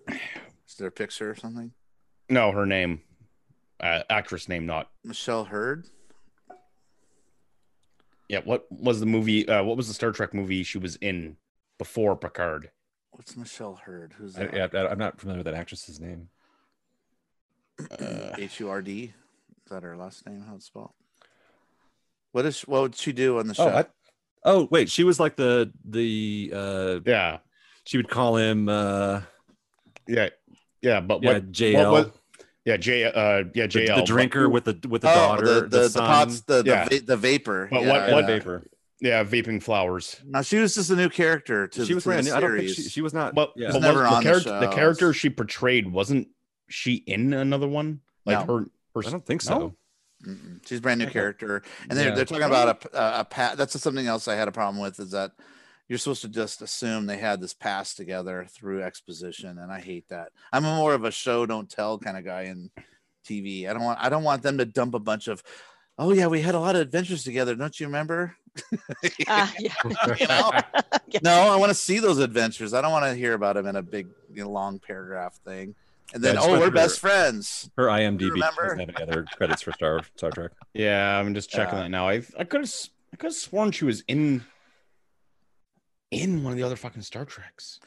[0.08, 0.20] here.
[0.68, 1.72] Is there a picture or something?
[2.30, 3.02] No, her name,
[3.80, 5.88] uh, actress name, not Michelle Hurd.
[8.28, 9.48] Yeah, what was the movie?
[9.48, 11.38] Uh, what was the Star Trek movie she was in
[11.80, 12.70] before Picard?
[13.12, 14.14] What's Michelle Hurd?
[14.18, 14.76] Who's I, that?
[14.76, 16.30] I, I'm not familiar with that actress's name.
[18.00, 19.14] Uh, H U R D.
[19.66, 20.44] Is that her last name?
[20.48, 20.92] How it's spelled?
[22.32, 23.70] What is what would she do on the show?
[23.70, 23.86] Oh, I,
[24.46, 27.40] oh, wait, she was like the the uh, yeah,
[27.86, 29.22] she would call him uh,
[30.08, 30.30] yeah,
[30.82, 31.02] yeah.
[31.02, 31.52] But yeah, what?
[31.52, 32.16] JL, what-
[32.66, 33.06] yeah, J.
[33.06, 33.88] Uh, yeah, the, JL.
[33.88, 36.42] the but- drinker with the with the oh, daughter, the the, the, the, son, pots,
[36.42, 36.88] the the, Yeah.
[36.88, 37.68] va- the vapor.
[37.72, 38.14] But yeah, what- yeah.
[38.14, 38.64] what vapor.
[39.02, 40.22] yeah, vaping flowers.
[40.26, 42.38] Now she was just a new character to, she was to brand the new.
[42.38, 43.34] I don't think she, she was not.
[43.34, 43.72] But, yeah.
[43.72, 44.60] but never what- on the the.
[44.60, 46.28] The, character she portrayed wasn't
[46.70, 48.02] she in another one?
[48.26, 48.60] Like No.
[48.60, 48.66] her.
[48.96, 49.58] her I don't think so.
[49.60, 49.76] No?
[50.26, 50.68] Mm-mm.
[50.68, 52.16] She's a brand new character, and they're Yeah.
[52.16, 53.58] they're talking about a a, a pat.
[53.58, 55.32] That's something else I had a problem with is that
[55.88, 60.10] you're supposed to just assume they had this past together through exposition, and I hate
[60.10, 60.32] that.
[60.52, 62.70] I'm more of a show don't tell kind of guy in
[63.26, 63.68] TV.
[63.70, 65.41] I don't want I don't want them to dump a bunch of.
[65.98, 67.56] Oh yeah, we had a lot of adventures together.
[67.56, 68.36] Don't you remember?
[69.28, 69.74] Ah, yeah.
[70.20, 70.52] You know?
[71.24, 72.74] No, I want to see those adventures.
[72.74, 75.74] I don't want to hear about them in a big, you know, long paragraph thing.
[76.14, 77.69] And then, Yeah, oh, we're through best friends.
[77.77, 80.52] Her IMDb doesn't have any other credits for Star Star Trek.
[80.73, 81.84] Yeah, I'm just checking Yeah.
[81.84, 82.07] that now.
[82.10, 82.73] I I could have
[83.14, 84.44] I could have sworn she was in
[86.11, 87.80] in one of the other fucking Star Treks.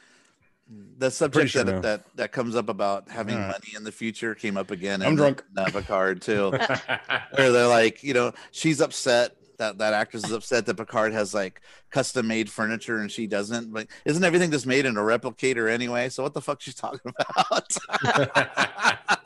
[0.97, 1.81] The subject sure that, no.
[1.81, 3.51] that that comes up about having Alright.
[3.51, 5.01] money in the future came up again.
[5.01, 5.43] I'm in drunk.
[5.55, 6.51] Picard too,
[7.35, 11.33] where they're like, you know, she's upset that that actress is upset that Picard has
[11.33, 13.71] like custom made furniture and she doesn't.
[13.71, 16.09] But isn't everything just made in a replicator anyway?
[16.09, 17.77] So what the fuck she's talking about?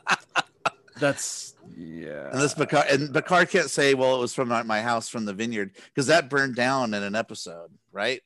[1.00, 2.30] That's yeah.
[2.30, 5.34] And this Picard and Picard can't say, "Well, it was from my, house from the
[5.34, 8.20] vineyard," because that burned down in an episode, right?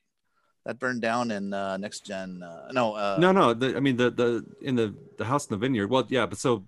[0.65, 2.41] That burned down in uh, next gen.
[2.41, 3.53] Uh, no, uh, no, no.
[3.53, 5.89] The, I mean, the the in the the house in the vineyard.
[5.89, 6.63] Well, yeah, but so,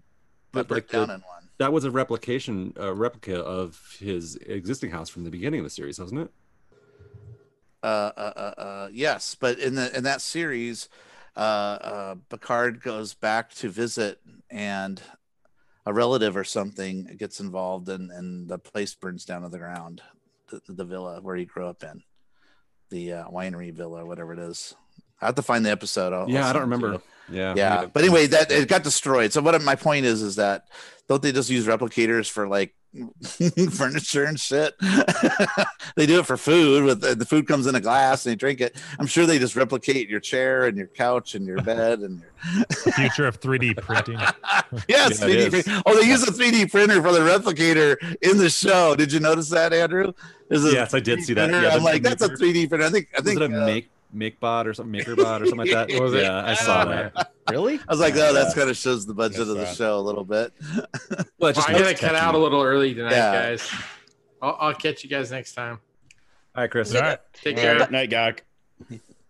[0.51, 1.34] but like down the, in one.
[1.57, 5.69] That was a replication, a replica of his existing house from the beginning of the
[5.69, 6.31] series, wasn't it?
[7.81, 10.89] Uh, uh, uh, uh, yes, but in the in that series,
[11.35, 14.19] uh, uh, Picard goes back to visit,
[14.49, 15.01] and
[15.85, 20.01] a relative or something gets involved, and and the place burns down to the ground,
[20.49, 22.01] the, the villa where he grew up in,
[22.89, 24.75] the uh, winery villa, whatever it is.
[25.21, 26.13] I have to find the episode.
[26.13, 27.01] I'll- I'll yeah, I don't remember.
[27.27, 30.67] Yeah, yeah but anyway that it got destroyed so what my point is is that
[31.09, 32.75] don't they just use replicators for like
[33.71, 34.75] furniture and shit
[35.95, 38.61] they do it for food with the food comes in a glass and you drink
[38.61, 42.21] it i'm sure they just replicate your chair and your couch and your bed and
[42.55, 44.19] your future of 3D printing.
[44.87, 48.49] yes Yeah, 3D print- oh they use a 3d printer for the replicator in the
[48.51, 50.13] show did you notice that andrew
[50.47, 51.49] There's Yes, I did 3D see that.
[51.49, 51.67] printer.
[51.67, 53.63] Yeah, i'm like the that's a 3d printer i think i Was think it a
[53.63, 55.89] uh, make MakeBot or something, MakerBot or something like that?
[56.01, 56.23] Was it?
[56.23, 57.31] Yeah, I saw that.
[57.49, 57.75] Really?
[57.79, 59.75] I was like, oh, that's kind of shows the budget Missed of the that.
[59.75, 60.53] show a little bit.
[60.67, 63.31] Well, it Well, just I gotta cut out a little early tonight, Yeah.
[63.31, 63.69] guys.
[64.41, 65.79] I'll, I'll catch you guys next time.
[66.55, 66.95] All right, Chris.
[66.95, 67.19] All right.
[67.33, 67.79] Take All care.
[67.79, 68.39] right, night, Gak.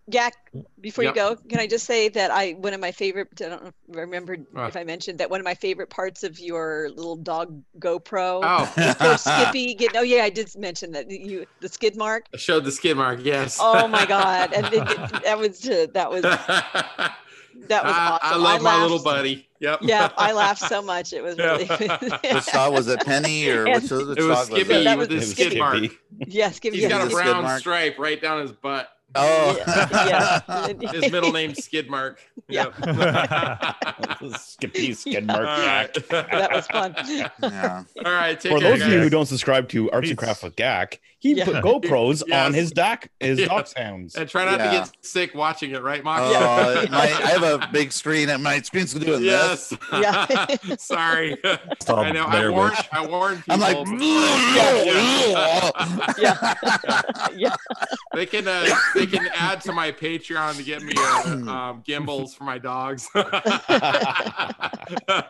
[0.08, 0.36] Jack,
[0.82, 1.16] before Yep.
[1.16, 4.34] you go, can I just say that I one of my favorite I don't remember
[4.34, 7.64] if I if I mentioned that one of my favorite parts of your little dog
[7.80, 12.26] GoPro Oh, Skippy get oh yeah, I did mention that you the skid mark.
[12.34, 13.20] I showed the skid mark.
[13.24, 13.58] Yes.
[13.60, 14.54] Oh my god.
[14.54, 17.12] And it, it- that was uh, that was I,
[17.68, 18.20] that was awesome.
[18.22, 19.48] I love my little buddy.
[19.60, 19.80] Yep.
[19.82, 21.14] Yeah, I laughed so much.
[21.14, 23.00] It was really Which dog was it?
[23.04, 24.98] Penny or And- which, which It was dog Skippy was That it?
[25.00, 25.50] was with his Skippy.
[25.50, 25.84] skid mark.
[26.28, 28.90] yeah, Skippy He's yeah, got a brown stripe right down his butt.
[29.16, 30.92] Oh, Yeah, yeah.
[30.92, 32.20] His middle name's Skid Mark.
[32.50, 32.66] Yeah.
[32.82, 33.76] Yep.
[34.38, 35.94] Skippy Skid Mark right.
[36.10, 36.96] that was fun.
[37.08, 37.84] yeah.
[38.04, 38.40] All right.
[38.40, 40.26] Take For care, those of you who don't subscribe to Arts and Peace.
[40.26, 41.46] Craft with Gak, he Yeah.
[41.46, 42.46] put GoPros Yes.
[42.46, 43.48] on his dock, his Yeah.
[43.48, 44.16] dock sounds.
[44.16, 44.66] And try not Yeah.
[44.72, 46.22] to get sick watching it, right, Mox?
[46.24, 49.74] Oh, my, I have a big screen and my screen's doing this.
[49.92, 50.56] yes.
[50.62, 50.76] Yeah.
[50.78, 51.36] Sorry.
[51.88, 52.26] all I know.
[52.26, 52.76] I Blair warned.
[52.92, 53.54] I warned people.
[53.54, 53.78] I'm like,
[56.18, 56.54] Yeah.
[57.36, 57.56] yeah.
[58.14, 62.36] they can uh, they can add to my Patreon to get me uh, um, gimbals
[62.36, 63.08] for my dogs.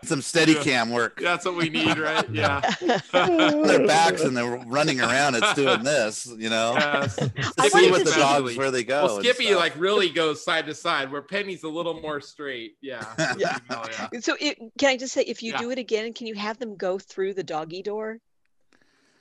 [0.04, 1.20] some steady cam work.
[1.20, 2.28] That's what we need, right?
[2.30, 2.62] Yeah.
[3.12, 5.36] Their backs and they're running around.
[5.36, 7.18] It's doing this, you know, Yes.
[7.60, 9.06] I see what the dogs where they go.
[9.06, 12.76] Well, Skippy like really goes side to side, where Penny's a little more straight.
[12.82, 13.04] Yeah.
[13.38, 13.58] Yeah.
[13.70, 14.20] Oh, yeah.
[14.22, 15.58] So it, can I just say, if you Yeah.
[15.60, 18.20] do it again, can you have them go through the doggy door?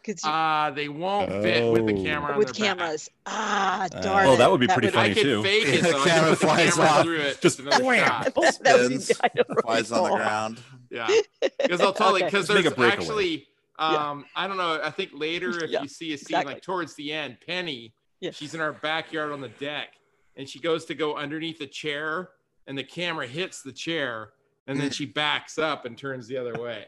[0.04, 2.02] Because Uh, they won't fit with the Oh.
[2.04, 2.78] camera on with their back.
[2.78, 3.10] cameras.
[3.26, 5.42] Ah, Uh, darn Oh, that would be pretty I funny could too.
[5.42, 6.02] fake it The though.
[6.02, 7.02] I camera the flies camera off.
[7.04, 7.40] through it.
[7.40, 8.04] Just Just another wham.
[8.06, 8.24] shot.
[8.24, 10.62] that would Spins, kind of really flies on the ground.
[10.90, 11.08] Yeah.
[11.40, 12.26] Because they'll totally Okay.
[12.30, 13.48] because there's actually
[13.80, 13.86] Yeah.
[14.10, 16.54] um I don't know I think later if Yeah, you see a scene exactly.
[16.54, 18.30] like towards the end Penny Yeah.
[18.32, 19.94] she's in our backyard on the deck
[20.36, 22.28] and she goes to go underneath the chair
[22.66, 24.32] and the camera hits the chair
[24.66, 26.86] and then she backs up and turns the other way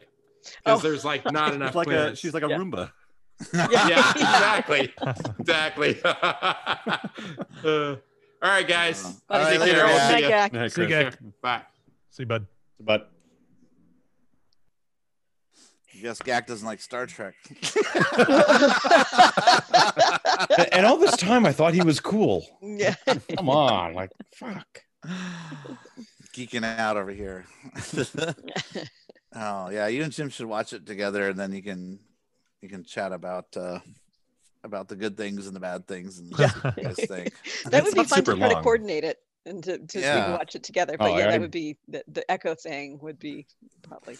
[0.63, 0.87] because Oh.
[0.87, 2.57] there's like not enough It's like a, she's like a Yeah.
[2.59, 2.91] Roomba.
[3.53, 4.91] yeah exactly
[5.39, 5.99] exactly
[7.63, 7.95] Uh,
[8.41, 9.85] all right guys Uh, All right, Take later, care.
[9.87, 10.07] We'll Gak.
[10.07, 10.47] see Bye, ya.
[10.49, 10.71] Gak.
[10.71, 11.15] See you, Chris.
[11.15, 11.41] Gak.
[11.41, 11.61] bye
[12.11, 12.45] See, you, bud.
[12.79, 13.11] But
[15.95, 17.33] I guess Gak doesn't like Star Trek.
[20.71, 22.45] and all this time I thought he was cool.
[22.61, 22.95] Yeah.
[23.35, 24.83] Come on, like fuck.
[26.35, 27.45] Geeking out over here.
[29.35, 31.99] oh yeah, you and Jim should watch it together, and then you can
[32.61, 33.79] you can chat about uh
[34.63, 36.49] about the good things and the bad things and Yeah.
[36.61, 37.33] what you guys think.
[37.65, 40.01] that It's would be fun to super try to coordinate it and to, to we
[40.01, 40.31] can Yeah.
[40.37, 40.97] watch it together.
[40.97, 43.47] But Oh, yeah, I- that would be the, the echo thing would be
[43.83, 44.17] probably.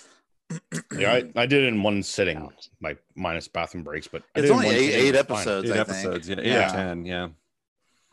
[0.98, 2.70] Yeah, I, I did it in one sitting, Ouch.
[2.82, 5.38] like minus bathroom breaks, but I It's did only eight, eight it was fine.
[5.38, 5.70] episodes.
[5.70, 6.28] Eight I episodes.
[6.28, 6.40] think.
[6.40, 6.70] Yeah, eight Yeah.
[6.70, 7.06] or ten.
[7.06, 7.28] Yeah.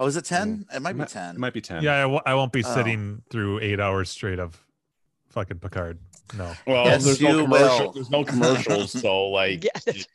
[0.01, 0.67] Oh, is it ten?
[0.75, 1.37] It might be ten.
[1.37, 1.83] it might be ten.
[1.85, 2.75] Yeah, I w- I won't be Oh.
[2.75, 4.61] sitting through eight hours straight of
[5.29, 6.01] fucking Picard.
[6.37, 6.53] No.
[6.67, 7.93] Well, Yes, there's no commercial.
[7.93, 9.71] There's no commercials, so like Yeah.
[9.85, 10.07] that's-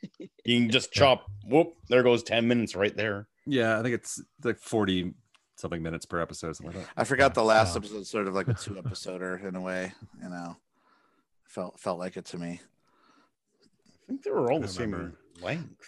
[0.44, 1.26] you can just chop.
[1.46, 1.74] Whoop!
[1.88, 3.28] There goes ten minutes right there.
[3.46, 5.14] Yeah, I think it's like forty
[5.56, 6.92] something minutes per episode, something like that.
[6.96, 7.78] I forgot the last Oh.
[7.78, 9.92] episode, sort of like a two episoder in a way.
[10.22, 10.56] You know,
[11.44, 12.60] felt felt like it to me.
[13.62, 15.86] I think they were all I the same length.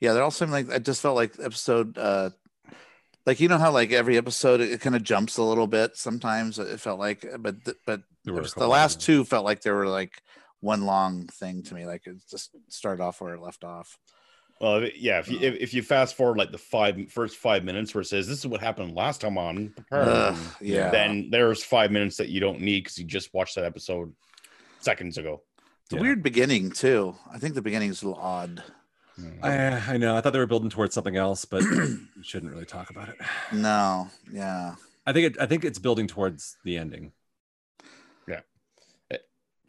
[0.00, 0.72] Yeah, they're all same length.
[0.72, 2.30] I just felt like episode uh
[3.26, 6.58] like you know how like every episode it, kind of jumps a little bit sometimes
[6.58, 9.04] it felt like but th- but There were a the last them.
[9.06, 10.22] two felt like they were like
[10.60, 13.98] one long thing to me like it just started off where it left off
[14.60, 15.18] Well, yeah.
[15.18, 15.42] If you uh.
[15.42, 18.38] if, if you fast forward like the five first five minutes where it says this
[18.38, 22.60] is what happened last time on Ugh, yeah then there's five minutes that you don't
[22.60, 24.12] need because you just watched that episode
[24.80, 25.42] seconds ago.
[25.84, 26.02] it's a Yeah.
[26.02, 28.62] weird beginning too i think the beginning is a little odd
[29.42, 30.16] I, I know.
[30.16, 33.16] I thought they were building towards something else, but we shouldn't really talk about it.
[33.52, 34.74] no yeah
[35.06, 37.10] I think it, I think it's building towards the ending.
[38.28, 38.40] Yeah.
[39.10, 39.16] Eh,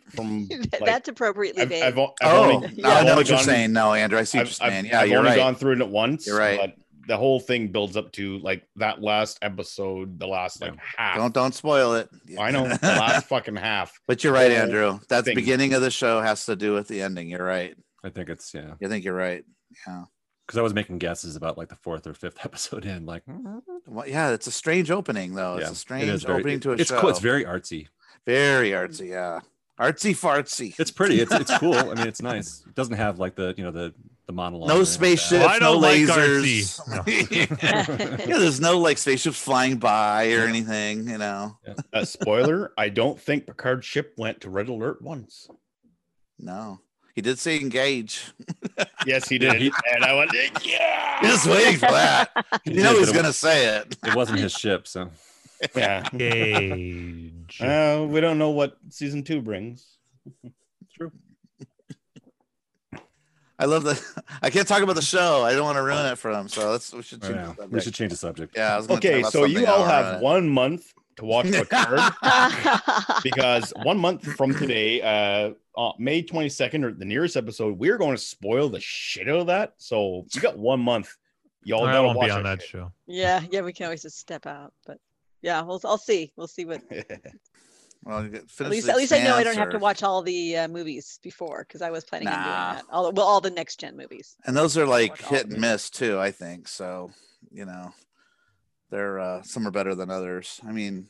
[0.09, 1.83] from like, That's appropriately I've, vague.
[1.83, 3.73] I've, o- I've Oh, only, no, I've I know what you're gone- saying.
[3.73, 4.85] No, Andrew, I see what you're saying.
[4.85, 5.37] I've, Yeah, I've you're only right.
[5.37, 6.27] gone through it once.
[6.27, 6.59] You're right.
[6.59, 6.75] But
[7.07, 11.17] the whole thing builds up to like that last episode, the last like half.
[11.17, 12.09] Don't don't spoil it.
[12.39, 13.91] I know the last fucking half.
[14.07, 14.99] But you're right, Andrew.
[15.09, 15.35] That's the thing.
[15.35, 17.27] beginning of the show has to do with the ending.
[17.29, 17.75] You're right.
[18.03, 18.73] I think it's yeah.
[18.83, 19.43] I think you're right.
[19.87, 20.03] Yeah.
[20.45, 23.61] Because I was making guesses about like the fourth or fifth episode in, like mm,
[23.87, 25.55] Well, yeah, it's a strange opening though.
[25.55, 26.99] yeah, It's a strange is very- opening to a it's show.
[26.99, 27.09] cool.
[27.09, 27.87] It's very artsy.
[28.25, 29.09] very artsy.
[29.09, 29.39] Yeah.
[29.79, 30.79] Artsy fartsy.
[30.79, 31.19] It's pretty.
[31.19, 31.73] It's it's cool.
[31.75, 32.63] I mean, it's nice.
[32.67, 33.91] It doesn't have like the you know the
[34.27, 34.67] the monologue.
[34.69, 36.79] No anything like spaceships, Well, I don't no like lasers.
[38.27, 41.57] yeah, there's no like spaceships flying by or anything, you know.
[41.91, 45.47] Uh, spoiler: I don't think Picard's ship went to red alert once.
[46.37, 46.79] No.
[47.13, 48.31] He did say engage.
[49.05, 50.31] Yes, he did, and I went,
[50.65, 52.31] yeah, Just waiting for that.
[52.65, 53.95] You know did, he's gonna say it.
[54.05, 55.09] It wasn't his ship, so
[55.75, 56.09] yeah.
[56.15, 57.61] Gauge.
[57.61, 59.85] Uh, we don't know what season two brings.
[60.95, 61.11] True.
[63.59, 64.01] I love the.
[64.41, 65.43] I can't talk about the show.
[65.43, 66.47] I don't want to ruin it for them.
[66.47, 67.53] So let's we should change know.
[67.57, 67.83] the we subject.
[67.83, 68.53] should change the subject.
[68.57, 68.73] Yeah.
[68.73, 71.99] I was gonna talk Okay, about so you all have one month to watch Picard
[73.23, 78.15] because one month from today, uh, uh, May 22nd, or the nearest episode, we're going
[78.15, 79.73] to spoil the shit out of that.
[79.77, 81.15] So you got one month.
[81.63, 82.69] Y'all I gotta won't be on that shit.
[82.69, 82.91] show.
[83.07, 84.73] yeah, yeah, we can always just step out.
[84.85, 84.97] But
[85.41, 86.33] yeah, we'll I'll see.
[86.35, 86.81] We'll see what.
[88.05, 88.17] Well,
[88.59, 90.67] At least, at least I know I don't Expanse have to watch all the uh,
[90.67, 92.83] movies before because I was planning on doing that.
[92.89, 94.35] All well, all the next gen movies.
[94.45, 96.19] And those are like hit and miss too.
[96.19, 97.11] I think so.
[97.49, 97.93] You know,
[98.93, 100.61] they're uh, some are better than others.
[100.67, 101.07] I mean,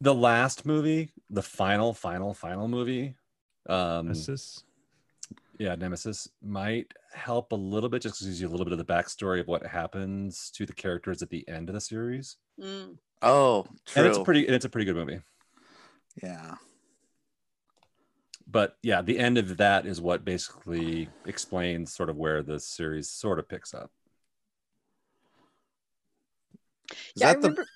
[0.00, 3.16] The last movie, the final, final, final movie,
[3.68, 4.62] um, Nemesis.
[5.58, 8.72] yeah, Nemesis might help a little bit, just 'cause it gives you a little bit
[8.72, 12.36] of the backstory of what happens to the characters at the end of the series.
[12.60, 12.98] Mm.
[13.22, 14.02] oh, true.
[14.02, 15.20] And it's a pretty, and it's a pretty good movie.
[16.22, 16.54] yeah.
[18.50, 23.08] But yeah, the end of that is what basically explains sort of where the series
[23.10, 23.90] sort of picks up.
[26.90, 27.48] Is Yeah, I that the?
[27.48, 27.66] remember.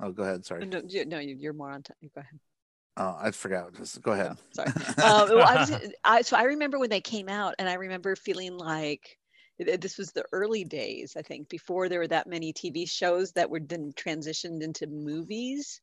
[0.00, 0.44] Oh, go ahead.
[0.44, 0.66] Sorry.
[0.66, 1.96] No, you- no, you- you're more on time.
[2.14, 2.38] Go ahead.
[2.96, 3.74] Oh, I forgot.
[3.74, 4.36] Just go ahead.
[4.52, 4.68] Sorry.
[4.68, 4.74] um,
[5.28, 8.56] well, I was, I, so I remember when they came out, and I remember feeling
[8.56, 9.18] like
[9.58, 11.16] this was the early days.
[11.16, 15.80] I think before there were that many TV shows that were then transitioned into movies.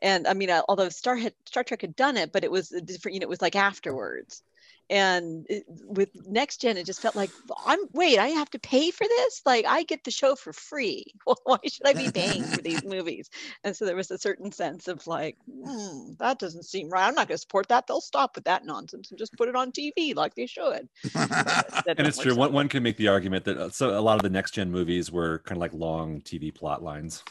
[0.00, 2.72] And I mean, uh, although Star had, Star Trek had done it, but it was
[2.72, 3.14] a different.
[3.14, 4.42] You know, it was like afterwards.
[4.90, 7.30] And it, with Next Gen, it just felt like
[7.66, 9.42] I'm wait, I have to pay for this.
[9.46, 11.04] Like I get the show for free.
[11.44, 13.30] Why should I be paying for these movies?
[13.64, 17.06] And so there was a certain sense of like, hmm, that doesn't seem right.
[17.06, 17.86] I'm not going to support that.
[17.86, 20.88] They'll stop with that nonsense and just put it on TV like they should.
[21.14, 22.32] And it's true.
[22.32, 22.50] so One, well.
[22.50, 25.10] one can make the argument that uh, so a lot of the next gen movies
[25.10, 27.24] were kind of like long TV plot lines.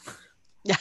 [0.64, 0.76] yeah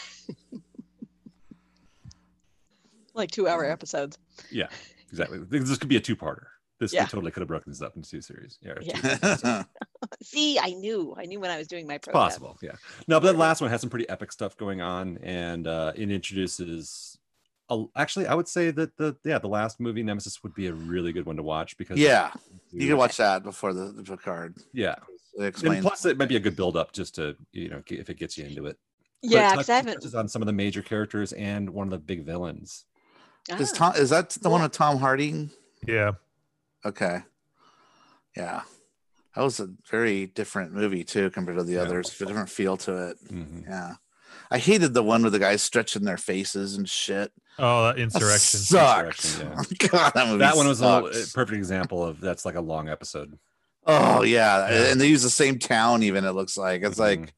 [3.14, 4.18] like two hour episodes.
[4.50, 4.66] Yeah,
[5.08, 5.38] exactly.
[5.38, 6.46] This could be a two parter.
[6.80, 7.02] This Yeah.
[7.04, 8.58] we totally could have broken this up into two series.
[8.62, 9.62] Yeah, Yeah.
[10.22, 11.14] See, I knew.
[11.16, 12.24] I knew when I was doing my It's program.
[12.24, 12.72] possible, yeah.
[13.06, 16.10] No, but that last one has some pretty epic stuff going on, and uh, it
[16.10, 17.18] introduces.
[17.68, 20.72] A, actually, I would say that the yeah the last movie Nemesis would be a
[20.72, 22.32] really good one to watch because yeah,
[22.72, 24.56] you can watch that before the, the Picard.
[24.72, 24.96] yeah.
[25.38, 28.18] And plus, it might be a good build up just to you know if it
[28.18, 28.76] gets you into it.
[29.22, 29.94] But Yeah, touch- because I haven't.
[29.96, 32.84] touches on some of the major characters and one of the big villains.
[33.58, 33.92] Is Ah.
[33.92, 33.94] Tom?
[33.96, 35.48] Is that the one with Tom Hardy?
[35.86, 36.12] Yeah.
[36.84, 37.18] Okay.
[38.36, 38.62] Yeah.
[39.34, 41.82] That was a very different movie too compared to the Yeah.
[41.82, 42.20] others.
[42.20, 43.18] A different feel to it.
[43.28, 43.64] Mhm.
[43.68, 43.94] Yeah.
[44.50, 47.32] I hated the one with the guys stretching their faces and shit.
[47.58, 48.60] Oh, that That insurrection.
[48.60, 49.24] sucked.
[49.24, 51.32] Insurrection, God, that movie That one was a little- a sucks.
[51.32, 53.38] perfect example of that's like a long episode.
[53.86, 54.68] Oh yeah.
[54.70, 54.90] Yeah.
[54.90, 56.02] and they use the same town.
[56.02, 57.00] Even it looks like it's Mhm.
[57.00, 57.34] like,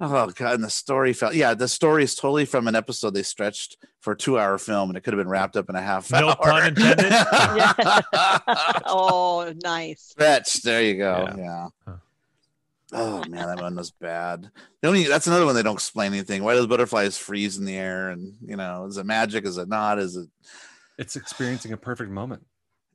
[0.00, 0.54] oh god.
[0.54, 1.54] And the story felt yeah.
[1.54, 5.02] The story is totally from an episode they stretched for a two-hour film, and it
[5.02, 6.36] could have been wrapped up in a half No hour.
[6.36, 7.12] pun intended.
[8.86, 10.02] Oh, nice.
[10.02, 10.64] Stretched.
[10.64, 11.26] There you go.
[11.28, 11.36] Yeah.
[11.36, 11.68] Yeah.
[11.86, 11.92] Huh.
[12.92, 14.50] Oh man, that one was bad.
[14.82, 16.42] The only that's another one they don't explain anything.
[16.42, 18.08] Why does butterflies freeze in the air?
[18.10, 19.44] And you know, is it magic?
[19.46, 19.98] Is it not?
[20.00, 20.28] Is it?
[20.98, 22.44] It's experiencing a perfect moment,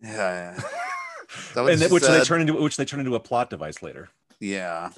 [0.02, 0.56] Yeah.
[0.58, 0.62] yeah.
[1.56, 3.50] That was and that- just which they turn into which they turn into a plot
[3.50, 4.10] device later.
[4.40, 4.90] Yeah.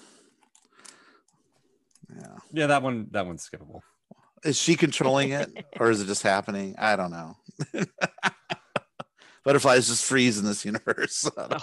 [2.16, 2.36] Yeah.
[2.52, 3.82] Yeah, that one that one's skippable.
[4.44, 6.76] Is she controlling it, or is it just happening?
[6.78, 7.36] I don't know.
[9.44, 11.30] Butterflies just freeze in this universe.
[11.38, 11.60] I don't know.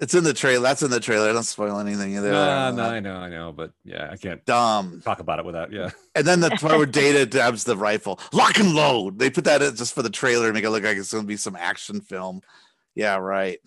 [0.00, 0.62] it's in the trailer.
[0.62, 1.32] That's in the trailer.
[1.32, 2.32] Don't spoil anything either.
[2.32, 5.00] No, no, I know, I know, but yeah, I can't Dumb.
[5.04, 5.90] talk about it without yeah.
[6.14, 9.18] And then the part where Data dabs the rifle, lock and load.
[9.18, 11.24] They put that in just for the trailer to make it look like it's going
[11.24, 12.40] to be some action film.
[12.96, 13.58] Yeah, right.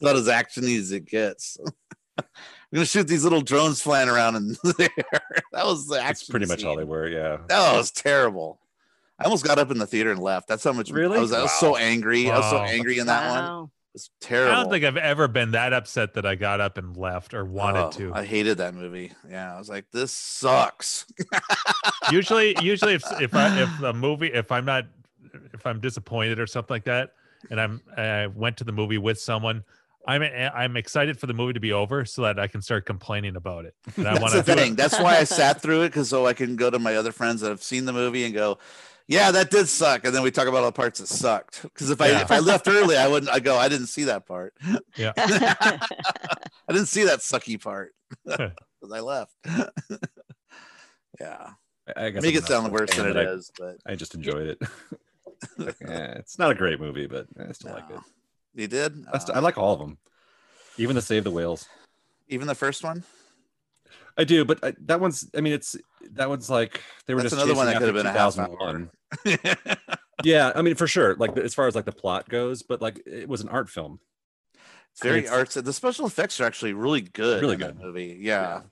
[0.00, 1.56] Not as actiony as it gets.
[2.18, 2.26] We're
[2.78, 4.88] gonna shoot these little drones flying around in there.
[5.52, 6.06] That was the action.
[6.06, 7.08] That's pretty much all they were.
[7.08, 8.58] Yeah, That was terrible.
[9.18, 10.48] I almost got up in the theater and left.
[10.48, 11.18] That's how much Really?
[11.18, 11.32] I was.
[11.32, 11.76] I was so Wow.
[11.78, 12.30] angry.
[12.30, 13.44] I was so angry in that one.
[13.44, 13.70] Wow.
[13.94, 17.32] It's I don't think I've ever been that upset that I got up and left
[17.32, 18.12] or wanted Oh, to.
[18.12, 19.12] I hated that movie.
[19.30, 21.06] Yeah, I was like, this sucks.
[22.10, 24.86] usually usually if if I if a movie if I'm not
[25.52, 27.12] if I'm disappointed or something like that
[27.50, 29.62] and I'm I went to the movie with someone
[30.06, 33.36] I'm I'm excited for the movie to be over so that I can start complaining
[33.36, 33.74] about it.
[33.96, 34.74] And I That's want the to thing.
[34.74, 37.40] That's why I sat through it because so I can go to my other friends
[37.40, 38.58] that have seen the movie and go,
[39.08, 41.62] "Yeah, that did suck," and then we talk about all the parts that sucked.
[41.62, 42.20] Because if I Yeah.
[42.22, 43.32] if I left early, I wouldn't.
[43.32, 44.54] I go, I didn't see that part.
[44.96, 45.12] Yeah.
[45.16, 45.78] I
[46.72, 47.94] didn't see that sucky part
[48.24, 49.34] because I left.
[51.20, 51.50] yeah,
[51.96, 53.76] I, I guess make it sound not worse a fan, than it but is, but
[53.86, 54.58] I, I just enjoyed it.
[55.58, 58.00] Like, eh, it's not a great movie, but I still like it.
[58.54, 59.04] You did.
[59.12, 59.98] I, Uh, I like all of them,
[60.76, 61.66] even the Save the Whales.
[62.28, 63.04] even the first one.
[64.16, 65.28] I do, but I, that one's.
[65.36, 65.76] I mean, it's
[66.12, 68.34] that one's like they were That's just another one that could have been a half
[68.36, 68.90] 2001.
[70.24, 71.16] yeah, I mean, for sure.
[71.16, 73.98] Like as far as like the plot goes, but like it was an art film.
[74.92, 75.54] It's very It's- arts.
[75.54, 77.40] The special effects are actually really good.
[77.42, 77.80] Really in good.
[77.80, 78.18] movie.
[78.20, 78.62] Yeah,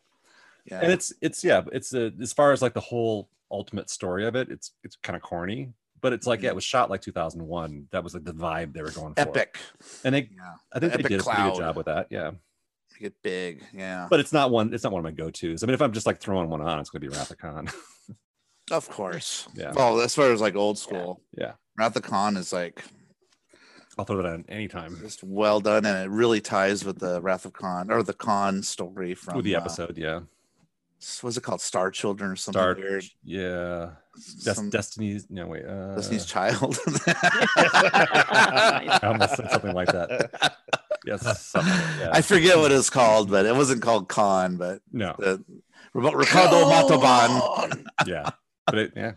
[0.64, 0.80] yeah.
[0.80, 4.34] and it's it's yeah it's a, as far as like the whole ultimate story of
[4.34, 5.72] it it's it's kind of corny
[6.02, 8.82] but it's like yeah it was shot like 2001 that was like the vibe they
[8.82, 9.20] were going for.
[9.20, 9.58] Epic.
[10.04, 12.32] and they Yeah, i think they Epic did a pretty good job with that yeah.
[13.00, 13.64] Make it big.
[13.72, 15.62] Yeah, but it's not one it's not one of my go-to's.
[15.62, 17.38] I mean if i'm just like throwing one on it's going to be wrath of
[17.38, 17.70] khan
[18.70, 19.48] of course.
[19.54, 19.72] Yeah.
[19.72, 21.52] Well, as far as like old school, yeah.
[21.78, 22.84] Wrath of Khan is like
[23.98, 24.98] i'll throw that on anytime.
[25.00, 28.62] just well done, and it really ties with the Wrath of Khan or the Khan
[28.62, 30.20] story from with the uh, episode yeah
[31.22, 31.60] what's it called?
[31.60, 33.04] Star Children or something Star, weird.
[33.24, 33.90] yeah
[34.44, 36.76] Des- Some- destiny's no wait uh, Destiny's Child.
[37.06, 40.56] i almost said something like that
[41.06, 42.10] yes something, yeah.
[42.12, 45.42] I forget what it's called, but it wasn't called Khan, but no the
[45.94, 47.86] Ricardo Montalban.
[48.06, 48.30] yeah
[48.66, 49.12] but it, yeah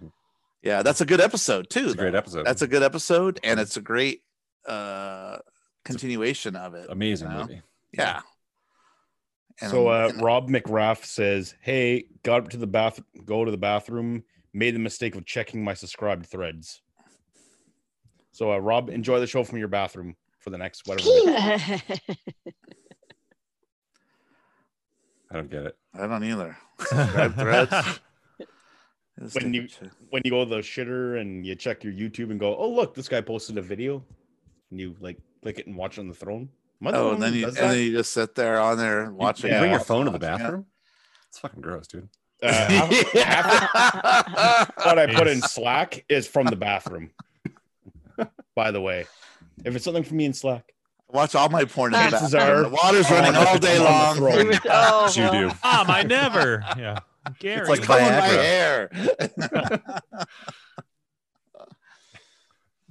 [0.64, 1.86] Yeah, that's a good episode too.
[1.86, 4.22] it's a great episode That's a good episode, and it's a great
[4.68, 5.38] uh
[5.84, 6.88] continuation of it.
[6.90, 7.42] amazing you know?
[7.42, 7.62] movie
[7.94, 8.22] Yeah.
[9.62, 13.58] And- so uh, Rob McRaff says, "Hey, got up to the bath, go to the
[13.58, 14.24] bathroom,
[14.54, 16.82] made the mistake of checking my subscribed threads."
[18.32, 21.10] So uh, Rob, enjoy the show from your bathroom for the next whatever.
[25.32, 26.58] i don't get it I don't either.
[26.80, 28.00] Subscribe threads.
[29.32, 29.70] When you-
[30.10, 32.94] when you go to the shitter and you check your YouTube and go, "Oh look,
[32.94, 34.04] this guy posted a video,"
[34.72, 36.50] and you like click it and watch it on the throne.
[36.82, 38.60] Am I the Oh, one and then you does and then you just sit there
[38.60, 39.52] on there watching.
[39.52, 40.38] you bring your phone to the watching it.
[40.40, 40.66] bathroom
[41.30, 42.10] it's fucking gross dude
[42.44, 47.12] Uh, half- half what I put in Slack is from the bathroom.
[48.56, 49.06] By the way,
[49.66, 50.72] if it's something from me in Slack,
[51.10, 52.58] Watch all my porn in the Chances bathroom.
[52.60, 54.60] are- The water's running all day On the long.
[54.70, 55.48] oh, Yes, you do.
[55.64, 56.64] Mom, I never.
[56.78, 57.00] Yeah.
[57.40, 57.62] Gary.
[57.62, 58.90] It's like Come my hair.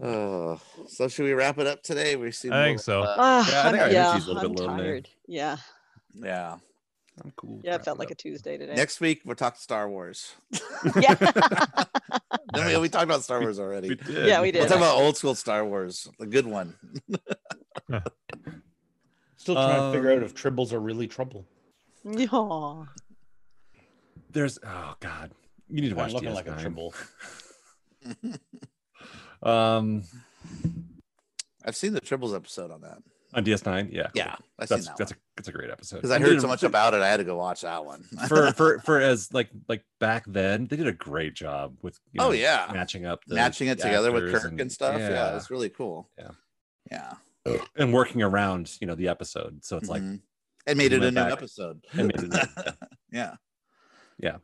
[0.03, 2.17] oh, so should we wrap it up today?
[2.17, 2.51] We see.
[2.51, 3.03] I think so.
[3.03, 4.83] Uh, Ah, Yeah, I think I'm- our yeah, energy's a little I'm bit low today.
[4.89, 5.09] tired.
[5.27, 5.57] Yeah,
[6.15, 6.57] yeah.
[7.25, 7.61] I'm cool.
[7.63, 8.75] yeah, it felt like a Tuesday today.
[8.75, 10.33] Next week we're talking Star Wars.
[11.01, 11.15] yeah,
[12.53, 13.91] Then we, we talked about Star Wars already.
[13.91, 14.27] We did.
[14.27, 16.75] Yeah, we We'll talk about old school Star Wars, the good one.
[19.37, 21.47] still trying to figure out Um, if tribbles are really trouble.
[22.05, 22.85] Aw.
[24.31, 25.31] There's oh god,
[25.69, 26.35] you need to I'm watch looking DS9.
[26.35, 26.95] like a tribble.
[29.45, 30.03] Um,
[31.65, 32.99] I've seen the Tribbles episode on that.
[33.33, 36.19] on DS9, yeah, Yeah, I've that's that that's a that's a great episode Because I
[36.21, 38.03] heard so much about it, I had to go watch that one.
[38.29, 42.21] for for for as like like back then they did a great job with you
[42.23, 42.71] Oh, yeah.
[42.73, 44.99] matching up the matching it together with Kirk and, stuff.
[44.99, 45.09] Yeah.
[45.11, 46.09] yeah, it's really cool.
[46.19, 46.31] Yeah.
[46.91, 47.15] Yeah.
[47.77, 50.21] and working around you know the episode so it's like Mhm.
[50.67, 51.85] it made we it a new back episode.
[51.93, 52.75] and made it-
[53.13, 53.35] yeah.
[54.19, 54.37] Yeah.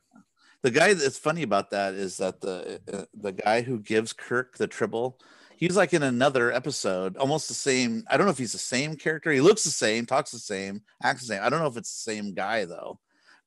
[0.63, 4.59] The guy that's funny about that is that the uh, the guy who gives Kirk
[4.59, 5.19] the tribble,
[5.57, 8.05] he's like in another episode, almost the same.
[8.11, 9.33] I don't know if he's the same character.
[9.33, 11.43] He looks the same, talks the same, acts the same.
[11.43, 13.01] I don't know if it's the same guy though,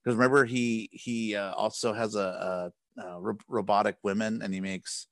[0.03, 4.59] because remember he he uh, also has a, a, a ro- robotic women, and he
[4.59, 5.07] makes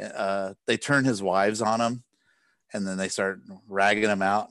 [0.00, 2.02] uh they turn his wives on him,
[2.72, 4.50] and then they start ragging him out.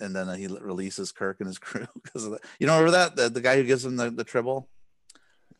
[0.00, 2.24] And then he releases Kirk and his crew because.
[2.58, 4.68] You know, remember that the, the guy who gives him the, the tribble?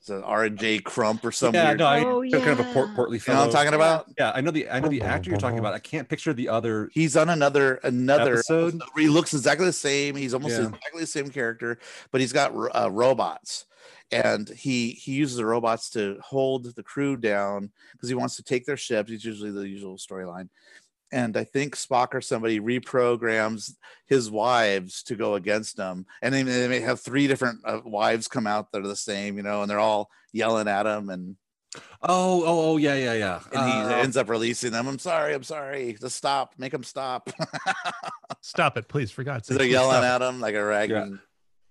[0.03, 1.61] It's an R and J Crump or something.
[1.63, 2.95] yeah no I Oh, kind of a port, yeah.
[2.97, 4.07] portly you know what I'm talking about?
[4.19, 6.49] yeah I know the I know the actor you're talking about I can't picture the
[6.49, 8.75] other He's on another another Episode?
[8.75, 8.83] episode.
[8.95, 10.17] where he looks exactly the same.
[10.17, 10.65] He's almost Yeah.
[10.67, 11.79] exactly the same character,
[12.11, 13.67] but he's got uh, robots,
[14.11, 18.43] and he he uses the robots to hold the crew down because he wants to
[18.43, 19.09] take their ships.
[19.09, 20.49] It's usually the usual storyline.
[21.13, 23.75] And I think Spock or somebody reprograms
[24.07, 28.29] his wives to go against him, and they, they may have three different uh, wives
[28.29, 31.37] come out that are the same, you know, and they're all yelling at him, and
[32.03, 33.41] Oh, oh, oh, yeah, yeah, yeah.
[33.53, 34.87] and he Uh, ends up releasing them.
[34.89, 35.97] I'm sorry, I'm sorry.
[35.99, 37.31] Just stop, make him stop.
[38.43, 39.57] Stop it, please, for God's sake.
[39.57, 41.19] they're yelling at him like a ragging.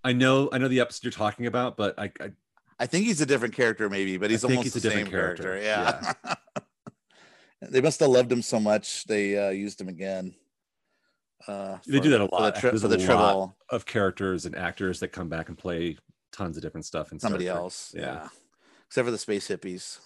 [0.03, 2.31] I know, I know the episode you're talking about, but I, I
[2.79, 5.07] I think he's a different character, maybe, but he's think almost he's the a different
[5.07, 5.43] same character.
[5.59, 6.33] character, Yeah.
[7.69, 10.33] they must have loved him so much they uh, used him again.
[11.47, 12.55] Uh, they for- do that a for the lot.
[12.55, 15.97] tri- There's for a the lot of characters and actors that come back and play
[16.31, 17.93] tons of different stuff And somebody else.
[17.95, 18.01] Yeah.
[18.01, 18.27] Yeah.
[18.87, 19.99] Except for the space hippies.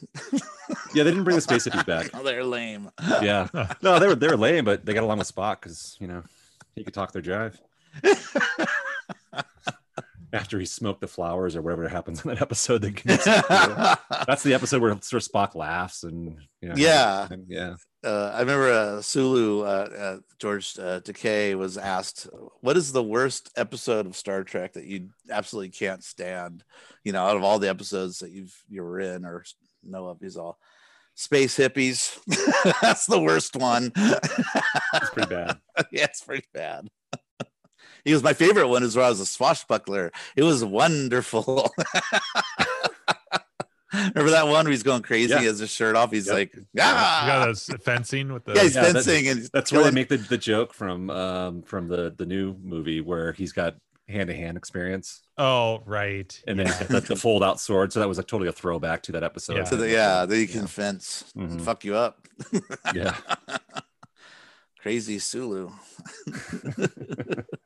[0.93, 2.11] Yeah, they didn't bring the space hippies back.
[2.13, 2.91] oh, they're lame.
[3.21, 3.47] Yeah,
[3.81, 6.23] no, they were they were lame, but they got along with Spock because you know
[6.75, 7.57] he could talk their jive.
[10.35, 13.07] After he smoked the flowers or whatever happens in that episode, can,
[14.27, 17.27] that's the episode where sort of Spock laughs and you know, Yeah.
[17.31, 17.75] and- yeah.
[18.03, 22.27] uh, I remember uh, Sulu, uh, uh, George uh, Takei was asked,
[22.61, 26.63] "What is the worst episode of Star Trek that you absolutely can't stand?"
[27.03, 29.43] You know, out of all the episodes that you've you were in or
[29.83, 30.59] know of, he's all
[31.15, 32.19] space hippies.
[32.81, 33.91] That's the worst one.
[33.95, 35.57] It's pretty bad.
[35.91, 36.87] yeah, it's pretty bad.
[38.05, 40.11] He goes, "My favorite one is where I was a swashbuckler.
[40.37, 41.69] It was wonderful."
[43.93, 45.39] Remember that one where he's going crazy, Yeah.
[45.39, 46.11] he has his shirt off.
[46.11, 46.35] He's Yep.
[46.35, 48.53] like, You "Ah!" got us fencing with the.
[48.53, 51.61] Yeah, he's Yeah, that- fencing, and That's where they make the, the joke from um
[51.63, 53.75] from the the new movie where he's got
[54.07, 56.39] hand to hand experience oh, right.
[56.45, 56.77] and then yeah.
[56.77, 57.91] he's the, the fold out sword.
[57.93, 59.57] So that was like totally a throwback to that episode.
[59.57, 59.63] Yeah.
[59.63, 61.61] to the yeah, that you can fence and Mhm.
[61.61, 62.27] fuck you up.
[62.93, 63.15] yeah.
[64.81, 65.71] Crazy Sulu.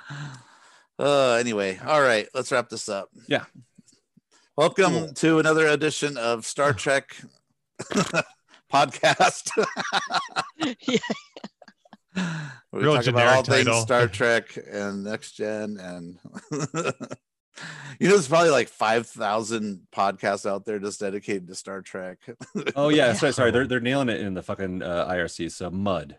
[0.98, 3.08] uh anyway, all right, let's wrap this up.
[3.28, 3.44] Yeah.
[4.56, 5.08] Welcome Cool.
[5.14, 7.16] to another edition of Star Trek
[8.72, 9.50] podcast.
[10.86, 10.98] Yeah.
[12.72, 13.80] We Real talk about all generic things.
[13.80, 16.18] Star Trek and next gen and
[17.98, 22.18] you know there's probably like 5,000 podcasts out there just dedicated to Star Trek.
[22.76, 23.50] Oh yeah, sorry, sorry.
[23.50, 25.50] They're they're nailing it in the fucking uh, IRC.
[25.52, 26.16] So Mudd.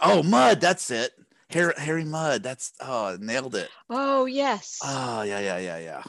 [0.00, 1.12] Oh, Mudd, that's it.
[1.50, 3.68] Harry, Harry Mudd, that's oh, nailed it.
[3.88, 4.78] Oh yes.
[4.84, 6.02] Oh, yeah, yeah, yeah, yeah.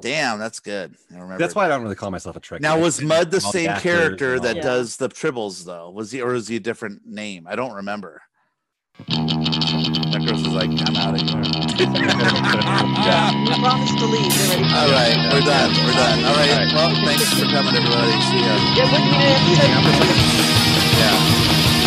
[0.00, 0.94] Damn, that's good.
[1.10, 1.38] I remember.
[1.38, 2.60] That's why I don't really call myself a trick.
[2.62, 4.62] Now, was Mudd the same actors character that Yeah.
[4.62, 5.90] does the tribbles though?
[5.90, 7.46] Was he, or was he a different name?
[7.48, 8.22] I don't remember.
[9.08, 11.42] That girl was like, "I'm out of here."
[13.48, 14.30] We promised to leave.
[14.34, 14.74] They're ready.
[14.74, 15.70] All right, we're done.
[15.84, 16.24] We're done.
[16.24, 16.68] All right.
[16.74, 18.12] Well, thanks for coming, everybody.
[18.26, 18.54] See ya.
[18.74, 19.16] Yeah, what do you
[19.78, 20.18] episode?
[20.98, 21.77] Yeah.